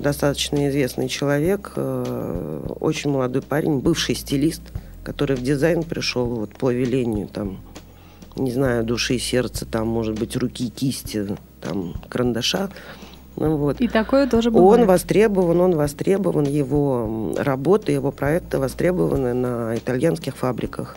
достаточно 0.00 0.68
известный 0.70 1.06
человек, 1.06 1.72
очень 1.76 3.10
молодой 3.10 3.42
парень, 3.42 3.78
бывший 3.78 4.16
стилист– 4.16 4.62
который 5.02 5.36
в 5.36 5.42
дизайн 5.42 5.82
пришел 5.82 6.26
вот 6.26 6.54
по 6.56 6.72
велению 6.72 7.28
там, 7.28 7.60
не 8.36 8.50
знаю, 8.52 8.84
души, 8.84 9.18
сердца, 9.18 9.66
там, 9.66 9.88
может 9.88 10.18
быть, 10.18 10.36
руки, 10.36 10.70
кисти, 10.70 11.36
там, 11.60 11.94
карандаша. 12.08 12.70
Ну, 13.36 13.56
вот. 13.56 13.80
И 13.80 13.88
такое 13.88 14.28
тоже 14.28 14.50
бывает. 14.50 14.80
Он 14.80 14.86
востребован, 14.86 15.60
он 15.60 15.76
востребован, 15.76 16.44
его 16.44 17.34
работы, 17.36 17.92
его 17.92 18.12
проекты 18.12 18.58
востребованы 18.58 19.32
на 19.32 19.76
итальянских 19.76 20.36
фабриках. 20.36 20.96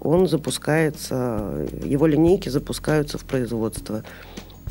он 0.00 0.28
запускается, 0.28 1.66
его 1.82 2.06
линейки 2.06 2.50
запускаются 2.50 3.16
в 3.16 3.24
производство. 3.24 4.04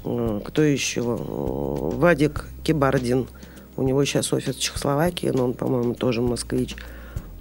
Э, 0.05 0.41
кто 0.45 0.61
еще? 0.61 1.01
Вадик 1.01 2.45
Кибардин. 2.63 3.27
У 3.75 3.81
него 3.81 4.05
сейчас 4.05 4.31
офис 4.31 4.55
в 4.55 4.59
Чехословакии, 4.59 5.31
но 5.33 5.45
он, 5.45 5.53
по-моему, 5.53 5.95
тоже 5.95 6.21
москвич. 6.21 6.75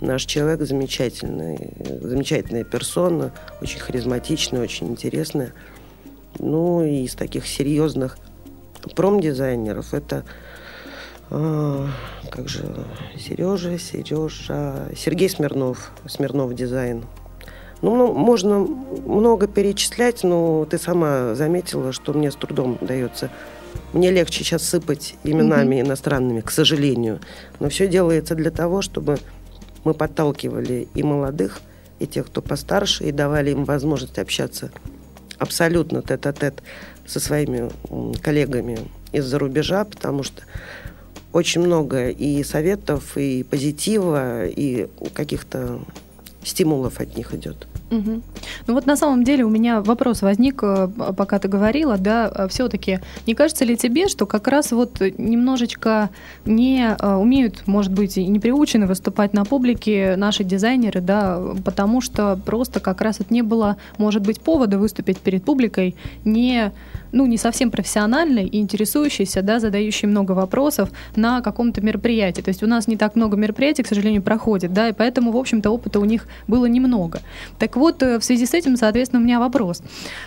Наш 0.03 0.25
человек 0.25 0.63
замечательный, 0.63 1.75
замечательная 2.01 2.65
персона, 2.65 3.33
очень 3.61 3.79
харизматичная, 3.79 4.61
очень 4.61 4.89
интересная. 4.89 5.53
Ну 6.41 6.85
и 6.85 7.05
из 7.05 7.15
таких 7.15 7.47
серьезных 7.47 8.19
промдизайнеров 8.97 9.95
это 9.95 10.25
а, 11.31 11.87
как 12.33 12.49
же 12.49 12.65
Сережа, 13.17 13.79
Сережа, 13.79 14.89
Сергей 14.97 15.31
Смирнов, 15.31 15.93
Смирнов 16.09 16.53
дизайн. 16.53 17.05
Ну, 17.81 17.95
ну, 17.95 18.13
можно 18.13 18.59
много 18.59 19.47
перечислять, 19.47 20.25
но 20.25 20.67
ты 20.69 20.79
сама 20.79 21.37
заметила, 21.37 21.93
что 21.93 22.13
мне 22.13 22.33
с 22.33 22.35
трудом 22.35 22.77
дается. 22.81 23.31
Мне 23.93 24.11
легче 24.11 24.43
сейчас 24.43 24.65
сыпать 24.65 25.15
именами 25.23 25.77
mm-hmm. 25.77 25.87
иностранными, 25.87 26.41
к 26.41 26.51
сожалению. 26.51 27.21
Но 27.61 27.69
все 27.69 27.87
делается 27.87 28.35
для 28.35 28.51
того, 28.51 28.83
чтобы 28.83 29.19
мы 29.85 29.95
подталкивали 29.95 30.89
и 30.95 31.03
молодых, 31.03 31.61
и 31.99 32.07
тех, 32.07 32.27
кто 32.27 32.43
постарше, 32.43 33.05
и 33.05 33.13
давали 33.13 33.51
им 33.51 33.65
возможность 33.65 34.19
общаться 34.19 34.71
абсолютно 35.43 36.03
тет-а-тет 36.03 36.63
со 37.05 37.19
своими 37.19 37.71
коллегами 38.21 38.79
из-за 39.11 39.39
рубежа, 39.39 39.85
потому 39.85 40.23
что 40.23 40.43
очень 41.33 41.63
много 41.63 42.11
и 42.11 42.45
советов, 42.45 43.17
и 43.17 43.43
позитива, 43.43 44.47
и 44.47 44.89
каких-то 45.15 45.81
стимулов 46.45 47.01
от 47.01 47.17
них 47.17 47.35
идет. 47.35 47.67
Угу. 47.93 48.23
Ну 48.69 48.75
вот 48.75 48.87
на 48.87 48.97
самом 48.97 49.23
деле 49.23 49.45
у 49.45 49.51
меня 49.51 49.83
вопрос 49.83 50.23
возник, 50.23 50.63
э, 50.63 50.89
пока 51.15 51.39
ты 51.39 51.49
говорила, 51.49 51.99
да, 51.99 52.33
э, 52.35 52.49
все-таки 52.49 53.01
не 53.27 53.35
кажется 53.35 53.67
ли 53.67 53.77
тебе, 53.77 54.09
что 54.09 54.25
как 54.25 54.49
раз 54.49 54.73
вот 54.73 55.01
немножечко 55.19 56.09
не 56.47 56.97
э, 56.99 57.15
умеют, 57.15 57.67
может 57.67 57.93
быть, 57.93 58.17
и 58.17 58.27
не 58.27 58.41
приучены 58.41 58.87
выступать 58.87 59.35
на 59.35 59.45
публике 59.45 60.15
наши 60.17 60.43
дизайнеры, 60.43 61.03
да, 61.03 61.39
потому 61.67 62.01
что 62.01 62.41
просто 62.47 62.81
как 62.81 63.03
раз 63.03 63.21
это 63.21 63.33
не 63.33 63.43
было, 63.43 63.77
может 63.99 64.23
быть, 64.23 64.41
повода 64.41 64.79
выступить 64.79 65.19
перед 65.19 65.45
публикой 65.45 65.95
не 66.25 66.73
ну, 67.13 67.27
не 67.27 67.37
совсем 67.37 67.71
профессиональный 67.71 68.47
и 68.47 68.59
интересующийся, 68.59 69.43
да, 69.43 69.61
задающий 69.61 70.09
много 70.09 70.33
вопросов 70.33 70.91
на 71.15 71.41
каком-то 71.43 71.81
мероприятии. 71.81 72.41
То 72.41 72.49
есть 72.49 72.63
у 72.63 72.67
нас 72.67 72.89
не 72.89 72.97
так 72.97 73.15
много 73.15 73.37
мероприятий, 73.37 73.83
к 73.83 73.87
сожалению, 73.87 74.23
проходит, 74.23 74.73
да, 74.73 74.89
и 74.89 74.93
поэтому, 74.93 75.33
в 75.33 75.37
общем-то, 75.37 75.71
опыта 75.71 76.01
у 76.01 76.05
них 76.05 76.27
было 76.49 76.67
немного. 76.67 77.21
Так 77.59 77.77
вот, 77.77 78.03
э, 78.03 78.19
в 78.19 78.25
связи 78.25 78.47
с 78.47 78.55
этим, 78.55 78.77
соответственно, 78.77 79.21
у 79.21 79.25
меня 79.25 79.39
вопрос. 79.39 79.83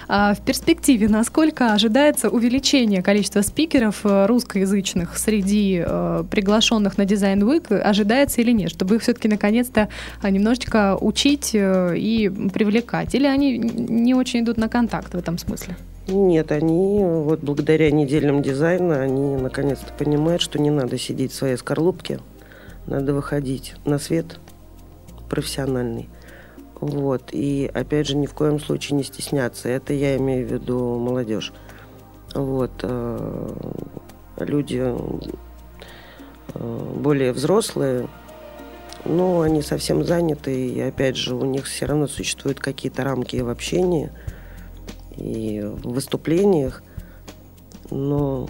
А 0.08 0.34
в 0.34 0.42
перспективе, 0.42 1.10
насколько 1.10 1.74
ожидается 1.74 2.30
увеличение 2.30 3.02
количества 3.02 3.42
спикеров 3.42 4.02
э, 4.04 4.28
русскоязычных 4.28 5.18
среди 5.18 5.84
э, 5.86 6.24
приглашенных 6.30 6.98
на 6.98 7.04
Design 7.04 7.40
Week, 7.40 7.74
ожидается 7.74 8.42
или 8.42 8.52
нет, 8.52 8.70
чтобы 8.70 8.96
их 8.96 9.02
все-таки 9.02 9.28
наконец-то 9.28 9.90
немножечко 10.24 10.98
учить 11.00 11.52
и 11.54 12.32
привлекать? 12.54 13.16
Или 13.16 13.26
они 13.26 13.58
не 13.58 14.14
очень 14.14 14.42
идут 14.42 14.58
на 14.58 14.70
контакт 14.70 15.14
в 15.14 15.18
этом 15.18 15.38
смысле? 15.38 15.76
Нет, 16.08 16.52
они 16.52 17.04
вот 17.04 17.40
благодаря 17.40 17.90
недельным 17.90 18.44
дизайну, 18.44 19.00
они 19.00 19.38
наконец-то 19.38 19.92
понимают, 19.92 20.40
что 20.40 20.60
не 20.60 20.70
надо 20.70 21.00
сидеть 21.00 21.32
в 21.32 21.36
своей 21.36 21.58
скорлупке, 21.58 22.20
надо 22.86 23.16
выходить 23.16 23.74
на 23.86 23.98
свет 23.98 24.40
профессиональный. 25.30 26.08
Вот. 26.80 27.30
И 27.32 27.72
опять 27.74 28.08
же, 28.08 28.18
ни 28.18 28.28
в 28.28 28.36
коем 28.36 28.60
случае 28.60 28.98
не 28.98 29.04
стесняться. 29.04 29.68
Это 29.68 29.94
я 29.94 30.16
имею 30.18 30.48
в 30.48 30.52
виду 30.52 31.00
молодежь. 31.00 31.54
Вот. 32.36 32.72
Э, 32.84 33.56
люди 34.38 34.84
э, 36.54 36.94
более 36.98 37.34
взрослые, 37.34 38.08
но 39.06 39.42
они 39.42 39.64
совсем 39.64 40.04
заняты, 40.04 40.68
и 40.68 40.80
опять 40.82 41.16
же, 41.16 41.34
у 41.34 41.46
них 41.46 41.66
все 41.66 41.88
равно 41.88 42.06
существуют 42.06 42.60
какие-то 42.60 43.04
рамки 43.04 43.38
в 43.38 43.50
общении– 43.50 44.12
и 45.18 45.62
в 45.62 45.94
выступлениях, 45.94 46.84
но 47.92 48.50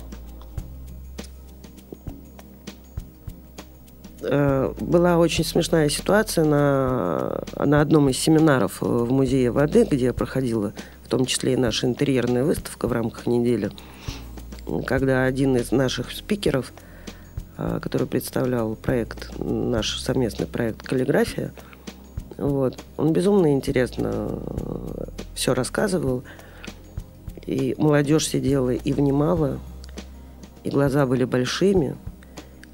э, 4.22 4.74
была 4.80 5.18
очень 5.18 5.44
смешная 5.44 5.90
ситуация 5.90 6.46
на, 6.46 7.44
на 7.58 7.82
одном 7.82 8.10
из 8.10 8.18
семинаров 8.18 8.82
в 8.82 9.12
Музее 9.12 9.52
воды, 9.52 9.88
где 9.90 10.14
проходила 10.14 10.74
в 11.06 11.08
том 11.08 11.26
числе 11.26 11.54
и 11.54 11.58
наша 11.58 11.86
интерьерная 11.86 12.44
выставка 12.44 12.88
в 12.88 12.92
рамках 12.92 13.28
недели, 13.28 13.70
когда 14.88 15.24
один 15.26 15.56
из 15.56 15.72
наших 15.72 16.12
спикеров, 16.12 16.74
э, 17.58 17.80
который 17.82 18.08
представлял 18.08 18.76
проект, 18.76 19.38
наш 19.38 20.00
совместный 20.00 20.48
проект 20.48 20.82
«Каллиграфия», 20.82 21.54
вот, 22.38 22.78
он 22.98 23.14
безумно 23.14 23.54
интересно 23.54 24.12
э, 24.14 25.06
все 25.36 25.54
рассказывал, 25.54 26.24
и 27.46 27.76
молодежь 27.78 28.28
сидела 28.28 28.72
и 28.72 28.94
внимала, 28.94 29.60
и 30.64 30.70
глаза 30.70 31.06
были 31.06 31.26
большими. 31.26 31.96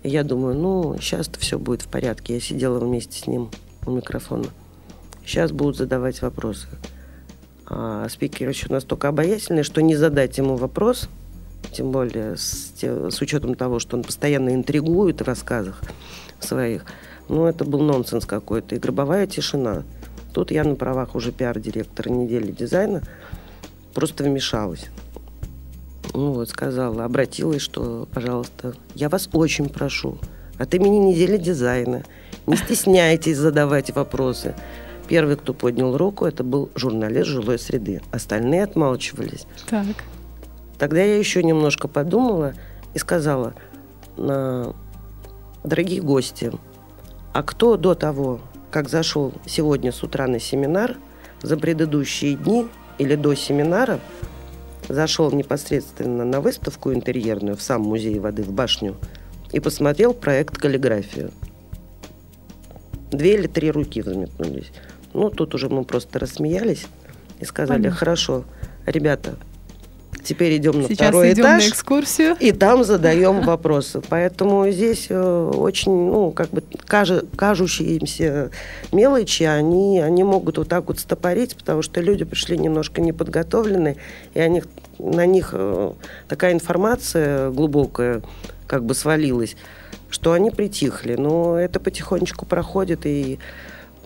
И 0.04 0.10
я 0.10 0.24
думаю, 0.24 0.56
ну, 0.56 0.98
сейчас-то 1.00 1.40
все 1.40 1.60
будет 1.60 1.82
в 1.84 1.88
порядке. 1.88 2.36
Я 2.36 2.40
сидела 2.40 2.80
вместе 2.80 3.20
с 3.20 3.28
ним 3.28 3.52
у 3.86 3.92
микрофона. 3.92 4.48
Сейчас 5.26 5.52
будут 5.52 5.78
задавать 5.78 6.22
вопросы. 6.22 6.68
А 7.68 8.08
спикер 8.10 8.50
еще 8.50 8.68
настолько 8.70 9.10
обаятельный, 9.10 9.64
что 9.64 9.82
не 9.82 9.96
задать 9.96 10.38
ему 10.38 10.56
вопрос, 10.56 11.10
тем 11.72 11.92
более 11.92 12.36
с, 12.36 12.74
с 12.82 13.22
учетом 13.22 13.56
того, 13.56 13.80
что 13.80 13.96
он 13.96 14.04
постоянно 14.04 14.54
интригует 14.54 15.22
в 15.22 15.26
рассказах 15.26 15.82
своих, 16.40 16.86
ну, 17.30 17.46
это 17.46 17.64
был 17.64 17.82
нонсенс 17.82 18.26
какой-то. 18.26 18.76
И 18.76 18.80
гробовая 18.80 19.28
тишина. 19.28 19.84
Тут 20.34 20.52
я 20.52 20.64
на 20.64 20.76
правах 20.76 21.14
уже 21.16 21.32
пиар-директора 21.32 22.10
недели 22.10 22.52
дизайна– 22.52 23.04
просто 23.94 24.24
вмешалась. 24.24 24.90
Ну 26.14 26.34
вот, 26.34 26.50
сказала, 26.50 27.06
обратилась, 27.06 27.62
что, 27.62 28.08
пожалуйста, 28.14 28.74
я 28.96 29.10
вас 29.10 29.30
очень 29.34 29.70
прошу, 29.70 30.18
от 30.58 30.74
имени 30.74 30.98
недели 30.98 31.38
дизайна, 31.38 32.04
не 32.48 32.56
стесняйтесь 32.58 33.38
задавать 33.38 33.96
вопросы. 33.96 34.56
Первый, 35.08 35.36
кто 35.36 35.54
поднял 35.54 35.98
руку, 35.98 36.26
это 36.26 36.44
был 36.44 36.70
журналист 36.76 37.28
жилой 37.28 37.60
среды. 37.60 38.02
Остальные 38.12 38.64
отмалчивались. 38.64 39.46
Так. 39.70 39.86
Тогда 40.78 41.02
я 41.02 41.18
еще 41.18 41.44
немножко 41.44 41.88
подумала 41.88 42.54
и 42.94 43.00
сказала, 43.00 43.54
дорогие 45.64 46.02
гости, 46.02 46.52
а 47.34 47.44
кто 47.44 47.78
до 47.78 47.94
того, 47.94 48.40
как 48.72 48.90
зашел 48.90 49.34
сегодня 49.46 49.92
с 49.92 50.02
утра 50.04 50.28
на 50.28 50.40
семинар, 50.40 50.98
за 51.42 51.58
предыдущие 51.58 52.36
дни 52.36 52.68
или 53.02 53.16
до 53.16 53.34
семинара 53.34 54.00
зашел 54.88 55.32
непосредственно 55.32 56.24
на 56.24 56.40
выставку 56.40 56.94
интерьерную 56.94 57.58
в 57.58 57.62
сам 57.62 57.82
музей 57.82 58.20
воды 58.20 58.44
в 58.44 58.52
башню 58.52 58.96
и 59.52 59.60
посмотрел 59.60 60.14
проект 60.14 60.58
«Каллиграфию». 60.58 61.32
Две 63.10 63.34
или 63.34 63.48
три 63.48 63.72
руки 63.72 64.02
взметнулись. 64.02 64.72
Ну, 65.14 65.32
тут 65.32 65.56
уже 65.56 65.68
мы 65.68 65.84
просто 65.84 66.20
рассмеялись 66.20 66.86
и 67.40 67.46
сказали, 67.46 67.80
Понятно. 67.80 67.98
хорошо, 67.98 68.44
ребята, 68.86 69.36
Теперь 70.24 70.58
идем 70.58 70.82
на 70.82 70.88
Сейчас 70.88 71.10
второй 71.10 71.34
идем 71.34 71.44
этаж. 71.44 71.64
на 71.64 71.70
экскурсию. 71.70 72.36
И 72.40 72.52
там 72.52 72.84
задаем 72.84 73.42
вопросы. 73.42 74.02
Поэтому 74.08 74.70
здесь 74.70 75.08
э, 75.10 75.52
очень, 75.56 75.92
ну, 75.92 76.32
как 76.32 76.50
бы 76.50 76.64
кажу, 76.86 77.22
кажущиеся 77.36 78.52
мелочи, 78.92 79.44
они, 79.44 80.00
они 80.00 80.24
могут 80.24 80.58
вот 80.58 80.68
так 80.68 80.88
вот 80.88 81.00
стопорить, 81.00 81.56
потому 81.56 81.82
что 81.82 82.02
люди 82.02 82.24
пришли 82.24 82.58
немножко 82.58 83.02
неподготовленные, 83.02 83.98
и 84.34 84.40
они, 84.40 84.64
на 85.00 85.26
них 85.26 85.52
э, 85.54 85.94
такая 86.28 86.54
информация 86.54 87.50
глубокая 87.50 88.22
как 88.68 88.86
бы 88.86 88.94
свалилась, 88.94 89.56
что 90.10 90.34
они 90.34 90.52
притихли. 90.52 91.16
Но 91.16 91.58
это 91.58 91.80
потихонечку 91.80 92.46
проходит, 92.46 93.06
и 93.06 93.40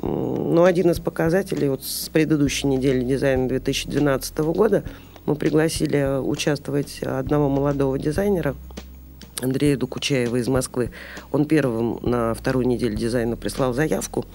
ну, 0.02 0.64
один 0.64 0.92
из 0.92 1.00
показателей 1.00 1.70
вот 1.70 1.84
с 1.84 2.10
предыдущей 2.10 2.68
недели 2.68 3.04
дизайна 3.04 3.50
2012 3.50 4.38
года– 4.40 4.84
мы 5.26 5.36
пригласили 5.36 6.20
участвовать 6.20 7.02
одного 7.02 7.50
молодого 7.50 7.98
дизайнера, 7.98 8.56
Андрея 9.42 9.76
Дукучаева 9.78 10.38
из 10.38 10.48
Москвы. 10.48 10.92
Он 11.32 11.46
первым 11.46 12.00
на 12.02 12.34
вторую 12.34 12.68
неделю 12.68 12.96
дизайна 12.96 13.36
прислал 13.36 13.74
заявку. 13.74 14.26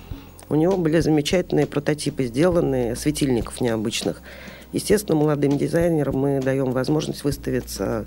У 0.48 0.56
него 0.56 0.76
были 0.76 1.00
замечательные 1.00 1.66
прототипы 1.66 2.24
сделанные, 2.24 2.96
светильников 2.96 3.60
необычных. 3.60 4.20
Естественно, 4.72 5.16
молодым 5.16 5.56
дизайнерам 5.56 6.16
мы 6.16 6.40
даем 6.40 6.72
возможность 6.72 7.24
выставиться 7.24 8.04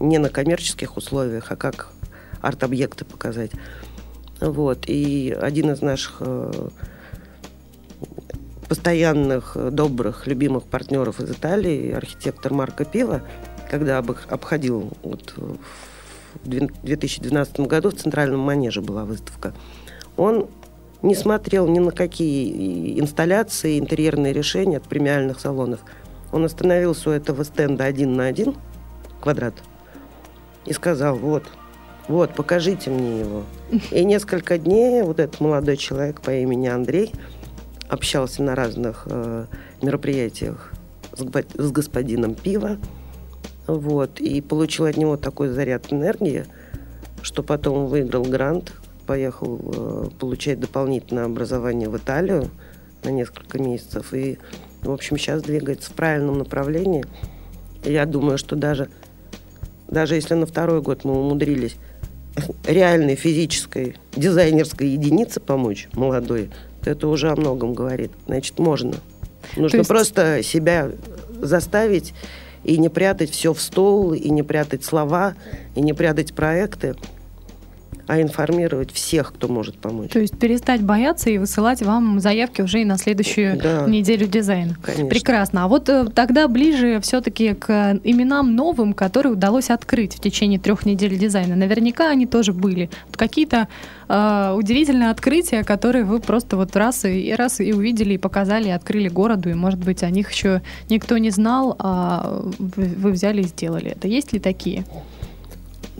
не 0.00 0.18
на 0.18 0.30
коммерческих 0.30 0.96
условиях, 0.96 1.52
а 1.52 1.56
как 1.56 1.88
арт-объекты 2.40 3.04
показать. 3.04 3.52
Вот. 4.40 4.84
И 4.88 5.36
один 5.40 5.70
из 5.70 5.80
наших 5.80 6.16
э, 6.20 6.68
постоянных, 8.72 9.54
добрых, 9.70 10.26
любимых 10.26 10.64
партнеров 10.64 11.20
из 11.20 11.30
Италии, 11.30 11.92
архитектор 11.92 12.54
Марко 12.54 12.86
Пива, 12.86 13.20
когда 13.70 13.98
обходил 13.98 14.90
вот 15.02 15.34
в 15.36 16.48
2012 16.48 17.60
году 17.60 17.90
в 17.90 17.96
Центральном 17.96 18.40
Манеже 18.40 18.80
была 18.80 19.04
выставка, 19.04 19.52
он 20.16 20.48
не 21.02 21.14
смотрел 21.14 21.68
ни 21.68 21.80
на 21.80 21.90
какие 21.90 22.98
инсталляции, 22.98 23.78
интерьерные 23.78 24.32
решения 24.32 24.78
от 24.78 24.84
премиальных 24.84 25.38
салонов. 25.38 25.80
Он 26.32 26.46
остановился 26.46 27.10
у 27.10 27.12
этого 27.12 27.44
стенда 27.44 27.84
один 27.84 28.14
на 28.14 28.24
один 28.24 28.54
квадрат 29.20 29.52
и 30.64 30.72
сказал, 30.72 31.16
вот, 31.16 31.44
вот, 32.08 32.34
покажите 32.34 32.88
мне 32.88 33.20
его. 33.20 33.42
И 33.90 34.02
несколько 34.02 34.56
дней 34.56 35.02
вот 35.02 35.20
этот 35.20 35.40
молодой 35.40 35.76
человек 35.76 36.22
по 36.22 36.30
имени 36.30 36.68
Андрей 36.68 37.12
общался 37.92 38.42
на 38.42 38.54
разных 38.54 39.02
э, 39.04 39.44
мероприятиях 39.82 40.72
с, 41.12 41.22
с 41.22 41.70
господином 41.70 42.34
Пива, 42.34 42.78
вот, 43.66 44.18
и 44.18 44.40
получил 44.40 44.86
от 44.86 44.96
него 44.96 45.18
такой 45.18 45.48
заряд 45.48 45.92
энергии, 45.92 46.46
что 47.20 47.42
потом 47.42 47.86
выиграл 47.86 48.24
грант, 48.24 48.72
поехал 49.06 49.60
э, 49.62 50.08
получать 50.18 50.58
дополнительное 50.58 51.26
образование 51.26 51.90
в 51.90 51.96
Италию 51.98 52.48
на 53.04 53.10
несколько 53.10 53.58
месяцев. 53.58 54.14
И, 54.14 54.38
в 54.80 54.90
общем, 54.90 55.18
сейчас 55.18 55.42
двигается 55.42 55.90
в 55.90 55.92
правильном 55.92 56.38
направлении. 56.38 57.04
Я 57.84 58.06
думаю, 58.06 58.38
что 58.38 58.56
даже, 58.56 58.88
даже 59.86 60.14
если 60.14 60.32
на 60.32 60.46
второй 60.46 60.80
год 60.80 61.04
мы 61.04 61.12
умудрились 61.12 61.76
реальной 62.66 63.16
физической 63.16 63.96
дизайнерской 64.16 64.88
единице 64.88 65.40
помочь 65.40 65.90
молодой, 65.92 66.48
то 66.82 66.90
это 66.90 67.08
уже 67.08 67.30
о 67.30 67.36
многом 67.36 67.74
говорит. 67.74 68.10
Значит, 68.26 68.58
можно. 68.58 68.94
Нужно 69.56 69.78
есть... 69.78 69.88
просто 69.88 70.42
себя 70.42 70.90
заставить 71.40 72.14
и 72.64 72.78
не 72.78 72.88
прятать 72.88 73.30
все 73.30 73.52
в 73.52 73.60
стол, 73.60 74.12
и 74.12 74.30
не 74.30 74.42
прятать 74.42 74.84
слова, 74.84 75.34
и 75.74 75.80
не 75.80 75.92
прятать 75.92 76.32
проекты, 76.34 76.94
а 78.06 78.20
информировать 78.20 78.92
всех, 78.92 79.32
кто 79.32 79.48
может 79.48 79.76
помочь. 79.76 80.10
То 80.10 80.18
есть 80.18 80.36
перестать 80.38 80.82
бояться 80.82 81.30
и 81.30 81.38
высылать 81.38 81.82
вам 81.82 82.20
заявки 82.20 82.62
уже 82.62 82.82
и 82.82 82.84
на 82.84 82.98
следующую 82.98 83.58
да, 83.58 83.86
неделю 83.86 84.26
дизайна. 84.26 84.76
Конечно. 84.82 85.08
Прекрасно. 85.08 85.64
А 85.64 85.68
вот 85.68 85.88
э, 85.88 86.06
тогда 86.06 86.48
ближе 86.48 87.00
все-таки 87.00 87.54
к 87.54 88.00
именам 88.02 88.54
новым, 88.56 88.92
которые 88.92 89.32
удалось 89.32 89.70
открыть 89.70 90.14
в 90.14 90.20
течение 90.20 90.58
трех 90.58 90.84
недель 90.84 91.16
дизайна. 91.16 91.56
Наверняка 91.56 92.10
они 92.10 92.26
тоже 92.26 92.52
были. 92.52 92.90
Вот 93.06 93.16
какие-то 93.16 93.68
э, 94.08 94.54
удивительные 94.56 95.10
открытия, 95.10 95.62
которые 95.62 96.04
вы 96.04 96.20
просто 96.20 96.56
вот 96.56 96.74
раз 96.76 97.04
и 97.04 97.32
раз 97.36 97.60
и 97.60 97.72
увидели, 97.72 98.14
и 98.14 98.18
показали, 98.18 98.68
и 98.68 98.72
открыли 98.72 99.08
городу, 99.08 99.50
и, 99.50 99.54
может 99.54 99.80
быть, 99.80 100.02
о 100.02 100.10
них 100.10 100.30
еще 100.32 100.62
никто 100.88 101.18
не 101.18 101.30
знал, 101.30 101.76
а 101.78 102.42
вы 102.58 103.12
взяли 103.12 103.42
и 103.42 103.44
сделали 103.44 103.92
это. 103.92 104.08
Есть 104.08 104.32
ли 104.32 104.40
такие? 104.40 104.84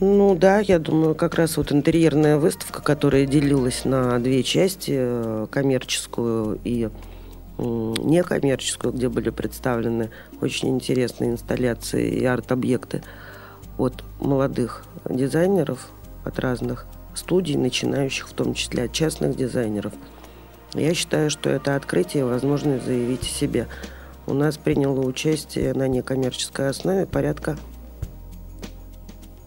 Ну 0.04 0.34
да, 0.34 0.58
я 0.58 0.80
думаю, 0.80 1.14
как 1.14 1.36
раз 1.36 1.56
вот 1.56 1.70
интерьерная 1.70 2.36
выставка, 2.36 2.82
которая 2.82 3.24
делилась 3.24 3.84
на 3.84 4.18
две 4.18 4.42
части, 4.42 4.90
э, 4.96 5.46
коммерческую 5.48 6.58
и 6.64 6.88
некоммерческую, 7.56 8.94
где 8.94 9.08
были 9.08 9.30
представлены 9.30 10.10
очень 10.40 10.70
интересные 10.70 11.30
инсталляции 11.30 12.10
и 12.16 12.24
арт-объекты 12.24 13.04
от 13.78 14.02
молодых 14.18 14.84
дизайнеров, 15.08 15.88
от 16.24 16.40
разных 16.40 16.86
студий, 17.14 17.54
начинающих 17.54 18.28
в 18.28 18.32
том 18.32 18.54
числе 18.54 18.86
от 18.86 18.92
частных 18.92 19.36
дизайнеров. 19.36 19.92
Я 20.74 20.94
считаю, 20.94 21.30
что 21.30 21.48
это 21.48 21.76
открытие 21.76 22.24
возможность 22.24 22.86
заявить 22.86 23.22
о 23.22 23.32
себе. 23.32 23.68
У 24.26 24.34
нас 24.34 24.56
приняло 24.56 24.98
участие 24.98 25.72
на 25.74 25.86
некоммерческой 25.86 26.70
основе 26.70 27.06
порядка 27.06 27.56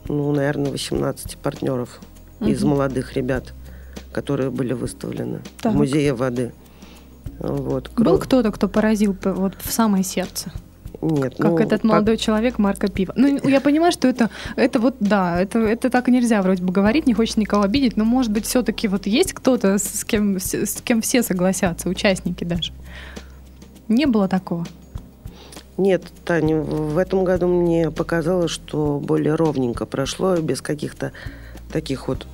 ну, 0.07 0.31
наверное, 0.31 0.71
18 0.71 1.37
партнеров 1.37 1.99
угу. 2.39 2.49
из 2.49 2.63
молодых 2.63 3.13
ребят, 3.13 3.53
которые 4.11 4.49
были 4.49 4.73
выставлены 4.73 5.41
так. 5.61 5.73
в 5.73 5.75
музее 5.75 6.13
воды. 6.13 6.53
Вот. 7.39 7.91
Был 7.95 8.17
кто-то, 8.17 8.51
кто 8.51 8.67
поразил 8.67 9.15
вот 9.23 9.55
в 9.59 9.71
самое 9.71 10.03
сердце? 10.03 10.51
Нет, 11.01 11.35
как 11.37 11.51
ну, 11.51 11.57
этот 11.59 11.83
молодой 11.83 12.15
по... 12.15 12.21
человек 12.21 12.57
Марка 12.57 12.87
Пива. 12.87 13.13
Ну, 13.15 13.47
я 13.47 13.61
понимаю, 13.61 13.91
что 13.91 14.07
это, 14.07 14.29
это 14.55 14.79
вот, 14.79 14.95
да, 14.99 15.39
это, 15.39 15.59
это 15.59 15.89
так 15.89 16.07
нельзя 16.07 16.41
вроде 16.41 16.63
бы 16.63 16.71
говорить, 16.71 17.05
не 17.05 17.13
хочется 17.13 17.39
никого 17.39 17.63
обидеть, 17.63 17.97
но, 17.97 18.05
может 18.05 18.31
быть, 18.31 18.45
все-таки 18.45 18.87
вот 18.87 19.05
есть 19.05 19.33
кто-то, 19.33 19.77
с 19.77 20.03
кем, 20.05 20.39
с 20.39 20.81
кем 20.81 21.01
все 21.01 21.21
согласятся, 21.21 21.89
участники 21.89 22.43
даже. 22.43 22.71
Не 23.87 24.05
было 24.05 24.27
такого? 24.27 24.65
Нет, 25.77 26.03
Таня, 26.23 26.61
в 26.61 26.97
этом 26.97 27.25
году 27.25 27.47
мне 27.47 27.91
показалось, 27.91 28.51
что 28.51 28.99
более 28.99 29.35
ровненько 29.35 29.85
прошло, 29.85 30.37
без 30.37 30.61
каких-то 30.61 31.11
таких 31.71 32.07
вот 32.07 32.25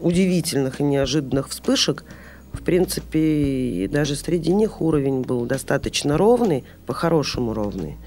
удивительных 0.00 0.80
и 0.80 0.84
неожиданных 0.84 1.50
вспышек. 1.50 2.04
В 2.52 2.62
принципе, 2.62 3.88
даже 3.92 4.16
среди 4.16 4.54
них 4.54 4.80
уровень 4.80 5.22
был 5.22 5.44
достаточно 5.44 6.16
ровный, 6.16 6.64
по-хорошему 6.86 7.52
ровный. 7.52 7.98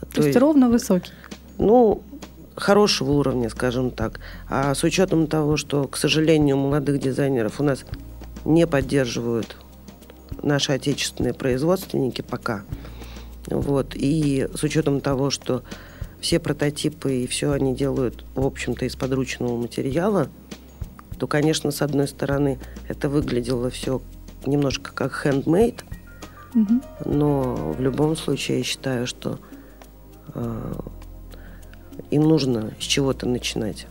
То, 0.00 0.06
То 0.06 0.16
есть, 0.16 0.26
есть 0.28 0.38
ровно 0.38 0.68
высокий? 0.68 1.12
Ну, 1.58 2.02
хорошего 2.56 3.12
уровня, 3.12 3.50
скажем 3.50 3.92
так. 3.92 4.18
А 4.48 4.74
с 4.74 4.82
учетом 4.82 5.28
того, 5.28 5.56
что, 5.56 5.86
к 5.86 5.96
сожалению, 5.96 6.56
молодых 6.56 6.98
дизайнеров 6.98 7.60
у 7.60 7.62
нас 7.62 7.84
не 8.44 8.66
поддерживают 8.66 9.56
наши 10.42 10.72
отечественные 10.72 11.34
производственники 11.34 12.22
пока– 12.22 12.62
вот. 13.46 13.94
И 13.94 14.48
с 14.54 14.62
учетом 14.62 15.00
того, 15.00 15.30
что 15.30 15.62
все 16.20 16.38
прототипы 16.38 17.16
и 17.16 17.26
все 17.26 17.52
они 17.52 17.74
делают, 17.74 18.24
в 18.34 18.46
общем-то, 18.46 18.84
из 18.84 18.96
подручного 18.96 19.56
материала, 19.56 20.28
то, 21.18 21.26
конечно, 21.26 21.70
с 21.70 21.82
одной 21.82 22.08
стороны, 22.08 22.58
это 22.88 23.08
выглядело 23.08 23.70
все 23.70 24.00
немножко 24.46 24.92
как 24.92 25.26
handmade, 25.26 25.80
угу. 26.54 26.80
но 27.04 27.74
в 27.76 27.80
любом 27.80 28.16
случае 28.16 28.58
я 28.58 28.64
считаю, 28.64 29.06
что 29.06 29.38
э, 30.34 30.74
им 32.10 32.22
нужно 32.22 32.72
с 32.78 32.84
чего-то 32.84 33.28
начинать, 33.28 33.86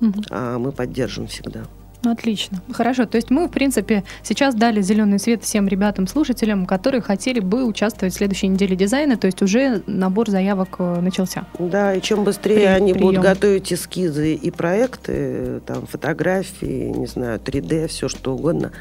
угу. 0.00 0.22
а 0.30 0.58
мы 0.58 0.72
поддержим 0.72 1.26
всегда. 1.26 1.64
Отлично. 2.04 2.60
Хорошо. 2.72 3.06
То 3.06 3.16
есть 3.16 3.30
мы, 3.30 3.48
в 3.48 3.50
принципе, 3.50 4.04
сейчас 4.22 4.54
дали 4.54 4.80
зеленый 4.82 5.18
свет 5.18 5.42
всем 5.42 5.68
ребятам, 5.68 6.06
слушателям, 6.06 6.66
которые 6.66 7.00
хотели 7.00 7.40
бы 7.40 7.64
участвовать 7.64 8.14
в 8.14 8.16
следующей 8.16 8.48
неделе 8.48 8.76
дизайна. 8.76 9.16
То 9.16 9.26
есть 9.26 9.42
уже 9.42 9.82
набор 9.86 10.30
заявок 10.30 10.76
э, 10.78 11.00
начался. 11.00 11.46
Да, 11.58 11.94
и 11.94 12.00
чем 12.00 12.24
быстрее 12.24 12.56
При, 12.56 12.64
они 12.64 12.92
прием. 12.92 13.08
будут 13.08 13.22
готовить 13.22 13.72
эскизы 13.72 14.34
и 14.34 14.50
проекты, 14.50 15.60
там, 15.66 15.86
фотографии, 15.86 16.90
не 16.90 17.06
знаю, 17.06 17.40
3D, 17.40 17.88
все 17.88 18.08
что 18.08 18.34
угодно, 18.34 18.72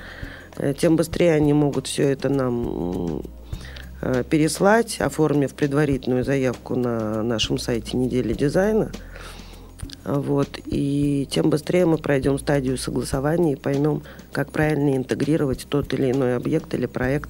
э, 0.57 0.73
тем 0.77 0.95
быстрее 0.95 1.33
они 1.33 1.53
могут 1.53 1.87
все 1.87 2.09
это 2.09 2.29
нам 2.29 3.21
э, 4.01 4.23
переслать, 4.29 4.99
оформив 4.99 5.53
предварительную 5.53 6.23
заявку 6.23 6.75
на 6.75 7.23
нашем 7.23 7.57
сайте 7.57 7.97
недели 7.97 8.33
дизайна. 8.33 8.91
Вот, 10.05 10.59
и 10.65 11.27
тем 11.31 11.49
быстрее 11.49 11.85
мы 11.85 11.97
пройдем 11.97 12.37
стадию 12.37 12.77
согласования 12.77 13.53
и 13.53 13.55
поймем, 13.55 14.03
как 14.31 14.51
правильно 14.51 14.97
интегрировать 14.97 15.65
тот 15.69 15.93
или 15.93 16.11
иной 16.11 16.35
объект 16.35 16.73
или 16.73 16.85
проект 16.85 17.29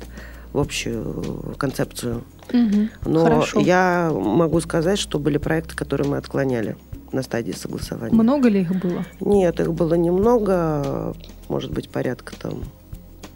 в 0.54 0.60
общую 0.60 1.56
концепцию. 1.58 2.24
Угу, 2.50 2.90
Но 3.06 3.24
хорошо. 3.24 3.60
я 3.60 4.12
могу 4.14 4.60
сказать, 4.60 5.00
что 5.00 5.20
были 5.20 5.38
проекты, 5.38 5.76
которые 5.76 6.08
мы 6.08 6.18
отклоняли 6.18 6.76
на 7.12 7.22
стадии 7.22 7.52
согласования. 7.52 8.16
Много 8.16 8.50
ли 8.50 8.62
их 8.62 8.80
было? 8.82 9.06
Нет, 9.20 9.60
их 9.60 9.74
было 9.74 9.94
немного, 9.94 11.16
может 11.48 11.72
быть, 11.72 11.90
порядка 11.90 12.34
там 12.40 12.64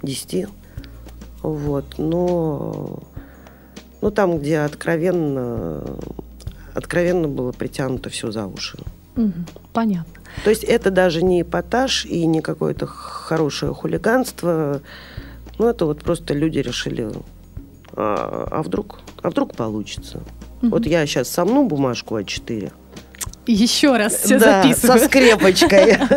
10. 0.01 0.47
Вот, 1.43 1.85
но 1.97 2.99
ну, 4.01 4.11
там, 4.11 4.39
где 4.39 4.59
откровенно, 4.59 5.83
откровенно 6.73 7.27
было 7.27 7.51
притянуто 7.51 8.09
все 8.09 8.31
за 8.31 8.45
уши. 8.47 8.77
Угу, 8.77 8.87
понятно. 9.73 10.13
То 10.43 10.49
есть 10.49 10.63
это 10.63 10.91
даже 10.91 11.23
не 11.23 11.41
эпатаж 11.41 12.05
и 12.05 12.25
не 12.25 12.41
какое-то 12.41 12.85
хорошее 12.85 13.73
хулиганство. 13.73 14.81
Ну, 15.57 15.67
это 15.67 15.85
вот 15.85 16.03
просто 16.03 16.33
люди 16.33 16.59
решили, 16.59 17.09
а, 17.93 18.47
а 18.51 18.61
вдруг, 18.61 18.99
а 19.23 19.29
вдруг 19.29 19.55
получится. 19.55 20.21
Угу. 20.61 20.69
Вот 20.69 20.85
я 20.85 21.05
сейчас 21.05 21.29
сомну 21.29 21.65
бумажку 21.65 22.17
А4. 22.17 22.71
Еще 23.47 23.95
раз 23.95 24.15
все 24.15 24.37
да, 24.37 24.61
записываю. 24.61 24.99
со 24.99 25.05
скрепочкой. 25.05 25.97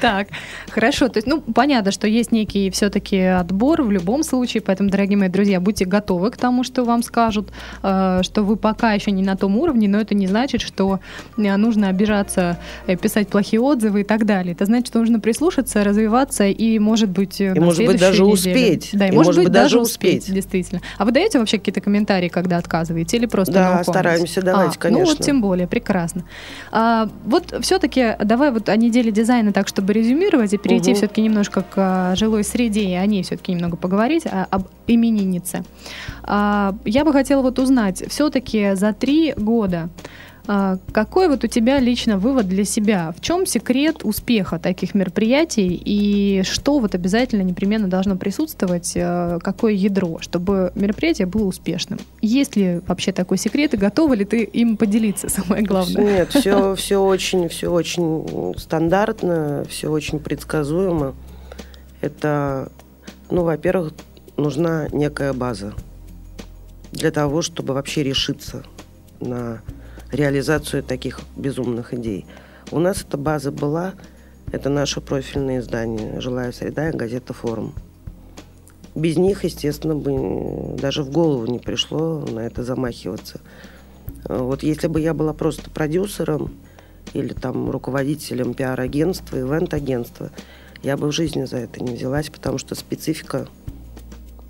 Так, 0.00 0.28
хорошо. 0.70 1.08
То 1.08 1.18
есть, 1.18 1.26
ну, 1.26 1.40
понятно, 1.40 1.90
что 1.90 2.06
есть 2.06 2.32
некий 2.32 2.70
все-таки 2.70 3.18
отбор 3.18 3.82
в 3.82 3.90
любом 3.90 4.22
случае, 4.22 4.62
поэтому, 4.62 4.88
дорогие 4.88 5.18
мои 5.18 5.28
друзья, 5.28 5.60
будьте 5.60 5.84
готовы 5.84 6.30
к 6.30 6.36
тому, 6.36 6.62
что 6.62 6.84
вам 6.84 7.02
скажут, 7.02 7.50
э, 7.82 8.20
что 8.22 8.42
вы 8.42 8.56
пока 8.56 8.92
еще 8.92 9.10
не 9.10 9.22
на 9.22 9.36
том 9.36 9.56
уровне, 9.56 9.88
но 9.88 10.00
это 10.00 10.14
не 10.14 10.26
значит, 10.26 10.60
что 10.60 11.00
э, 11.36 11.56
нужно 11.56 11.88
обижаться, 11.88 12.58
э, 12.86 12.96
писать 12.96 13.28
плохие 13.28 13.60
отзывы 13.60 14.02
и 14.02 14.04
так 14.04 14.24
далее. 14.24 14.52
Это 14.52 14.64
значит, 14.64 14.88
что 14.88 15.00
нужно 15.00 15.20
прислушаться, 15.20 15.82
развиваться 15.82 16.44
и, 16.46 16.78
может 16.78 17.10
быть, 17.10 17.40
и, 17.40 17.50
может 17.50 17.84
быть, 17.84 17.98
даже 17.98 18.22
неделе. 18.22 18.34
успеть. 18.34 18.90
Да, 18.92 19.08
и, 19.08 19.12
и 19.12 19.14
может, 19.14 19.36
быть, 19.36 19.52
даже 19.52 19.80
успеть, 19.80 20.22
успеть, 20.22 20.34
действительно. 20.34 20.80
А 20.96 21.04
вы 21.04 21.10
даете 21.10 21.38
вообще 21.38 21.58
какие-то 21.58 21.80
комментарии, 21.80 22.28
когда 22.28 22.56
отказываете, 22.56 23.16
или 23.16 23.26
просто 23.26 23.52
Да, 23.52 23.82
стараемся 23.82 24.42
давать, 24.42 24.76
а, 24.76 24.78
конечно. 24.78 25.04
Ну, 25.04 25.10
вот 25.10 25.24
тем 25.24 25.42
более, 25.42 25.66
прекрасно. 25.66 26.24
А, 26.70 27.08
вот 27.24 27.54
все-таки 27.62 28.16
давай 28.22 28.50
вот 28.50 28.68
о 28.68 28.76
неделе 28.76 29.10
дизайна 29.10 29.52
так, 29.52 29.68
чтобы 29.68 29.92
резюмировать 29.92 30.52
и 30.52 30.58
перейти 30.58 30.90
угу. 30.90 30.98
все-таки 30.98 31.22
немножко 31.22 31.62
к 31.62 31.74
а, 31.76 32.14
жилой 32.16 32.44
среде 32.44 32.84
и 32.84 32.94
о 32.94 33.06
ней 33.06 33.22
все-таки 33.22 33.52
немного 33.52 33.76
поговорить, 33.76 34.26
а, 34.26 34.46
об 34.50 34.68
имениннице. 34.86 35.64
А, 36.22 36.74
я 36.84 37.04
бы 37.04 37.12
хотела 37.12 37.42
вот 37.42 37.58
узнать, 37.58 38.02
все-таки 38.08 38.74
за 38.74 38.92
три 38.92 39.34
года 39.36 39.88
какой 40.92 41.28
вот 41.28 41.44
у 41.44 41.46
тебя 41.46 41.78
лично 41.78 42.16
вывод 42.16 42.48
для 42.48 42.64
себя? 42.64 43.12
В 43.14 43.20
чем 43.20 43.44
секрет 43.44 43.98
успеха 44.02 44.58
таких 44.58 44.94
мероприятий 44.94 45.78
и 45.84 46.42
что 46.42 46.78
вот 46.78 46.94
обязательно 46.94 47.42
непременно 47.42 47.86
должно 47.86 48.16
присутствовать, 48.16 48.92
э, 48.94 49.38
какое 49.42 49.74
ядро, 49.74 50.20
чтобы 50.20 50.72
мероприятие 50.74 51.26
было 51.26 51.44
успешным? 51.44 51.98
Есть 52.22 52.56
ли 52.56 52.80
вообще 52.86 53.12
такой 53.12 53.36
секрет 53.36 53.74
и 53.74 53.76
готова 53.76 54.14
ли 54.14 54.24
ты 54.24 54.42
им 54.42 54.78
поделиться, 54.78 55.28
самое 55.28 55.62
главное? 55.62 56.02
Нет, 56.02 56.32
все, 56.32 56.74
все 56.76 56.96
очень, 56.96 57.50
все 57.50 57.70
очень 57.70 58.54
стандартно, 58.56 59.66
все 59.68 59.90
очень 59.90 60.18
предсказуемо. 60.18 61.14
Это, 62.00 62.72
ну, 63.30 63.42
во-первых, 63.42 63.92
нужна 64.38 64.88
некая 64.92 65.34
база 65.34 65.74
для 66.92 67.10
того, 67.10 67.42
чтобы 67.42 67.74
вообще 67.74 68.02
решиться 68.02 68.62
на 69.20 69.60
реализацию 70.12 70.82
таких 70.82 71.20
безумных 71.36 71.94
идей. 71.94 72.26
У 72.70 72.78
нас 72.78 73.02
эта 73.02 73.16
база 73.16 73.50
была, 73.50 73.94
это 74.52 74.68
наше 74.68 75.00
профильное 75.00 75.60
издание 75.60 76.20
«Жилая 76.20 76.52
среда» 76.52 76.90
и 76.90 76.96
газета 76.96 77.32
«Форум». 77.32 77.74
Без 78.94 79.16
них, 79.16 79.44
естественно, 79.44 79.94
бы 79.94 80.76
даже 80.76 81.02
в 81.02 81.10
голову 81.10 81.46
не 81.46 81.58
пришло 81.58 82.20
на 82.20 82.40
это 82.40 82.64
замахиваться. 82.64 83.40
Вот 84.24 84.62
если 84.62 84.88
бы 84.88 85.00
я 85.00 85.14
была 85.14 85.32
просто 85.32 85.70
продюсером 85.70 86.54
или 87.12 87.32
там 87.32 87.70
руководителем 87.70 88.54
пиар-агентства, 88.54 89.38
ивент-агентства, 89.38 90.30
я 90.82 90.96
бы 90.96 91.08
в 91.08 91.12
жизни 91.12 91.44
за 91.44 91.58
это 91.58 91.82
не 91.82 91.94
взялась, 91.94 92.28
потому 92.28 92.58
что 92.58 92.74
специфика, 92.74 93.46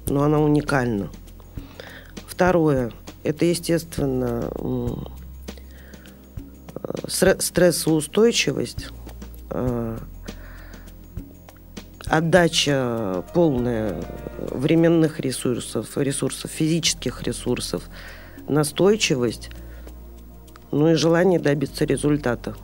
ну, 0.07 0.23
она 0.23 0.39
уникальна. 0.39 1.11
Второе, 2.27 2.93
это, 3.25 3.45
естественно, 3.45 4.51
стрессоустойчивость, 7.07 8.89
э, 9.51 9.99
отдача 12.07 13.25
полная 13.35 14.03
временных 14.39 15.21
ресурсов, 15.21 15.97
ресурсов, 15.97 16.51
физических 16.51 17.23
ресурсов, 17.23 17.85
настойчивость, 18.49 19.51
ну 20.71 20.91
и 20.91 20.95
желание 20.95 21.39
добиться 21.39 21.85
результата. 21.85 22.55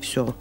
Все. 0.00 0.34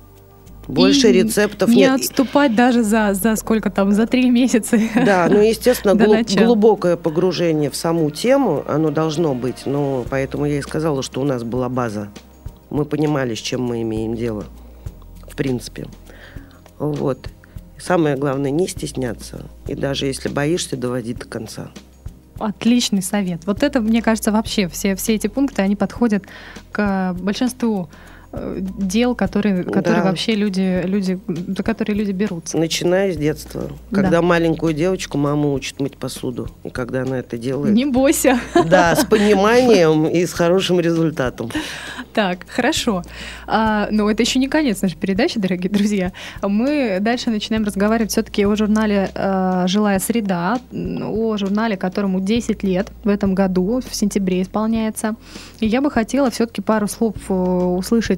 Больше 0.68 1.10
и 1.10 1.14
рецептов 1.14 1.70
не 1.70 1.78
нет. 1.78 1.90
Не 1.90 1.96
отступать 1.96 2.54
даже 2.54 2.84
за, 2.84 3.14
за 3.14 3.38
сколько 3.38 3.70
там, 3.70 3.94
за 3.94 4.06
три 4.06 4.30
месяца. 4.30 4.78
Да, 4.96 5.28
ну, 5.30 5.42
естественно, 5.42 5.96
глуб, 6.06 6.28
глубокое 6.30 6.98
погружение 6.98 7.70
в 7.70 7.76
саму 7.76 8.12
тему, 8.12 8.66
оно 8.68 8.92
должно 8.92 9.34
быть. 9.34 9.66
Но 9.66 10.06
поэтому 10.10 10.46
я 10.46 10.58
и 10.58 10.62
сказала, 10.62 11.04
что 11.04 11.22
у 11.22 11.24
нас 11.24 11.44
была 11.44 11.70
база 11.70 12.10
мы 12.70 12.86
понимали, 12.86 13.36
с 13.36 13.40
чем 13.40 13.62
мы 13.62 13.82
имеем 13.82 14.16
дело, 14.16 14.46
в 15.28 15.36
принципе. 15.36 15.88
Вот. 16.80 17.30
Самое 17.80 18.16
главное, 18.16 18.52
не 18.52 18.68
стесняться. 18.68 19.46
И 19.68 19.76
даже 19.76 20.08
если 20.08 20.30
боишься, 20.30 20.78
доводить 20.78 21.20
до 21.20 21.26
конца. 21.26 21.72
Отличный 22.40 23.02
совет. 23.02 23.46
Вот 23.46 23.64
это, 23.64 23.82
мне 23.82 24.02
кажется, 24.02 24.32
вообще 24.32 24.68
все, 24.68 24.96
все 24.96 25.16
эти 25.16 25.28
пункты, 25.28 25.62
они 25.62 25.76
подходят 25.76 26.26
к 26.72 27.16
большинству 27.20 27.90
дел, 28.34 29.16
которые, 29.16 29.64
которые 29.64 30.04
да. 30.04 30.10
вообще 30.10 30.36
люди, 30.36 30.82
люди, 30.84 31.20
за 31.28 31.64
которые 31.64 31.96
люди 31.96 32.12
берутся. 32.12 32.58
Начиная 32.58 33.14
с 33.14 33.18
детства. 33.18 33.70
Когда 33.92 34.10
да. 34.10 34.22
маленькую 34.22 34.74
девочку 34.74 35.18
мама 35.18 35.52
учит 35.54 35.80
мыть 35.80 35.98
посуду. 35.98 36.50
И 36.64 36.70
когда 36.70 37.04
она 37.04 37.20
это 37.20 37.38
делает... 37.38 37.74
Не 37.74 37.86
бойся. 37.86 38.40
Да, 38.66 38.96
с 38.96 39.06
пониманием 39.06 40.08
и 40.08 40.26
с 40.26 40.34
хорошим 40.34 40.80
результатом. 40.80 41.50
Так, 42.14 42.46
хорошо. 42.48 43.04
А, 43.46 43.90
но 43.92 44.10
это 44.10 44.24
еще 44.24 44.40
не 44.40 44.48
конец 44.48 44.82
нашей 44.82 44.98
передачи, 44.98 45.40
дорогие 45.40 45.70
друзья. 45.70 46.12
Мы 46.42 46.98
дальше 47.00 47.30
начинаем 47.30 47.64
разговаривать 47.64 48.12
все-таки 48.12 48.44
о 48.44 48.56
журнале 48.56 49.12
а, 49.14 49.68
«Жилая 49.68 50.00
среда», 50.00 50.60
о 50.74 51.38
журнале, 51.38 51.78
которому 51.78 52.20
10 52.20 52.64
лет 52.64 52.88
в 53.04 53.10
этом 53.10 53.36
году, 53.36 53.82
в 53.88 53.96
сентябре 53.96 54.42
исполняется. 54.42 55.16
И 55.60 55.68
я 55.68 55.80
бы 55.80 55.92
хотела 55.92 56.32
все-таки 56.32 56.62
пару 56.62 56.88
слов 56.88 57.16
э, 57.30 57.34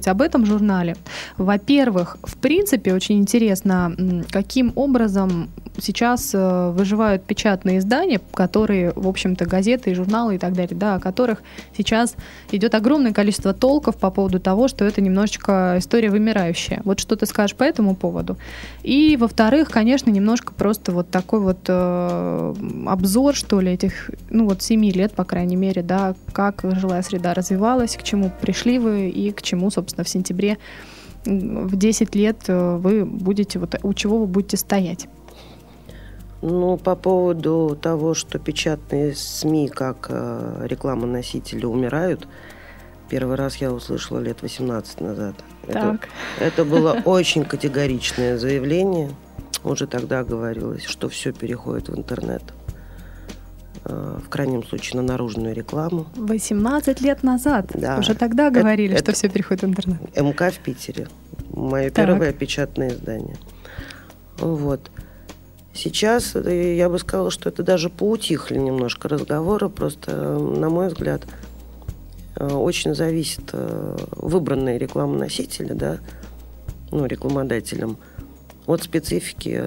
услышать 0.00 0.08
об 0.08 0.22
этом 0.22 0.46
журнале. 0.46 0.96
Во-первых, 1.38 2.16
в 2.22 2.36
принципе, 2.36 2.94
очень 2.94 3.18
интересно, 3.18 3.92
каким 4.30 4.72
образом 4.76 5.48
сейчас 5.80 6.30
э, 6.34 6.70
выживают 6.70 7.24
печатные 7.24 7.78
издания, 7.78 8.20
которые, 8.34 8.92
в 8.94 9.08
общем-то, 9.08 9.46
газеты 9.46 9.90
и 9.90 9.94
журналы 9.94 10.36
и 10.36 10.38
так 10.38 10.52
далее, 10.52 10.76
да, 10.76 10.96
о 10.96 11.00
которых 11.00 11.42
сейчас 11.76 12.14
идет 12.50 12.74
огромное 12.74 13.12
количество 13.12 13.52
толков 13.52 13.96
по 13.96 14.10
поводу 14.10 14.40
того, 14.40 14.68
что 14.68 14.84
это 14.84 15.00
немножечко 15.00 15.76
история 15.78 16.10
вымирающая. 16.10 16.80
Вот 16.84 17.00
что 17.00 17.16
ты 17.16 17.26
скажешь 17.26 17.56
по 17.56 17.64
этому 17.64 17.94
поводу? 17.94 18.36
И, 18.82 19.16
во-вторых, 19.16 19.70
конечно, 19.70 20.10
немножко 20.10 20.52
просто 20.52 20.92
вот 20.92 21.10
такой 21.10 21.40
вот 21.40 21.60
э, 21.68 22.54
обзор, 22.86 23.34
что 23.34 23.60
ли, 23.60 23.72
этих, 23.72 24.10
ну 24.28 24.46
вот, 24.46 24.62
семи 24.62 24.90
лет, 24.90 25.12
по 25.12 25.24
крайней 25.24 25.56
мере, 25.56 25.82
да, 25.82 26.14
как 26.32 26.64
жилая 26.64 27.02
среда 27.02 27.34
развивалась, 27.34 27.96
к 27.96 28.02
чему 28.02 28.30
пришли 28.40 28.78
вы 28.78 29.08
и 29.08 29.32
к 29.32 29.42
чему, 29.42 29.70
собственно, 29.70 30.04
в 30.04 30.08
сентябре 30.08 30.58
в 31.24 31.76
10 31.76 32.14
лет 32.14 32.44
э, 32.48 32.76
вы 32.76 33.04
будете, 33.04 33.58
вот 33.58 33.76
у 33.82 33.94
чего 33.94 34.18
вы 34.18 34.26
будете 34.26 34.56
стоять? 34.56 35.08
Ну, 36.42 36.78
по 36.78 36.96
поводу 36.96 37.78
того, 37.80 38.14
что 38.14 38.38
печатные 38.38 39.14
СМИ 39.14 39.68
как 39.68 40.06
э, 40.08 40.62
рекламоносители 40.66 41.66
умирают, 41.66 42.26
первый 43.10 43.36
раз 43.36 43.56
я 43.56 43.70
услышала 43.72 44.20
лет 44.20 44.40
18 44.40 45.00
назад. 45.00 45.34
Так. 45.66 46.08
Это, 46.38 46.44
это 46.44 46.64
было 46.64 46.92
очень 47.04 47.44
категоричное 47.44 48.38
заявление. 48.38 49.10
Уже 49.64 49.86
тогда 49.86 50.24
говорилось, 50.24 50.84
что 50.84 51.10
все 51.10 51.32
переходит 51.32 51.90
в 51.90 51.98
интернет. 51.98 52.42
Э, 53.84 54.18
в 54.24 54.28
крайнем 54.28 54.64
случае 54.64 55.00
на 55.00 55.06
наружную 55.06 55.54
рекламу. 55.54 56.06
18 56.16 57.00
лет 57.00 57.22
назад. 57.22 57.70
Да. 57.74 57.98
Уже 57.98 58.14
тогда 58.14 58.50
говорили, 58.50 58.94
это, 58.94 59.02
что 59.02 59.10
это 59.10 59.18
все 59.18 59.28
переходит 59.28 59.62
в 59.62 59.66
интернет. 59.66 60.16
МК 60.16 60.50
в 60.50 60.58
Питере. 60.58 61.08
Мое 61.50 61.90
так. 61.90 62.06
первое 62.06 62.32
печатное 62.32 62.90
издание. 62.90 63.36
Вот. 64.38 64.90
Сейчас 65.72 66.34
э, 66.34 66.76
я 66.76 66.88
бы 66.88 66.98
сказала, 66.98 67.30
что 67.30 67.48
это 67.48 67.62
даже 67.62 67.90
поутихли 67.90 68.58
немножко 68.58 69.08
разговоры. 69.08 69.68
Просто, 69.68 70.38
на 70.38 70.68
мой 70.68 70.88
взгляд, 70.88 71.22
э, 72.36 72.48
очень 72.52 72.94
зависит 72.94 73.52
выбранные 74.12 74.78
рекламоносители, 74.78 75.72
да, 75.72 75.98
ну, 76.90 77.06
рекламодателям, 77.06 77.98
от 78.66 78.82
специфики 78.82 79.64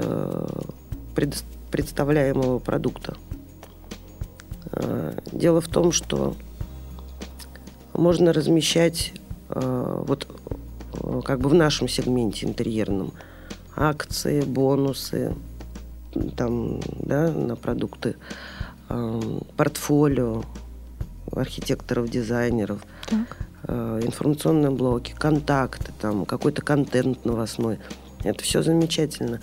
представляемого 1.71 2.59
продукта. 2.59 3.15
Э, 4.71 5.13
дело 5.31 5.61
в 5.61 5.67
том, 5.67 5.91
что 5.91 6.35
можно 7.93 8.33
размещать 8.33 9.13
э, 9.49 10.03
вот 10.07 10.27
э, 10.93 11.21
как 11.23 11.39
бы 11.39 11.49
в 11.49 11.53
нашем 11.53 11.87
сегменте 11.87 12.45
интерьерном 12.45 13.13
акции, 13.75 14.41
бонусы 14.41 15.35
там, 16.35 16.79
да, 16.99 17.31
на 17.31 17.55
продукты, 17.55 18.15
портфолио 19.57 20.43
архитекторов, 21.31 22.09
дизайнеров, 22.09 22.81
так. 23.07 23.37
информационные 24.03 24.71
блоки, 24.71 25.15
контакты, 25.17 25.91
там 25.99 26.25
какой-то 26.25 26.61
контент 26.61 27.25
новостной. 27.25 27.79
Это 28.23 28.43
все 28.43 28.61
замечательно. 28.61 29.39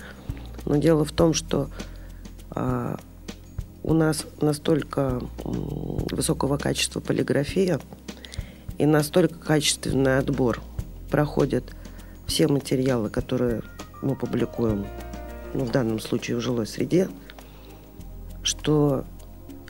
Но 0.65 0.77
дело 0.77 1.05
в 1.05 1.11
том, 1.11 1.33
что 1.33 1.69
а, 2.51 2.97
у 3.83 3.93
нас 3.93 4.25
настолько 4.41 5.21
высокого 5.43 6.57
качества 6.57 6.99
полиграфия 6.99 7.79
и 8.77 8.85
настолько 8.85 9.35
качественный 9.35 10.17
отбор 10.17 10.61
проходят 11.09 11.63
все 12.27 12.47
материалы, 12.47 13.09
которые 13.09 13.61
мы 14.01 14.15
публикуем, 14.15 14.85
ну, 15.53 15.65
в 15.65 15.71
данном 15.71 15.99
случае 15.99 16.37
в 16.37 16.41
жилой 16.41 16.67
среде, 16.67 17.09
что 18.43 19.05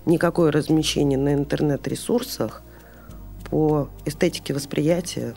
никакое 0.06 0.52
размещение 0.52 1.18
на 1.18 1.34
интернет-ресурсах 1.34 2.62
по 3.50 3.90
эстетике 4.06 4.54
восприятия 4.54 5.36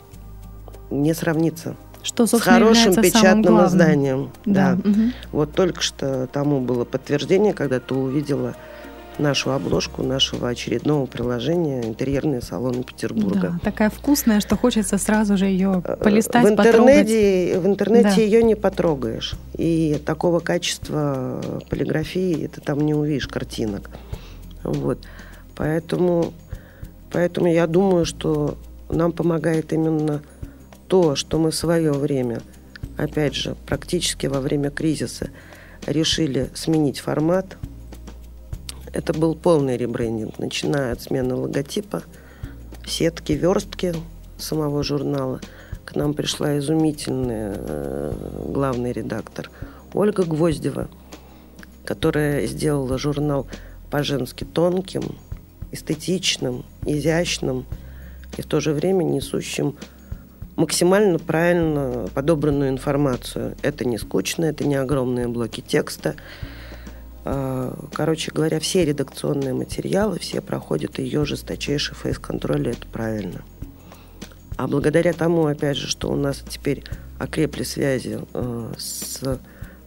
не 0.89 1.13
сравнится 1.13 1.75
Что, 2.03 2.25
с 2.25 2.39
хорошим 2.39 2.95
печатным 2.95 3.65
изданием. 3.65 4.31
Да. 4.45 4.75
Да. 4.75 4.89
мгм. 4.89 5.13
Вот 5.31 5.53
только 5.53 5.81
что 5.81 6.27
тому 6.27 6.61
было 6.61 6.85
подтверждение, 6.85 7.53
когда 7.53 7.79
ты 7.79 7.93
увидела 7.93 8.55
нашу 9.19 9.51
обложку 9.51 10.03
нашего 10.03 10.49
очередного 10.49 11.05
приложения 11.05 11.81
«Интерьерные 11.85 12.41
салоны 12.41 12.83
Петербурга». 12.83 13.39
Да, 13.53 13.59
такая 13.63 13.89
вкусная, 13.89 14.39
что 14.39 14.57
хочется 14.57 14.97
сразу 14.97 15.37
же 15.37 15.45
ее 15.45 15.81
Э, 15.85 15.95
полистать, 15.97 16.45
в 16.45 16.55
потрогать. 16.55 16.67
интернете, 16.75 17.59
в 17.59 17.65
интернете 17.67 18.09
Да. 18.15 18.21
ее 18.21 18.43
не 18.43 18.55
потрогаешь. 18.55 19.35
И 19.57 20.01
такого 20.05 20.39
качества 20.39 21.41
полиграфии 21.69 22.47
ты 22.47 22.61
там 22.61 22.81
не 22.81 22.93
увидишь 22.93 23.27
картинок. 23.27 23.89
Вот. 24.63 24.99
Поэтому, 25.55 26.33
поэтому 27.11 27.47
я 27.47 27.67
думаю, 27.67 28.05
что 28.05 28.57
нам 28.89 29.11
помогает 29.11 29.71
именно 29.73 30.21
то, 30.87 31.15
что 31.15 31.39
мы 31.39 31.51
в 31.51 31.55
свое 31.55 31.91
время, 31.93 32.41
опять 32.97 33.35
же, 33.35 33.55
практически 33.65 34.27
во 34.27 34.39
время 34.41 34.69
кризиса 34.69 35.29
решили 35.87 36.49
сменить 36.53 36.99
формат. 36.99 37.57
Это 38.95 39.11
был 39.11 39.35
полный 39.35 39.75
ребрендинг, 39.75 40.39
начиная 40.39 40.93
от 40.93 41.01
смены 41.01 41.35
логотипа, 41.35 42.03
сетки, 42.87 43.33
верстки 43.33 43.93
самого 44.37 44.83
журнала. 44.83 45.41
К 45.83 45.97
нам 45.97 46.13
пришла 46.13 46.57
изумительная 46.57 47.55
э, 47.57 48.45
главный 48.47 48.93
редактор 48.93 49.51
Ольга 49.93 50.23
Гвоздева, 50.23 50.87
которая 51.83 52.47
сделала 52.47 52.97
журнал 52.97 53.47
по-женски 53.91 54.45
тонким, 54.45 55.17
эстетичным, 55.73 56.63
изящным 56.85 57.65
и 58.37 58.41
в 58.41 58.45
то 58.45 58.61
же 58.61 58.71
время 58.71 59.03
несущим 59.03 59.75
максимально 60.55 61.19
правильно 61.19 62.07
подобранную 62.13 62.69
информацию. 62.69 63.57
Это 63.61 63.83
не 63.83 63.97
скучно, 63.97 64.45
это 64.45 64.65
не 64.65 64.75
огромные 64.75 65.27
блоки 65.27 65.59
текста. 65.59 66.15
А, 67.25 67.75
Короче 67.91 68.31
говоря, 68.31 68.59
все 68.59 68.85
редакционные 68.85 69.53
материалы, 69.53 70.19
все 70.19 70.41
проходят 70.41 70.99
ее 70.99 71.25
жесточайший 71.25 71.95
фейс-контроль, 71.95 72.69
это 72.69 72.87
правильно. 72.87 73.43
А 74.57 74.67
благодаря 74.67 75.11
тому, 75.11 75.47
опять 75.47 75.75
же, 75.75 75.87
что 75.87 76.11
у 76.11 76.15
нас 76.15 76.43
теперь 76.47 76.83
окрепли 77.19 77.63
связи 77.63 78.19
э, 78.33 78.73
с 78.77 79.39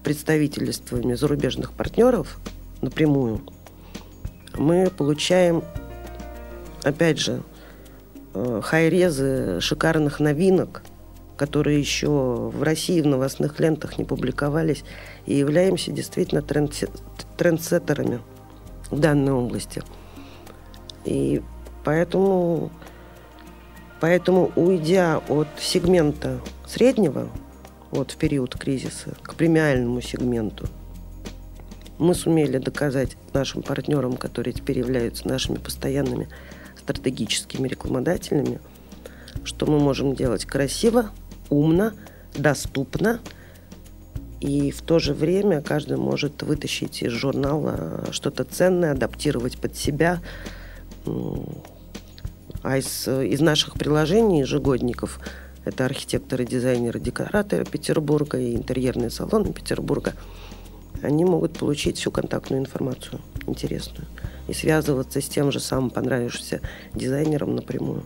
представительствами 0.02 1.14
зарубежных 1.14 1.72
партнеров 1.72 2.38
напрямую, 2.82 3.42
мы 4.56 4.90
получаем, 4.90 5.62
опять 6.82 7.18
же, 7.18 7.42
э, 8.34 8.60
хайрезы 8.64 9.60
шикарных 9.60 10.18
новинок, 10.18 10.82
которые 11.38 11.78
еще 11.78 12.08
в 12.08 12.62
России 12.62 13.00
в 13.00 13.06
новостных 13.06 13.58
лентах 13.60 13.96
не 13.96 14.04
публиковались, 14.04 14.84
и 15.24 15.34
являемся 15.34 15.92
действительно 15.92 16.40
трендсе- 16.40 16.90
трендсеттерами 17.36 18.20
в 18.90 18.98
данной 18.98 19.32
области. 19.32 19.82
И 21.04 21.40
поэтому, 21.84 22.70
поэтому 24.00 24.50
уйдя 24.56 25.22
от 25.28 25.48
сегмента 25.58 26.40
среднего, 26.66 27.28
вот 27.92 28.10
в 28.10 28.16
период 28.16 28.56
кризиса, 28.56 29.14
к 29.22 29.34
премиальному 29.34 30.00
сегменту, 30.00 30.66
мы 31.98 32.14
сумели 32.14 32.58
доказать 32.58 33.16
нашим 33.32 33.62
партнерам, 33.62 34.16
которые 34.16 34.54
теперь 34.54 34.78
являются 34.78 35.26
нашими 35.26 35.56
постоянными 35.56 36.28
стратегическими 36.78 37.68
рекламодателями, 37.68 38.60
что 39.44 39.66
мы 39.66 39.78
можем 39.78 40.14
делать 40.14 40.44
красиво, 40.44 41.10
умно, 41.50 41.92
доступно, 42.34 43.20
и 44.40 44.70
в 44.70 44.82
то 44.82 44.98
же 44.98 45.14
время 45.14 45.62
каждый 45.62 45.96
может 45.96 46.42
вытащить 46.42 47.02
из 47.02 47.10
журнала 47.10 48.04
что-то 48.12 48.44
ценное, 48.44 48.92
адаптировать 48.92 49.58
под 49.58 49.76
себя. 49.76 50.20
А 52.62 52.78
из, 52.78 53.08
из 53.08 53.40
наших 53.40 53.74
приложений 53.74 54.40
ежегодников 54.40 55.20
это 55.64 55.84
архитекторы, 55.84 56.46
дизайнеры, 56.46 57.00
декораторы 57.00 57.64
Петербурга 57.64 58.38
и 58.38 58.54
интерьерные 58.54 59.10
салоны 59.10 59.52
Петербурга. 59.52 60.14
Они 61.02 61.24
могут 61.24 61.58
получить 61.58 61.98
всю 61.98 62.10
контактную 62.10 62.62
информацию 62.62 63.20
интересную 63.46 64.06
и 64.48 64.52
связываться 64.52 65.20
с 65.20 65.28
тем 65.28 65.52
же 65.52 65.60
самым 65.60 65.90
понравившимся 65.90 66.60
дизайнером 66.94 67.54
напрямую. 67.54 68.04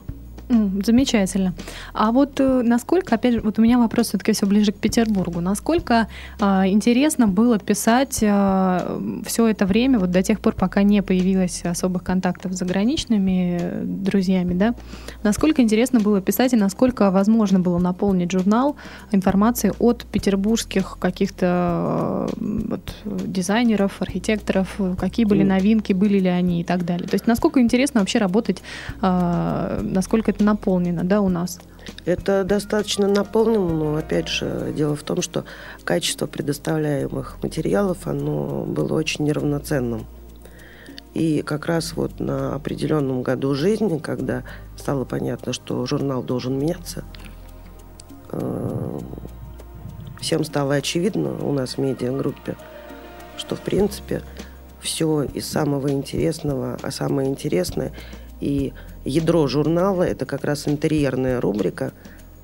Замечательно. 0.85 1.55
А 1.93 2.13
вот 2.13 2.41
э, 2.41 2.63
насколько, 2.63 3.15
опять 3.15 3.35
же, 3.35 3.41
вот 3.41 3.59
у 3.59 3.63
меня 3.63 3.79
вопрос 3.79 4.09
все-таки 4.09 4.33
все 4.33 4.47
ближе 4.47 4.73
к 4.73 4.77
Петербургу. 4.77 5.41
Насколько 5.41 6.09
а, 6.41 6.67
интересно 6.67 7.29
было 7.29 7.59
писать 7.59 8.15
все 8.17 9.47
это 9.49 9.67
время, 9.67 9.99
вот 9.99 10.11
до 10.11 10.23
тех 10.23 10.41
пор, 10.41 10.55
пока 10.55 10.83
не 10.83 11.03
появилось 11.03 11.65
особых 11.65 12.03
контактов 12.03 12.53
с 12.53 12.59
заграничными 12.59 13.59
э, 13.61 13.83
друзьями, 13.85 14.55
да? 14.55 14.75
Насколько 15.23 15.63
интересно 15.63 16.01
было 16.01 16.21
писать 16.21 16.53
и 16.53 16.57
насколько 16.57 17.11
возможно 17.11 17.61
было 17.61 17.79
наполнить 17.79 18.31
журнал 18.31 18.77
информацией 19.11 19.73
от 19.79 20.05
петербургских 20.05 20.99
каких-то 20.99 22.29
э, 22.31 22.67
вот, 22.69 22.95
дизайнеров, 23.05 24.01
архитекторов, 24.01 24.75
э, 24.79 24.95
какие 24.99 25.25
были 25.25 25.43
новинки, 25.43 25.93
были 25.93 26.19
ли 26.19 26.29
они 26.29 26.61
и 26.61 26.65
так 26.65 26.85
далее. 26.85 27.09
То 27.09 27.15
есть 27.15 27.27
насколько 27.27 27.61
интересно 27.61 28.01
вообще 28.01 28.19
работать, 28.19 28.63
а, 29.01 29.81
насколько 29.83 30.31
это 30.31 30.42
наполнено, 30.43 31.05
да, 31.05 31.21
у 31.21 31.29
нас? 31.29 31.59
Это 32.05 32.45
достаточно 32.45 33.09
наполнено, 33.09 33.69
но 33.69 33.97
опять 33.97 34.29
же 34.29 34.73
дело 34.77 34.97
в 34.97 35.03
том, 35.03 35.23
что 35.23 35.45
качество 35.85 36.27
предоставляемых 36.27 37.39
материалов 37.43 38.07
оно 38.07 38.65
было 38.65 38.95
очень 38.95 39.25
неравноценным. 39.25 40.07
И 41.15 41.43
как 41.43 41.67
раз 41.67 41.95
вот 41.95 42.21
на 42.21 42.55
определенном 42.55 43.23
году 43.23 43.55
жизни, 43.55 43.99
когда 43.99 44.45
стало 44.77 45.05
понятно, 45.05 45.53
что 45.53 45.85
журнал 45.87 46.23
должен 46.23 46.59
меняться, 46.59 47.05
э, 48.31 48.99
всем 50.21 50.45
стало 50.45 50.75
очевидно 50.75 51.37
у 51.45 51.53
нас 51.53 51.75
в 51.75 51.79
медиагруппе, 51.79 52.57
что 53.37 53.57
в 53.57 53.61
принципе 53.61 54.23
все 54.81 55.23
из 55.23 55.47
самого 55.47 55.91
интересного, 55.91 56.79
а 56.83 56.91
самое 56.91 57.29
интересное 57.29 57.93
и 58.41 58.73
ядро 59.05 59.47
журнала– 59.47 60.03
это 60.05 60.27
как 60.27 60.45
раз 60.45 60.69
интерьерная 60.69 61.41
рубрика. 61.41 61.93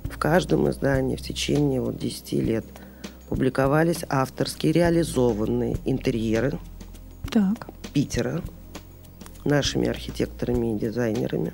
В 0.04 0.18
каждом 0.18 0.70
издании 0.70 1.16
в 1.16 1.20
течение 1.20 1.80
вот 1.80 1.98
10 1.98 2.32
лет 2.34 2.64
публиковались 3.28 4.04
авторские 4.08 4.72
реализованные 4.72 5.76
интерьеры 5.84 6.58
Так. 7.30 7.68
Питера 7.92 8.42
нашими 9.44 9.88
архитекторами 9.88 10.74
и 10.74 10.78
дизайнерами. 10.78 11.52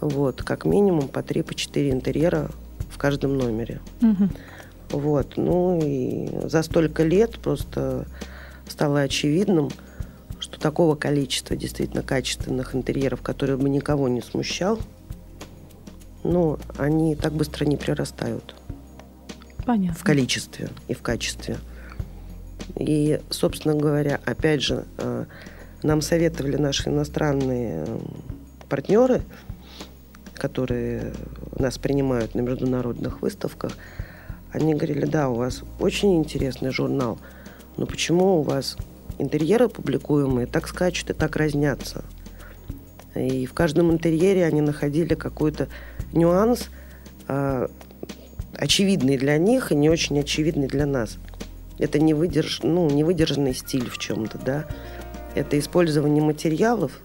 Вот, 0.00 0.42
как 0.42 0.64
минимум 0.64 1.08
по 1.08 1.22
3 1.22 1.42
по 1.42 1.54
4 1.54 1.90
интерьера 1.90 2.50
в 2.90 2.98
каждом 2.98 3.38
номере. 3.38 3.80
Мгм. 4.00 4.30
Вот, 4.90 5.36
ну 5.36 5.80
и 5.82 6.28
за 6.48 6.62
столько 6.62 7.02
лет 7.02 7.38
просто 7.38 8.06
стало 8.68 9.00
очевидным, 9.00 9.70
такого 10.58 10.94
количества 10.94 11.56
действительно 11.56 12.02
качественных 12.02 12.74
интерьеров, 12.74 13.22
которые 13.22 13.56
бы 13.56 13.68
никого 13.68 14.08
не 14.08 14.22
смущал, 14.22 14.78
ну, 16.22 16.58
они 16.78 17.16
так 17.16 17.32
быстро 17.32 17.64
не 17.64 17.76
прирастают 17.76 18.54
Понятно. 19.66 19.98
в 19.98 20.02
количестве 20.02 20.70
и 20.88 20.94
в 20.94 21.02
качестве. 21.02 21.58
И, 22.76 23.20
собственно 23.30 23.74
говоря, 23.74 24.20
опять 24.24 24.62
же, 24.62 24.86
э, 24.98 25.26
нам 25.82 26.00
советовали 26.00 26.56
наши 26.56 26.88
иностранные 26.88 27.84
э, 27.86 27.98
партнеры, 28.68 29.22
которые 30.34 31.12
нас 31.58 31.78
принимают 31.78 32.34
на 32.34 32.40
международных 32.40 33.22
выставках, 33.22 33.72
они 34.50 34.74
говорили, 34.74 35.04
да, 35.04 35.28
у 35.28 35.34
вас 35.34 35.62
очень 35.80 36.16
интересный 36.16 36.70
журнал, 36.70 37.18
но 37.76 37.86
почему 37.86 38.38
у 38.38 38.42
вас 38.42 38.76
интерьеры 39.18 39.68
публикуемые 39.68 40.46
так 40.46 40.68
скачут 40.68 41.10
и 41.10 41.12
так 41.12 41.36
разнятся? 41.36 42.04
И 43.14 43.46
в 43.46 43.54
каждом 43.54 43.92
интерьере 43.92 44.44
они 44.44 44.60
находили 44.60 45.14
какой-то 45.14 45.68
нюанс, 46.12 46.68
э, 47.28 47.68
очевидный 48.56 49.16
для 49.16 49.38
них 49.38 49.72
и 49.72 49.76
не 49.76 49.88
очень 49.88 50.18
очевидный 50.18 50.68
для 50.68 50.86
нас. 50.86 51.18
Это 51.78 51.98
не, 51.98 52.14
выдерж... 52.14 52.60
ну, 52.62 52.88
не 52.90 53.04
выдержанный 53.04 53.54
стиль 53.54 53.88
в 53.88 53.98
чем-то, 53.98 54.38
да. 54.38 54.66
Это 55.34 55.58
использование 55.58 56.22
материалов, 56.22 57.00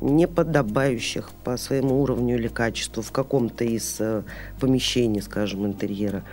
не 0.00 0.26
подобающих 0.26 1.30
по 1.44 1.56
своему 1.56 2.02
уровню 2.02 2.36
или 2.36 2.48
качеству 2.48 3.02
в 3.02 3.12
каком-то 3.12 3.64
из 3.64 3.96
э, 4.00 4.22
помещений, 4.58 5.22
скажем, 5.22 5.64
интерьера. 5.66 6.24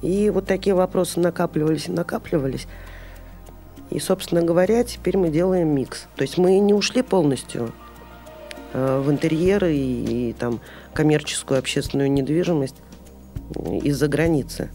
И 0.00 0.30
вот 0.30 0.46
такие 0.46 0.74
вопросы 0.74 1.20
накапливались 1.20 1.88
и 1.88 1.92
накапливались. 1.92 2.66
И, 3.90 3.98
собственно 3.98 4.42
говоря, 4.42 4.84
теперь 4.84 5.16
мы 5.16 5.30
делаем 5.30 5.68
микс. 5.68 6.06
То 6.16 6.22
есть 6.22 6.38
мы 6.38 6.58
не 6.58 6.72
ушли 6.72 7.02
полностью 7.02 7.72
э, 8.72 9.00
в 9.00 9.10
интерьеры 9.10 9.74
и, 9.74 10.30
и 10.30 10.32
там 10.32 10.60
коммерческую 10.94 11.58
общественную 11.58 12.10
недвижимость 12.10 12.76
из-за 13.82 14.06
границы. 14.06 14.70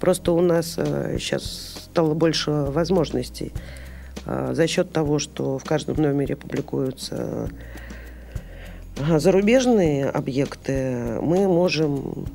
Просто 0.00 0.32
у 0.32 0.40
нас 0.40 0.74
э, 0.78 1.18
сейчас 1.18 1.80
стало 1.84 2.14
больше 2.14 2.50
возможностей 2.50 3.52
э, 4.24 4.54
за 4.54 4.66
счет 4.66 4.90
того, 4.90 5.18
что 5.18 5.58
в 5.58 5.64
каждом 5.64 5.96
номере 5.96 6.36
публикуются 6.36 7.50
зарубежные 9.18 10.08
объекты, 10.08 11.18
мы 11.22 11.46
можем 11.48 12.26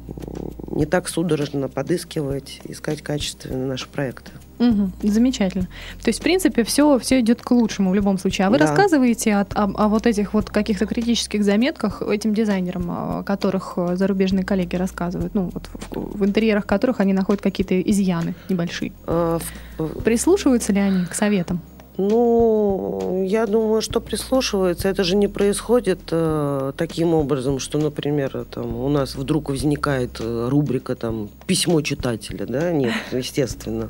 не 0.67 0.85
так 0.85 1.07
судорожно 1.07 1.69
подыскивать, 1.69 2.61
искать 2.65 3.01
качественные 3.01 3.65
наши 3.65 3.87
проекты. 3.87 4.31
Угу, 4.59 4.91
замечательно. 5.03 5.65
То 6.01 6.09
есть, 6.09 6.19
в 6.19 6.23
принципе, 6.23 6.63
все, 6.63 6.97
все 6.99 7.19
идет 7.19 7.41
к 7.41 7.51
лучшему 7.51 7.91
в 7.91 7.95
любом 7.95 8.17
случае. 8.17 8.47
А 8.47 8.49
вы 8.49 8.57
да. 8.57 8.67
рассказываете 8.67 9.35
о, 9.35 9.47
о, 9.53 9.63
о 9.63 9.87
вот 9.87 10.07
этих 10.07 10.33
вот 10.33 10.49
каких-то 10.49 10.85
критических 10.85 11.43
заметках 11.43 12.01
этим 12.01 12.33
дизайнерам, 12.33 12.89
о 12.89 13.23
которых 13.23 13.73
э, 13.75 13.95
зарубежные 13.95 14.45
коллеги 14.45 14.75
рассказывают, 14.75 15.33
ну, 15.35 15.51
вот 15.53 15.69
в, 15.91 16.17
в 16.17 16.25
интерьерах 16.25 16.65
которых 16.65 16.99
они 16.99 17.13
находят 17.13 17.41
какие-то 17.41 17.79
изъяны 17.81 18.35
небольшие. 18.49 18.91
А, 19.07 19.39
в... 19.77 20.01
Прислушиваются 20.01 20.71
ли 20.71 20.79
они 20.79 21.05
к 21.05 21.13
советам? 21.13 21.59
Ну, 21.97 23.23
я 23.25 23.45
думаю, 23.45 23.81
что 23.81 24.01
прислушивается. 24.01 24.89
Это 24.89 25.03
же 25.03 25.15
не 25.15 25.27
происходит 25.27 26.01
э, 26.11 26.73
таким 26.75 27.13
образом, 27.13 27.59
что, 27.59 27.77
например, 27.77 28.45
там, 28.51 28.75
у 28.75 28.89
нас 28.89 29.15
вдруг 29.15 29.49
возникает 29.49 30.19
э, 30.19 30.47
рубрика 30.49 30.95
там 30.95 31.29
«Письмо 31.47 31.81
читателя». 31.81 32.45
Да? 32.45 32.71
Нет, 32.71 32.93
естественно. 33.11 33.89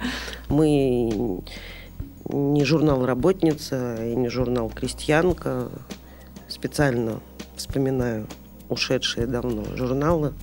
Мы 0.49 1.41
не 2.29 2.63
журнал 2.63 3.05
«Работница» 3.05 3.95
и 4.03 4.15
не 4.15 4.29
журнал 4.29 4.69
«Крестьянка». 4.69 5.69
Специально 6.47 7.21
вспоминаю 7.55 8.27
ушедшие 8.69 9.25
давно 9.25 9.63
журналы, 9.75 10.33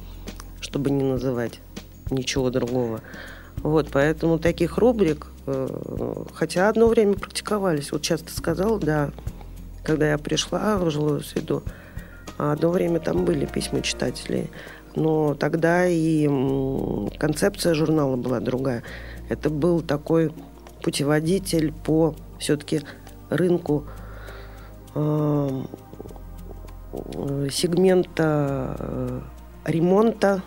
чтобы 0.61 0.91
не 0.91 1.05
называть 1.05 1.61
ничего 2.11 2.51
другого. 2.51 3.03
Вот, 3.59 3.89
поэтому 3.93 4.41
таких 4.41 4.79
рубрик 4.79 5.32
хотя 6.35 6.69
одно 6.69 6.87
время 6.89 7.15
практиковались. 7.15 7.93
Вот 7.93 8.03
часто 8.03 8.33
сказал, 8.33 8.79
да, 8.79 9.11
когда 9.83 10.11
я 10.11 10.19
пришла 10.19 10.77
в 10.79 10.91
жилую 10.91 11.23
среду, 11.23 11.63
одно 12.39 12.71
время 12.71 13.01
там 13.01 13.25
были 13.25 13.47
письма 13.47 13.83
читателей. 13.83 14.51
Но 14.95 15.35
тогда 15.35 15.87
и 15.87 16.29
концепция 17.19 17.75
журнала 17.75 18.17
была 18.17 18.41
другая. 18.41 18.83
Это 19.29 19.49
был 19.49 19.81
такой 19.81 20.33
путеводитель 20.83 21.73
по 21.73 22.15
все-таки 22.39 22.83
рынку 23.31 23.87
э, 24.95 25.63
сегмента 27.51 28.77
э, 28.79 29.21
ремонта. 29.65 30.43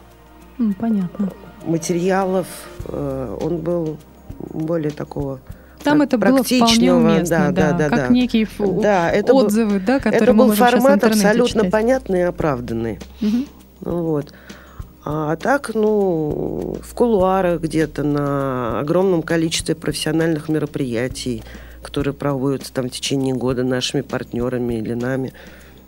Понятно. 0.80 1.32
Материалов. 1.66 2.48
Э, 2.88 3.38
он 3.42 3.58
был 3.58 3.98
более 4.40 4.92
такого 4.92 5.40
там 5.86 6.02
это 6.02 6.18
было 6.18 6.44
вполне 6.44 6.94
уместно, 6.94 7.52
да, 7.52 7.72
да, 7.72 7.74
да, 7.74 7.90
как 7.90 8.08
да. 8.08 8.08
некие 8.08 8.48
да, 8.58 9.12
это 9.12 9.34
отзывы, 9.34 9.80
был, 9.80 9.86
да, 9.86 10.00
которые 10.00 10.24
это 10.24 10.34
был 10.34 10.48
мы 10.48 10.56
формат 10.56 11.04
абсолютно 11.04 11.62
читать. 11.62 11.72
понятный 11.72 12.20
и 12.20 12.24
оправданный. 12.24 13.00
Угу. 13.22 13.92
Вот. 13.92 14.34
А 15.04 15.36
так, 15.36 15.72
ну, 15.76 16.78
в 16.82 16.94
кулуарах 16.96 17.62
где-то 17.62 18.04
на 18.04 18.80
огромном 18.80 19.22
количестве 19.22 19.76
профессиональных 19.76 20.50
мероприятий, 20.50 21.44
которые 21.84 22.16
проводятся 22.16 22.74
там 22.74 22.90
в 22.90 22.92
течение 22.92 23.36
года 23.36 23.64
нашими 23.64 24.02
партнерами 24.02 24.74
или 24.74 24.96
нами. 24.96 25.34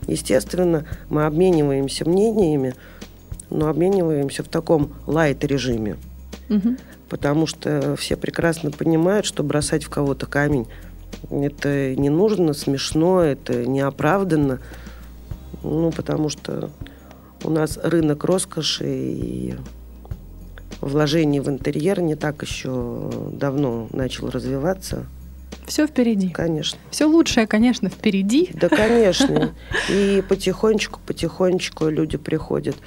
Естественно, 0.05 0.85
мы 1.09 1.25
обмениваемся 1.25 2.07
мнениями, 2.07 2.75
но 3.49 3.67
обмениваемся 3.67 4.43
в 4.43 4.47
таком 4.47 4.91
лайт-режиме. 5.07 5.97
Угу 6.49 6.77
потому 7.09 7.47
что 7.47 7.95
все 7.97 8.15
прекрасно 8.15 8.71
понимают, 8.71 9.25
что 9.25 9.43
бросать 9.43 9.83
в 9.83 9.89
кого-то 9.89 10.25
камень 10.25 10.67
это 11.29 11.95
не 11.95 12.09
нужно, 12.09 12.53
смешно, 12.53 13.21
это 13.21 13.65
неоправданно. 13.65 14.59
Ну, 15.63 15.91
потому 15.91 16.29
что 16.29 16.69
у 17.43 17.49
нас 17.49 17.77
рынок 17.81 18.23
роскоши 18.23 18.85
и 18.87 19.55
вложений 20.81 21.41
в 21.41 21.49
интерьер 21.49 22.01
не 22.01 22.15
так 22.15 22.41
еще 22.43 23.11
давно 23.31 23.87
начал 23.91 24.29
развиваться. 24.29 25.05
Все 25.65 25.85
впереди. 25.85 26.29
Конечно. 26.29 26.79
Все 26.91 27.05
лучшее, 27.05 27.45
конечно, 27.45 27.89
впереди. 27.89 28.51
Да, 28.53 28.69
конечно. 28.69 29.53
И 29.89 30.23
потихонечку, 30.27 31.01
потихонечку 31.05 31.89
люди 31.89 32.17
приходят 32.17 32.77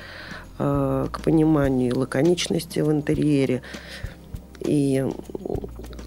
э, 0.58 1.08
к 1.12 1.20
пониманию 1.20 1.98
лаконичности 1.98 2.80
в 2.80 2.90
интерьере, 2.90 3.60
и 4.60 5.06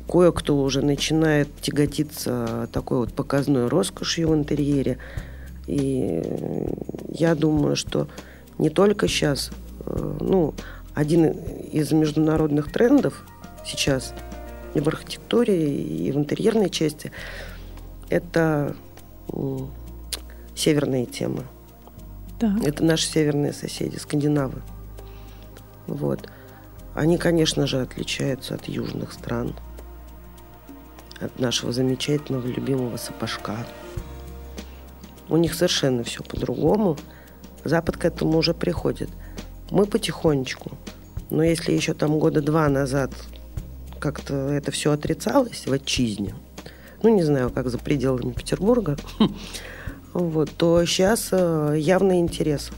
кое-кто 0.07 0.57
уже 0.57 0.81
начинает 0.81 1.49
тяготиться 1.61 2.69
такой 2.71 2.99
вот 2.99 3.13
показной 3.13 3.67
роскошью 3.67 4.29
в 4.29 4.35
интерьере. 4.35 4.97
И 5.67 6.21
я 7.09 7.35
думаю, 7.35 7.75
что 7.75 8.07
не 8.57 8.69
только 8.69 9.07
сейчас, 9.07 9.51
э, 9.85 10.17
ну, 10.19 10.53
один 10.93 11.25
из 11.25 11.91
международных 11.91 12.71
трендов 12.71 13.25
сейчас 13.65 14.13
и 14.73 14.79
в 14.79 14.87
архитектуре, 14.87 15.75
и 15.75 16.11
в 16.11 16.17
интерьерной 16.17 16.69
части, 16.69 17.11
это 18.09 18.75
северные 20.55 21.05
темы. 21.05 21.43
Так. 22.39 22.63
Это 22.65 22.83
наши 22.83 23.07
северные 23.07 23.53
соседи, 23.53 23.95
скандинавы. 23.97 24.61
Вот. 25.87 26.27
Они, 26.95 27.17
конечно 27.17 27.65
же, 27.65 27.81
отличаются 27.81 28.55
от 28.55 28.67
южных 28.67 29.13
стран, 29.13 29.55
от 31.19 31.39
нашего 31.39 31.71
замечательного 31.71 32.45
любимого 32.45 32.97
сапожка. 32.97 33.65
У 35.29 35.37
них 35.37 35.55
совершенно 35.55 36.03
все 36.03 36.23
по-другому. 36.23 36.97
Запад 37.63 37.97
к 37.97 38.05
этому 38.05 38.37
уже 38.37 38.53
приходит. 38.53 39.09
Мы 39.71 39.85
потихонечку. 39.85 40.77
Но 41.31 41.43
если 41.43 41.71
еще 41.71 41.93
там 41.93 42.19
года 42.19 42.41
два 42.41 42.69
назад 42.69 43.11
как-то 43.99 44.49
это 44.49 44.69
все 44.71 44.91
отрицалось 44.91 45.65
в 45.65 45.71
отчизне, 45.71 46.35
ну, 47.01 47.15
не 47.15 47.23
знаю, 47.23 47.49
как 47.49 47.69
за 47.69 47.79
пределами 47.79 48.33
Петербурга, 48.33 48.97
вот, 50.13 50.51
то 50.51 50.85
сейчас 50.85 51.29
э, 51.31 51.75
явный 51.79 52.19
интерес. 52.19 52.71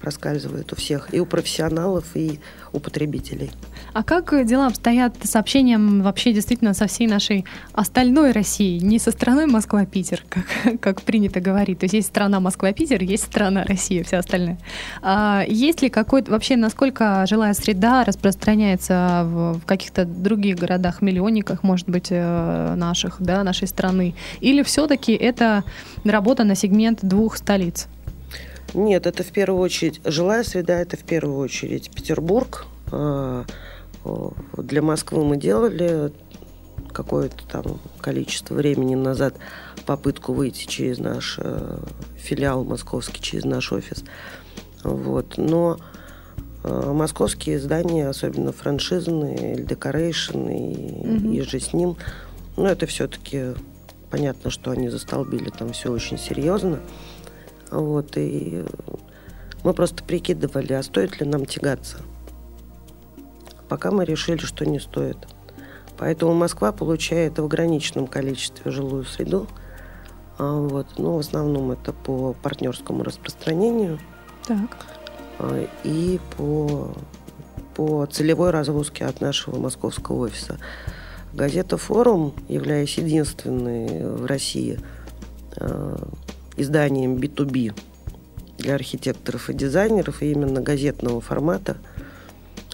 Проскальзывает 0.00 0.72
у 0.72 0.76
всех, 0.76 1.12
и 1.14 1.20
у 1.20 1.26
профессионалов, 1.26 2.04
и 2.14 2.38
у 2.72 2.80
потребителей. 2.80 3.50
А 3.92 4.02
как 4.02 4.46
дела 4.46 4.66
обстоят 4.66 5.14
с 5.22 5.36
общением 5.36 6.02
вообще 6.02 6.32
действительно 6.32 6.74
со 6.74 6.86
всей 6.86 7.06
нашей 7.06 7.44
остальной 7.72 8.32
Россией, 8.32 8.80
не 8.80 8.98
со 8.98 9.12
страной 9.12 9.46
Москва-Питер, 9.46 10.24
как, 10.28 10.80
как 10.80 11.02
принято 11.02 11.40
говорить? 11.40 11.78
То 11.78 11.84
есть 11.84 11.94
есть 11.94 12.08
страна 12.08 12.40
Москва-Питер, 12.40 13.02
есть 13.02 13.24
страна 13.24 13.64
Россия, 13.64 14.04
вся 14.04 14.18
остальная. 14.18 14.58
А 15.02 15.44
есть 15.46 15.82
ли 15.82 15.88
какой-то, 15.88 16.32
вообще, 16.32 16.56
насколько 16.56 17.24
жилая 17.28 17.54
среда 17.54 18.04
распространяется 18.04 19.22
в, 19.24 19.60
в 19.60 19.66
каких-то 19.66 20.04
других 20.04 20.58
городах, 20.58 21.00
миллионниках, 21.00 21.62
может 21.62 21.88
быть, 21.88 22.08
э, 22.10 22.74
наших, 22.74 23.16
да, 23.20 23.42
нашей 23.44 23.68
страны? 23.68 24.14
Или 24.40 24.62
все-таки 24.62 25.12
это 25.12 25.64
работа 26.04 26.44
на 26.44 26.54
сегмент 26.54 26.98
двух 27.02 27.36
столиц? 27.36 27.88
Нет, 28.72 29.06
это 29.06 29.22
в 29.22 29.30
первую 29.30 29.60
очередь, 29.60 30.00
жилая 30.04 30.42
среда, 30.42 30.80
это 30.80 30.96
в 30.96 31.04
первую 31.04 31.38
очередь 31.38 31.90
Петербург. 31.90 32.66
А, 32.90 33.44
для 34.56 34.82
Москвы 34.82 35.24
мы 35.24 35.36
делали 35.36 36.12
какое-то 36.92 37.46
там 37.46 37.80
количество 38.00 38.54
времени 38.54 38.94
назад 38.94 39.34
попытку 39.86 40.32
выйти 40.32 40.66
через 40.66 40.98
наш 40.98 41.36
э, 41.38 41.78
филиал 42.16 42.64
московский, 42.64 43.20
через 43.20 43.44
наш 43.44 43.72
офис. 43.72 44.04
Вот. 44.82 45.36
Но 45.36 45.78
э, 46.62 46.92
московские 46.92 47.56
издания, 47.56 48.08
особенно 48.08 48.52
франшизные, 48.52 49.56
декорейшн 49.56 50.48
и, 50.48 50.74
mm-hmm. 50.74 51.34
и 51.34 51.40
же 51.42 51.60
с 51.60 51.72
ним, 51.72 51.96
ну, 52.56 52.66
это 52.66 52.86
все-таки 52.86 53.54
понятно, 54.10 54.50
что 54.50 54.70
они 54.70 54.88
застолбили 54.88 55.50
там 55.50 55.72
все 55.72 55.90
очень 55.90 56.18
серьезно. 56.18 56.78
Вот, 57.74 58.16
и 58.16 58.64
мы 59.62 59.74
просто 59.74 60.04
прикидывали, 60.04 60.72
а 60.72 60.82
стоит 60.82 61.20
ли 61.20 61.26
нам 61.26 61.46
тягаться. 61.46 61.98
Пока 63.68 63.90
мы 63.90 64.04
решили, 64.04 64.38
что 64.38 64.64
не 64.64 64.78
стоит. 64.78 65.16
Поэтому 65.96 66.34
Москва 66.34 66.72
получает 66.72 67.38
в 67.38 67.44
ограниченном 67.44 68.06
количестве 68.06 68.70
жилую 68.70 69.04
среду. 69.04 69.46
А, 70.38 70.52
вот. 70.58 70.86
Но 70.98 71.16
в 71.16 71.20
основном 71.20 71.70
это 71.70 71.92
по 71.92 72.34
партнерскому 72.42 73.02
распространению. 73.04 73.98
Так. 74.46 74.76
А, 75.38 75.66
и 75.82 76.20
по 76.36 76.92
по 77.74 78.06
целевой 78.06 78.50
разгрузке 78.50 79.04
от 79.04 79.20
нашего 79.20 79.58
московского 79.58 80.26
офиса. 80.26 80.58
Газета 81.32 81.76
«Форум», 81.76 82.32
являясь 82.48 82.96
единственной 82.96 84.08
в 84.08 84.26
России 84.26 84.78
э, 85.56 85.96
изданием 86.56 87.16
B2B 87.16 87.74
для 88.58 88.74
архитекторов 88.74 89.50
и 89.50 89.54
дизайнеров, 89.54 90.22
и 90.22 90.32
именно 90.32 90.60
газетного 90.60 91.20
формата, 91.20 91.76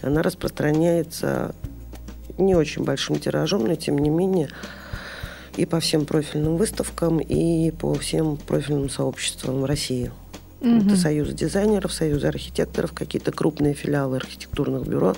она 0.03 0.22
распространяется 0.22 1.55
не 2.39 2.55
очень 2.55 2.85
большим 2.85 3.18
тиражом, 3.18 3.66
но 3.66 3.74
тем 3.74 3.99
не 3.99 4.11
менее 4.11 4.49
и 5.57 5.66
по 5.66 5.81
всем 5.81 6.07
профильным 6.07 6.57
выставкам, 6.57 7.18
и 7.18 7.70
по 7.70 7.95
всем 7.95 8.37
профильным 8.37 8.89
сообществам 8.89 9.64
России. 9.64 10.11
Угу. 10.61 10.70
Это 10.70 10.97
союз 10.97 11.31
дизайнеров, 11.31 11.93
союз 11.93 12.24
архитекторов, 12.24 12.93
какие-то 12.93 13.33
крупные 13.33 13.74
филиалы 13.74 14.16
архитектурных 14.16 14.87
бюро. 14.87 15.14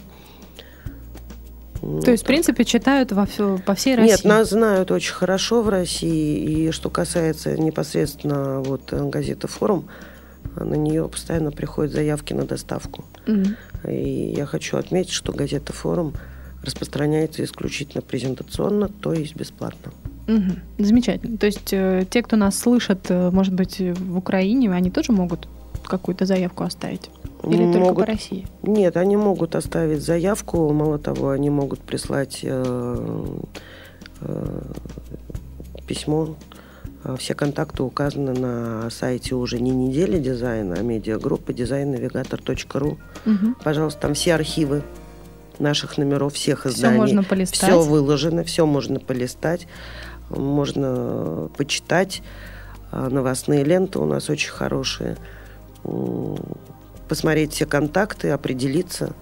То 2.04 2.12
есть, 2.12 2.22
в 2.22 2.26
принципе, 2.26 2.64
читают 2.64 3.10
во 3.10 3.26
все, 3.26 3.58
по 3.58 3.74
всей 3.74 3.96
России? 3.96 4.12
Нет, 4.12 4.24
нас 4.24 4.50
знают 4.50 4.90
очень 4.92 5.12
хорошо 5.12 5.62
в 5.62 5.68
России. 5.68 6.38
И 6.38 6.70
что 6.70 6.90
касается 6.90 7.56
непосредственно 7.60 8.60
вот 8.60 8.92
газеты 8.92 9.48
«Форум», 9.48 9.88
на 10.56 10.74
нее 10.74 11.08
постоянно 11.08 11.50
приходят 11.50 11.92
заявки 11.92 12.34
на 12.34 12.44
доставку. 12.44 13.04
Угу. 13.26 13.90
И 13.90 14.34
я 14.36 14.46
хочу 14.46 14.76
отметить, 14.76 15.12
что 15.12 15.32
газета 15.32 15.72
«Форум» 15.72 16.14
распространяется 16.62 17.42
исключительно 17.42 18.02
презентационно, 18.02 18.88
то 18.88 19.12
есть 19.12 19.34
бесплатно. 19.34 19.92
Угу. 20.28 20.84
Замечательно. 20.84 21.36
То 21.36 21.46
есть 21.46 21.72
э, 21.72 22.06
те, 22.08 22.22
кто 22.22 22.36
нас 22.36 22.56
слышат, 22.58 23.06
э, 23.08 23.30
может 23.30 23.54
быть, 23.54 23.80
в 23.80 24.16
Украине, 24.16 24.70
они 24.70 24.90
тоже 24.90 25.10
могут 25.10 25.48
какую-то 25.84 26.26
заявку 26.26 26.62
оставить? 26.64 27.10
Или 27.44 27.64
могут... 27.64 27.74
только 27.74 27.94
по 28.00 28.06
России? 28.06 28.46
Нет, 28.62 28.96
они 28.96 29.16
могут 29.16 29.54
оставить 29.56 30.02
заявку. 30.02 30.72
Мало 30.72 30.98
того, 30.98 31.30
они 31.30 31.50
могут 31.50 31.80
прислать 31.80 32.40
э, 32.42 33.26
э, 34.20 34.62
письмо. 35.86 36.36
А 37.04 37.16
все 37.16 37.34
контакты 37.34 37.82
указаны 37.82 38.32
на 38.32 38.90
сайте 38.90 39.34
уже 39.34 39.60
не 39.60 39.70
недели 39.72 40.18
дизайна, 40.18 40.76
а 40.78 40.82
медиагруппы 40.82 41.52
дизайннавигатор.ру. 41.52 42.98
Угу. 43.26 43.54
Пожалуйста, 43.64 44.00
там 44.02 44.14
все 44.14 44.34
архивы 44.34 44.82
наших 45.58 45.98
номеров 45.98 46.34
всех 46.34 46.66
изданий. 46.66 46.94
Все 46.94 47.00
можно 47.00 47.22
полистать. 47.24 47.58
Все 47.58 47.82
выложено, 47.82 48.44
все 48.44 48.66
можно 48.66 49.00
полистать 49.00 49.66
можно 50.36 51.50
почитать. 51.56 52.22
А, 52.90 53.08
новостные 53.08 53.64
ленты 53.64 53.98
у 53.98 54.04
нас 54.04 54.28
очень 54.30 54.50
хорошие. 54.50 55.16
Посмотреть 57.12 57.52
все 57.52 57.66
контакты, 57.66 58.30
определиться 58.30 59.12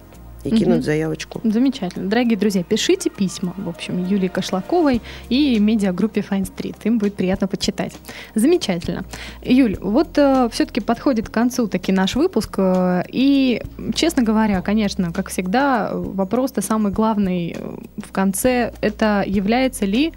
и 0.45 0.47
угу. 0.47 0.55
кинуть 0.55 0.85
заявочку. 0.85 1.41
Замечательно. 1.43 2.09
Дорогие 2.09 2.37
друзья, 2.37 2.63
пишите 2.63 3.09
письма, 3.09 3.53
в 3.57 3.67
общем, 3.67 4.01
Юлии 4.05 4.29
Кошлаковой 4.29 5.01
и 5.27 5.59
медиагруппе 5.59 6.21
Fine 6.21 6.49
Street. 6.49 6.77
Им 6.85 6.99
будет 6.99 7.15
приятно 7.15 7.49
почитать. 7.49 7.91
Замечательно. 8.33 9.03
Юль, 9.43 9.77
вот 9.81 10.17
э, 10.17 10.47
все-таки 10.53 10.79
подходит 10.79 11.27
к 11.27 11.33
концу 11.33 11.67
таки 11.67 11.91
наш 11.91 12.15
выпуск. 12.15 12.53
Э, 12.59 13.03
и, 13.09 13.61
честно 13.93 14.23
говоря, 14.23 14.61
конечно, 14.61 15.11
как 15.11 15.27
всегда, 15.27 15.91
вопрос-то 15.93 16.61
самый 16.61 16.93
главный 16.93 17.57
э, 17.57 17.77
в 17.97 18.13
конце, 18.13 18.71
это 18.79 19.25
является 19.27 19.83
ли 19.83 20.13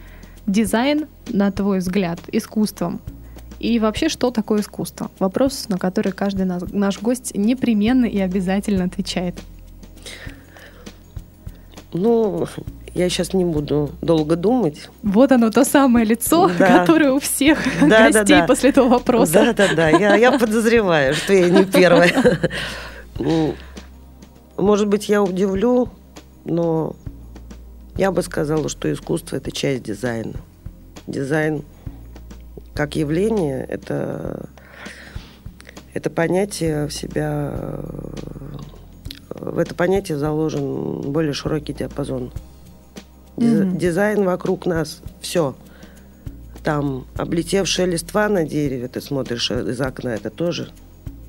дизайн, 0.47 1.09
на 1.27 1.51
твой 1.51 1.79
взгляд, 1.81 2.21
искусством? 2.31 3.01
И 3.65 3.79
вообще, 3.79 4.11
что 4.11 4.31
такое 4.31 4.61
искусство? 4.61 5.11
Вопрос, 5.19 5.71
на 5.71 5.79
который 5.79 6.13
каждый 6.13 6.45
наш, 6.45 6.65
наш 6.71 7.01
гость 7.01 7.35
непременно 7.35 8.05
и 8.05 8.19
обязательно 8.21 8.85
отвечает. 8.85 9.37
Ну, 11.95 12.47
я 12.93 13.09
сейчас 13.09 13.33
не 13.33 13.47
буду 13.47 13.91
долго 14.03 14.37
думать. 14.37 14.91
Вот 15.03 15.33
оно, 15.33 15.49
то 15.49 15.65
самое 15.65 16.05
лицо, 16.05 16.51
да. 16.59 16.81
которое 16.81 17.13
у 17.13 17.21
всех 17.21 17.59
да, 17.81 18.11
гостей 18.11 18.35
да, 18.37 18.41
да. 18.43 18.47
после 18.47 18.69
этого 18.69 18.89
вопроса. 18.89 19.33
Да, 19.33 19.53
да, 19.55 19.75
да. 19.75 19.89
Я, 19.89 20.15
я 20.17 20.39
подозреваю, 20.39 21.15
что 21.15 21.33
я 21.33 21.49
не 21.49 21.65
первая. 21.65 22.13
Может 24.59 24.89
быть, 24.89 25.09
я 25.09 25.23
удивлю, 25.23 25.89
но 26.45 26.95
я 27.97 28.13
бы 28.13 28.21
сказала, 28.21 28.69
что 28.69 28.93
искусство– 28.93 29.37
это 29.39 29.51
часть 29.51 29.85
дизайна. 29.85 30.35
Дизайн 31.07 31.63
как 32.75 32.97
явление– 32.97 33.65
это, 33.69 34.49
это 35.95 36.11
понятие 36.11 36.87
в 36.87 36.93
себя… 36.93 37.81
В 39.31 39.59
это 39.59 39.75
понятие 39.75 40.17
заложен 40.17 41.01
более 41.01 41.33
широкий 41.33 41.73
диапазон. 41.73 42.33
Mm-hmm. 43.37 43.77
Дизайн 43.77 44.25
вокруг 44.25 44.65
нас– 44.67 45.03
все. 45.21 45.57
Там 46.63 47.07
облетевшая 47.17 47.87
листва 47.87 48.29
на 48.29 48.45
дереве, 48.45 48.89
ты 48.89 49.01
смотришь 49.01 49.51
из 49.51 49.81
окна, 49.81 50.09
это 50.09 50.31
тоже 50.31 50.71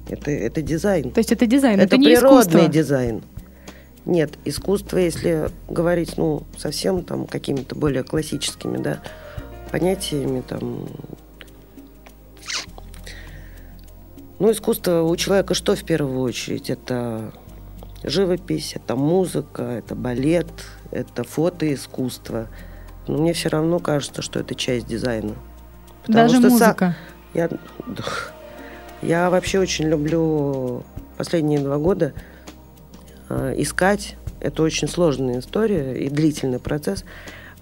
это, 0.10 0.32
это 0.32 0.62
дизайн. 0.62 1.12
То 1.12 1.20
есть 1.20 1.32
это 1.32 1.46
дизайн, 1.46 1.80
это, 1.80 1.96
это 1.96 1.98
не 1.98 2.08
природный 2.08 2.40
искусство. 2.42 2.68
дизайн. 2.68 3.24
Нет, 4.06 4.34
искусство, 4.46 4.98
если 4.98 5.50
говорить, 5.68 6.18
ну, 6.18 6.44
совсем 6.58 7.04
там 7.04 7.26
какими-то 7.26 7.76
более 7.76 8.04
классическими, 8.04 8.78
да, 8.78 9.00
понятиями, 9.72 10.44
там, 10.48 10.88
ну, 14.40 14.52
искусство 14.52 15.02
у 15.02 15.16
человека 15.16 15.54
что 15.54 15.76
в 15.76 15.84
первую 15.84 16.22
очередь? 16.22 16.70
Это 16.70 17.32
живопись, 18.04 18.74
это 18.76 18.96
музыка, 18.96 19.64
это 19.64 19.96
балет, 19.96 20.52
это 20.92 21.24
фотоискусство. 21.24 22.48
Но 23.08 23.18
мне 23.20 23.34
все 23.34 23.50
равно 23.50 23.80
кажется, 23.80 24.22
что 24.22 24.40
это 24.40 24.56
часть 24.56 24.88
дизайна. 24.88 25.36
Потому 26.02 26.28
Даже 26.28 26.40
что 26.40 26.50
музыка? 26.50 26.96
Са... 27.34 27.40
Я... 27.40 27.50
я 29.02 29.30
вообще 29.30 29.60
очень 29.60 29.86
люблю 29.86 30.84
последние 31.18 31.60
два 31.60 31.78
года 31.78 32.14
Э, 33.28 33.54
искать, 33.58 34.16
это 34.40 34.62
очень 34.62 34.88
сложная 34.88 35.40
история 35.40 35.98
и 35.98 36.10
длительный 36.10 36.60
процесс, 36.60 37.04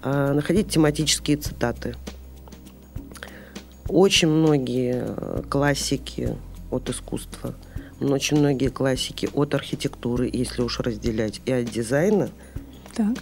э, 0.02 0.32
находить 0.32 0.68
тематические 0.68 1.38
цитаты. 1.38 1.94
Очень 3.88 4.28
многие 4.28 5.04
э, 5.06 5.42
классики 5.48 6.36
от 6.74 6.90
искусства, 6.90 7.54
очень 8.00 8.38
многие 8.38 8.68
классики 8.68 9.28
от 9.32 9.54
архитектуры, 9.54 10.28
если 10.32 10.62
уж 10.62 10.80
разделять, 10.80 11.40
и 11.46 11.52
от 11.52 11.70
дизайна, 11.70 12.30
так. 12.94 13.16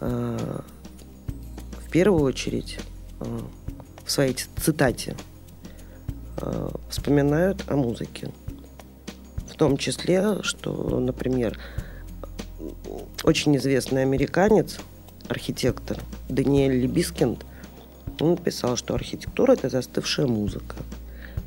в 0.00 1.90
первую 1.90 2.22
очередь 2.24 2.78
в 3.18 4.10
своей 4.10 4.34
цитате 4.34 5.16
вспоминают 6.88 7.64
о 7.68 7.76
музыке. 7.76 8.30
В 9.48 9.54
том 9.56 9.78
числе, 9.78 10.42
что, 10.42 11.00
например, 11.00 11.58
очень 13.24 13.56
известный 13.56 14.02
американец, 14.02 14.78
архитектор 15.28 15.98
Даниэль 16.28 16.82
Либискинд, 16.82 17.44
он 18.20 18.32
написал, 18.32 18.76
что 18.76 18.94
архитектура– 18.94 19.52
это 19.54 19.68
застывшая 19.68 20.26
музыка. 20.26 20.76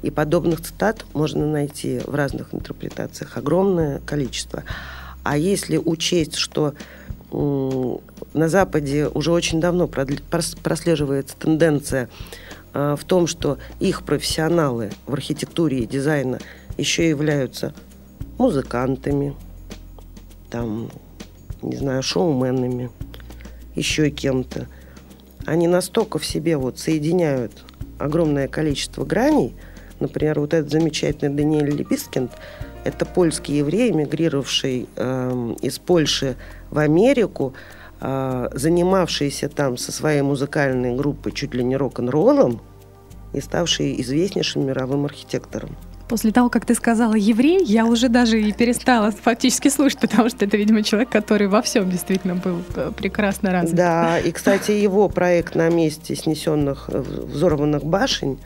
И 0.01 0.11
подобных 0.11 0.61
цитат 0.61 1.05
можно 1.13 1.45
найти 1.45 1.99
в 2.05 2.15
разных 2.15 2.53
интерпретациях 2.53 3.37
огромное 3.37 3.99
количество. 3.99 4.63
А 5.23 5.37
если 5.37 5.77
учесть, 5.77 6.35
что 6.35 6.73
на 7.31 8.47
Западе 8.47 9.07
уже 9.07 9.31
очень 9.31 9.59
давно 9.59 9.87
прослеживается 9.87 11.35
тенденция 11.37 12.09
э, 12.73 12.95
в 12.99 13.03
том, 13.03 13.27
что 13.27 13.59
их 13.79 14.03
профессионалы 14.03 14.91
в 15.05 15.13
архитектуре 15.13 15.79
и 15.79 15.85
дизайна 15.85 16.39
еще 16.77 17.07
являются 17.07 17.73
музыкантами, 18.39 19.35
там, 20.49 20.89
не 21.61 21.75
знаю, 21.75 22.01
шоуменами, 22.01 22.89
еще 23.75 24.09
кем-то. 24.09 24.67
Они 25.45 25.67
настолько 25.67 26.17
в 26.19 26.25
себе 26.25 26.57
вот 26.57 26.79
соединяют 26.79 27.63
огромное 27.99 28.47
количество 28.47 29.05
граней. 29.05 29.55
Например, 29.99 30.39
вот 30.39 30.53
этот 30.53 30.71
замечательный 30.71 31.35
Даниэль 31.35 31.71
Либескинд, 31.71 32.31
это 32.83 33.05
польский 33.05 33.57
еврей, 33.57 33.91
эмигрировавший 33.91 34.87
э, 34.95 35.55
из 35.61 35.79
Польши 35.79 36.35
в 36.69 36.79
Америку, 36.79 37.53
э, 37.99 38.49
занимавшийся 38.53 39.49
там 39.49 39.77
со 39.77 39.91
своей 39.91 40.21
музыкальной 40.21 40.95
группой 40.95 41.31
чуть 41.31 41.53
ли 41.53 41.63
не 41.63 41.75
рок-н-роллом 41.75 42.61
и 43.33 43.41
ставший 43.41 43.99
известнейшим 44.01 44.65
мировым 44.65 45.05
архитектором. 45.05 45.75
После 46.09 46.31
того, 46.31 46.49
как 46.49 46.65
ты 46.65 46.73
сказала 46.73 47.13
еврей, 47.13 47.63
я 47.63 47.85
уже 47.85 48.09
даже 48.09 48.41
и 48.41 48.51
перестала 48.51 49.11
фактически 49.11 49.67
слушать, 49.67 49.99
потому 49.99 50.27
что 50.29 50.43
это, 50.43 50.57
видимо, 50.57 50.81
человек, 50.81 51.09
который 51.09 51.47
во 51.47 51.61
всем 51.61 51.87
действительно 51.87 52.33
был 52.33 52.63
э, 52.75 52.91
прекрасно 52.97 53.51
развит. 53.51 53.75
Да, 53.75 54.17
и, 54.17 54.31
кстати, 54.31 54.71
его 54.71 55.07
проект 55.07 55.53
на 55.53 55.69
месте 55.69 56.15
снесенных, 56.15 56.89
э, 56.91 56.99
взорванных 56.99 57.83
башен, 57.83 58.39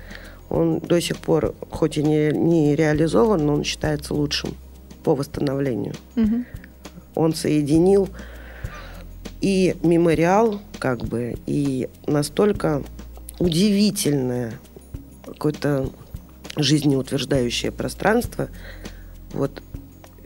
он 0.54 0.80
до 0.80 1.02
сих 1.02 1.18
пор, 1.18 1.56
хоть 1.72 1.98
и 1.98 2.04
не, 2.04 2.32
не 2.32 2.76
реализован, 2.76 3.46
но 3.46 3.56
он 3.56 3.64
считается 3.64 4.14
лучшим 4.14 4.56
по 5.04 5.16
восстановлению. 5.16 5.96
Угу. 6.16 6.46
он 7.16 7.34
соединил 7.34 8.08
и 9.42 9.76
мемориал, 9.84 10.62
как 10.80 11.04
бы, 11.06 11.36
и 11.48 11.90
настолько 12.08 12.84
удивительное 13.40 14.54
какое-то 15.26 15.90
жизнеутверждающее 16.56 17.72
пространство. 17.72 18.48
Вот 19.34 19.62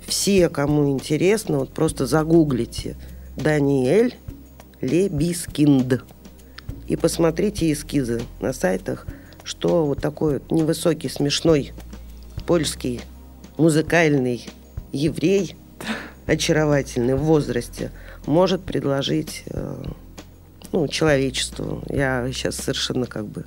все, 0.05 0.49
кому 0.49 0.89
интересно, 0.89 1.59
вот 1.59 1.71
просто 1.71 2.05
загуглите 2.05 2.95
Даниэль 3.38 4.15
Лебискинд 4.82 6.03
и 6.88 6.95
посмотрите 6.95 7.71
эскизы 7.71 8.21
на 8.39 8.53
сайтах, 8.53 9.07
что 9.48 9.86
вот 9.86 10.02
такой 10.02 10.34
вот 10.34 10.52
невысокий, 10.52 11.08
смешной 11.08 11.72
польский 12.45 13.02
музыкальный 13.58 14.48
еврей, 14.91 15.56
очаровательный 16.26 17.16
в 17.16 17.22
возрасте, 17.24 17.91
может 18.26 18.62
предложить 18.62 19.43
э, 19.48 19.84
ну, 20.74 20.88
человечеству. 20.89 21.82
Я 21.89 22.30
сейчас 22.34 22.58
совершенно 22.58 23.06
как 23.06 23.26
бы 23.26 23.45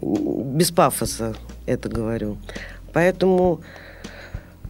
без 0.00 0.70
пафоса 0.70 1.36
это 1.66 1.90
говорю. 1.90 2.38
Поэтому 2.94 3.60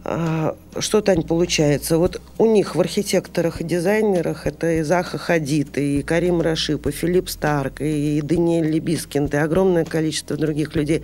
что, 0.05 1.01
Тань, 1.01 1.23
получается? 1.23 1.97
Вот 1.97 2.21
у 2.37 2.45
них 2.45 2.75
в 2.75 2.79
архитекторах 2.79 3.61
и 3.61 3.63
дизайнерах 3.63 4.45
это 4.45 4.73
и 4.73 4.81
Заха 4.83 5.17
Хадид, 5.17 5.77
и 5.77 6.03
Карим 6.03 6.41
Рашид, 6.41 6.85
и 6.85 6.91
Филипп 6.91 7.29
Старк, 7.29 7.81
и 7.81 8.21
Даниэль 8.21 8.69
Либескинд, 8.69 9.25
и 9.25 9.35
огромное 9.35 9.83
количество 9.83 10.37
других 10.37 10.75
людей. 10.75 11.01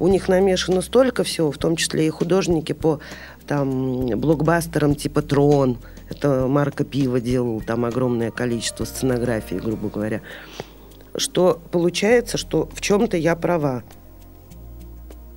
У 0.00 0.08
них 0.08 0.28
намешано 0.28 0.82
столько 0.82 1.22
всего, 1.22 1.52
в 1.52 1.58
том 1.58 1.76
числе 1.76 2.06
и 2.06 2.10
художники 2.10 2.72
по 2.72 3.00
там, 3.46 4.06
блокбастерам 4.18 4.94
типа 4.94 5.22
«Трон», 5.22 5.78
это 6.10 6.48
Марко 6.48 6.84
Пиво 6.84 7.20
делал 7.20 7.60
там 7.60 7.84
огромное 7.84 8.32
количество 8.32 8.84
сценографии, 8.84 9.54
грубо 9.54 9.88
говоря, 9.88 10.22
что 11.14 11.60
получается, 11.70 12.36
что 12.36 12.68
в 12.72 12.80
чем-то 12.80 13.16
я 13.16 13.36
права. 13.36 13.84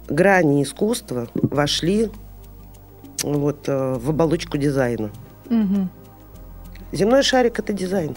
Грани 0.08 0.64
искусства 0.64 1.28
вошли 1.36 2.10
вот, 3.24 3.68
э, 3.68 3.96
в 3.98 4.10
оболочку 4.10 4.58
дизайна. 4.58 5.10
Угу. 5.50 5.88
Земной 6.92 7.24
шарик– 7.24 7.60
это 7.60 7.74
дизайн. 7.74 8.16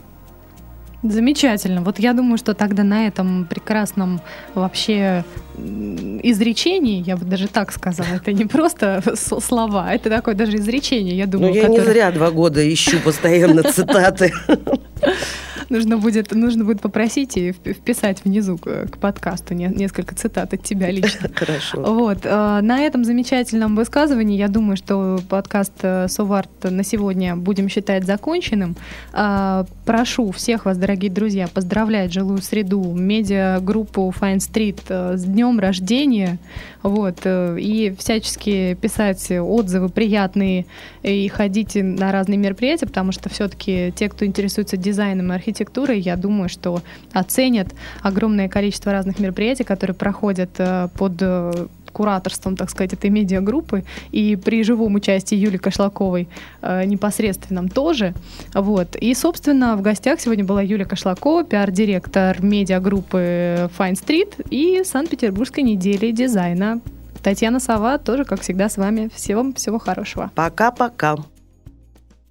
Замечательно. 1.03 1.83
Вот 1.83 1.99
я 1.99 2.13
думаю, 2.13 2.39
что 2.39 2.55
тогда 2.55 2.83
на 2.83 3.07
этом 3.07 3.45
прекрасном 3.45 4.21
вообще 4.55 5.25
изречении, 5.57 7.03
я 7.03 7.17
бы 7.17 7.25
даже 7.25 7.49
так 7.49 7.71
сказала, 7.73 8.09
это 8.17 8.33
не 8.33 8.47
просто 8.47 9.03
слова, 9.15 9.93
это 9.93 10.11
такое 10.11 10.35
даже 10.35 10.57
изречение, 10.57 11.17
я 11.17 11.27
думаю. 11.27 11.51
Ну, 11.51 11.55
я 11.55 11.63
которое... 11.63 11.81
не 11.81 11.91
зря 11.93 12.11
два 12.11 12.31
года 12.31 12.73
ищу 12.73 12.99
постоянно 13.01 13.63
цитаты. 13.63 14.33
нужно 15.71 15.99
будет, 15.99 16.33
нужно 16.33 16.65
будет 16.65 16.81
попросить 16.81 17.37
и 17.37 17.53
вписать 17.53 18.25
внизу 18.25 18.59
к, 18.59 18.89
подкасту 19.01 19.55
не, 19.55 19.67
несколько 19.67 20.15
цитат 20.15 20.53
от 20.53 20.63
тебя 20.63 20.91
лично. 20.91 21.29
Хорошо. 21.35 21.83
Вот. 21.83 22.21
Э, 22.25 22.61
на 22.63 22.81
этом 22.81 23.05
замечательном 23.05 23.77
высказывании 23.77 24.37
я 24.37 24.49
думаю, 24.49 24.77
что 24.77 25.21
подкаст 25.29 25.73
э, 25.83 26.09
Соварт 26.09 26.51
на 26.65 26.83
сегодня 26.83 27.37
будем 27.37 27.69
считать 27.69 28.05
законченным. 28.05 28.77
Э, 29.13 29.65
прошу 29.85 30.33
всех 30.33 30.65
вас, 30.65 30.79
дорогие 30.79 31.11
друзья, 31.11 31.49
поздравлять 31.49 32.13
жилую 32.13 32.43
среду, 32.43 32.93
медиагруппу 32.93 34.13
Fine 34.19 34.39
Street 34.39 35.17
с 35.17 35.25
днем 35.25 35.59
рождения. 35.59 36.39
Вот. 36.83 37.27
И 37.27 37.95
всячески 37.99 38.75
писать 38.75 39.31
отзывы 39.31 39.89
приятные 39.89 40.67
и 41.03 41.29
ходите 41.29 41.83
на 41.83 42.13
разные 42.13 42.39
мероприятия, 42.39 42.87
потому 42.87 43.11
что 43.13 43.29
все-таки 43.29 43.93
те, 43.97 44.09
кто 44.09 44.25
интересуется 44.25 44.77
дизайном 44.77 45.33
и 45.33 45.35
архитектурой, 45.35 45.56
архитектурой, 45.57 46.01
я 46.01 46.17
думаю, 46.17 46.49
что 46.49 46.83
оценят 47.13 47.69
огромное 48.03 48.49
количество 48.49 48.93
разных 48.93 49.19
мероприятий, 49.19 49.65
которые 49.65 49.95
проходят 49.95 50.51
э, 50.59 50.89
под 50.99 51.13
э, 51.21 51.67
кураторством, 51.93 52.57
так 52.57 52.71
сказать, 52.71 52.93
этой 52.93 53.11
медиагруппы, 53.11 53.85
и 54.13 54.37
при 54.37 54.63
живом 54.63 54.95
участии 54.95 55.35
Юлии 55.35 55.57
Кошлаковой 55.57 56.29
э, 56.61 56.85
непосредственном 56.85 57.69
тоже. 57.69 58.13
Вот. 58.55 58.97
И, 58.97 59.15
собственно, 59.15 59.77
в 59.77 59.83
гостях 59.83 60.21
сегодня 60.21 60.45
была 60.45 60.63
Юлия 60.63 60.85
Кошлакова, 60.85 61.45
пиар-директор 61.45 62.43
медиагруппы 62.43 63.71
Fine 63.79 63.95
Street 63.95 64.47
и 64.51 64.85
Санкт-Петербургской 64.85 65.63
недели 65.63 66.11
дизайна. 66.11 66.81
Татьяна 67.23 67.61
Сова 67.61 67.99
тоже, 67.99 68.25
как 68.25 68.43
всегда, 68.43 68.69
с 68.69 68.77
вами. 68.77 69.09
Всего, 69.15 69.53
всего 69.55 69.79
хорошего. 69.79 70.31
Пока-пока. 70.35 71.17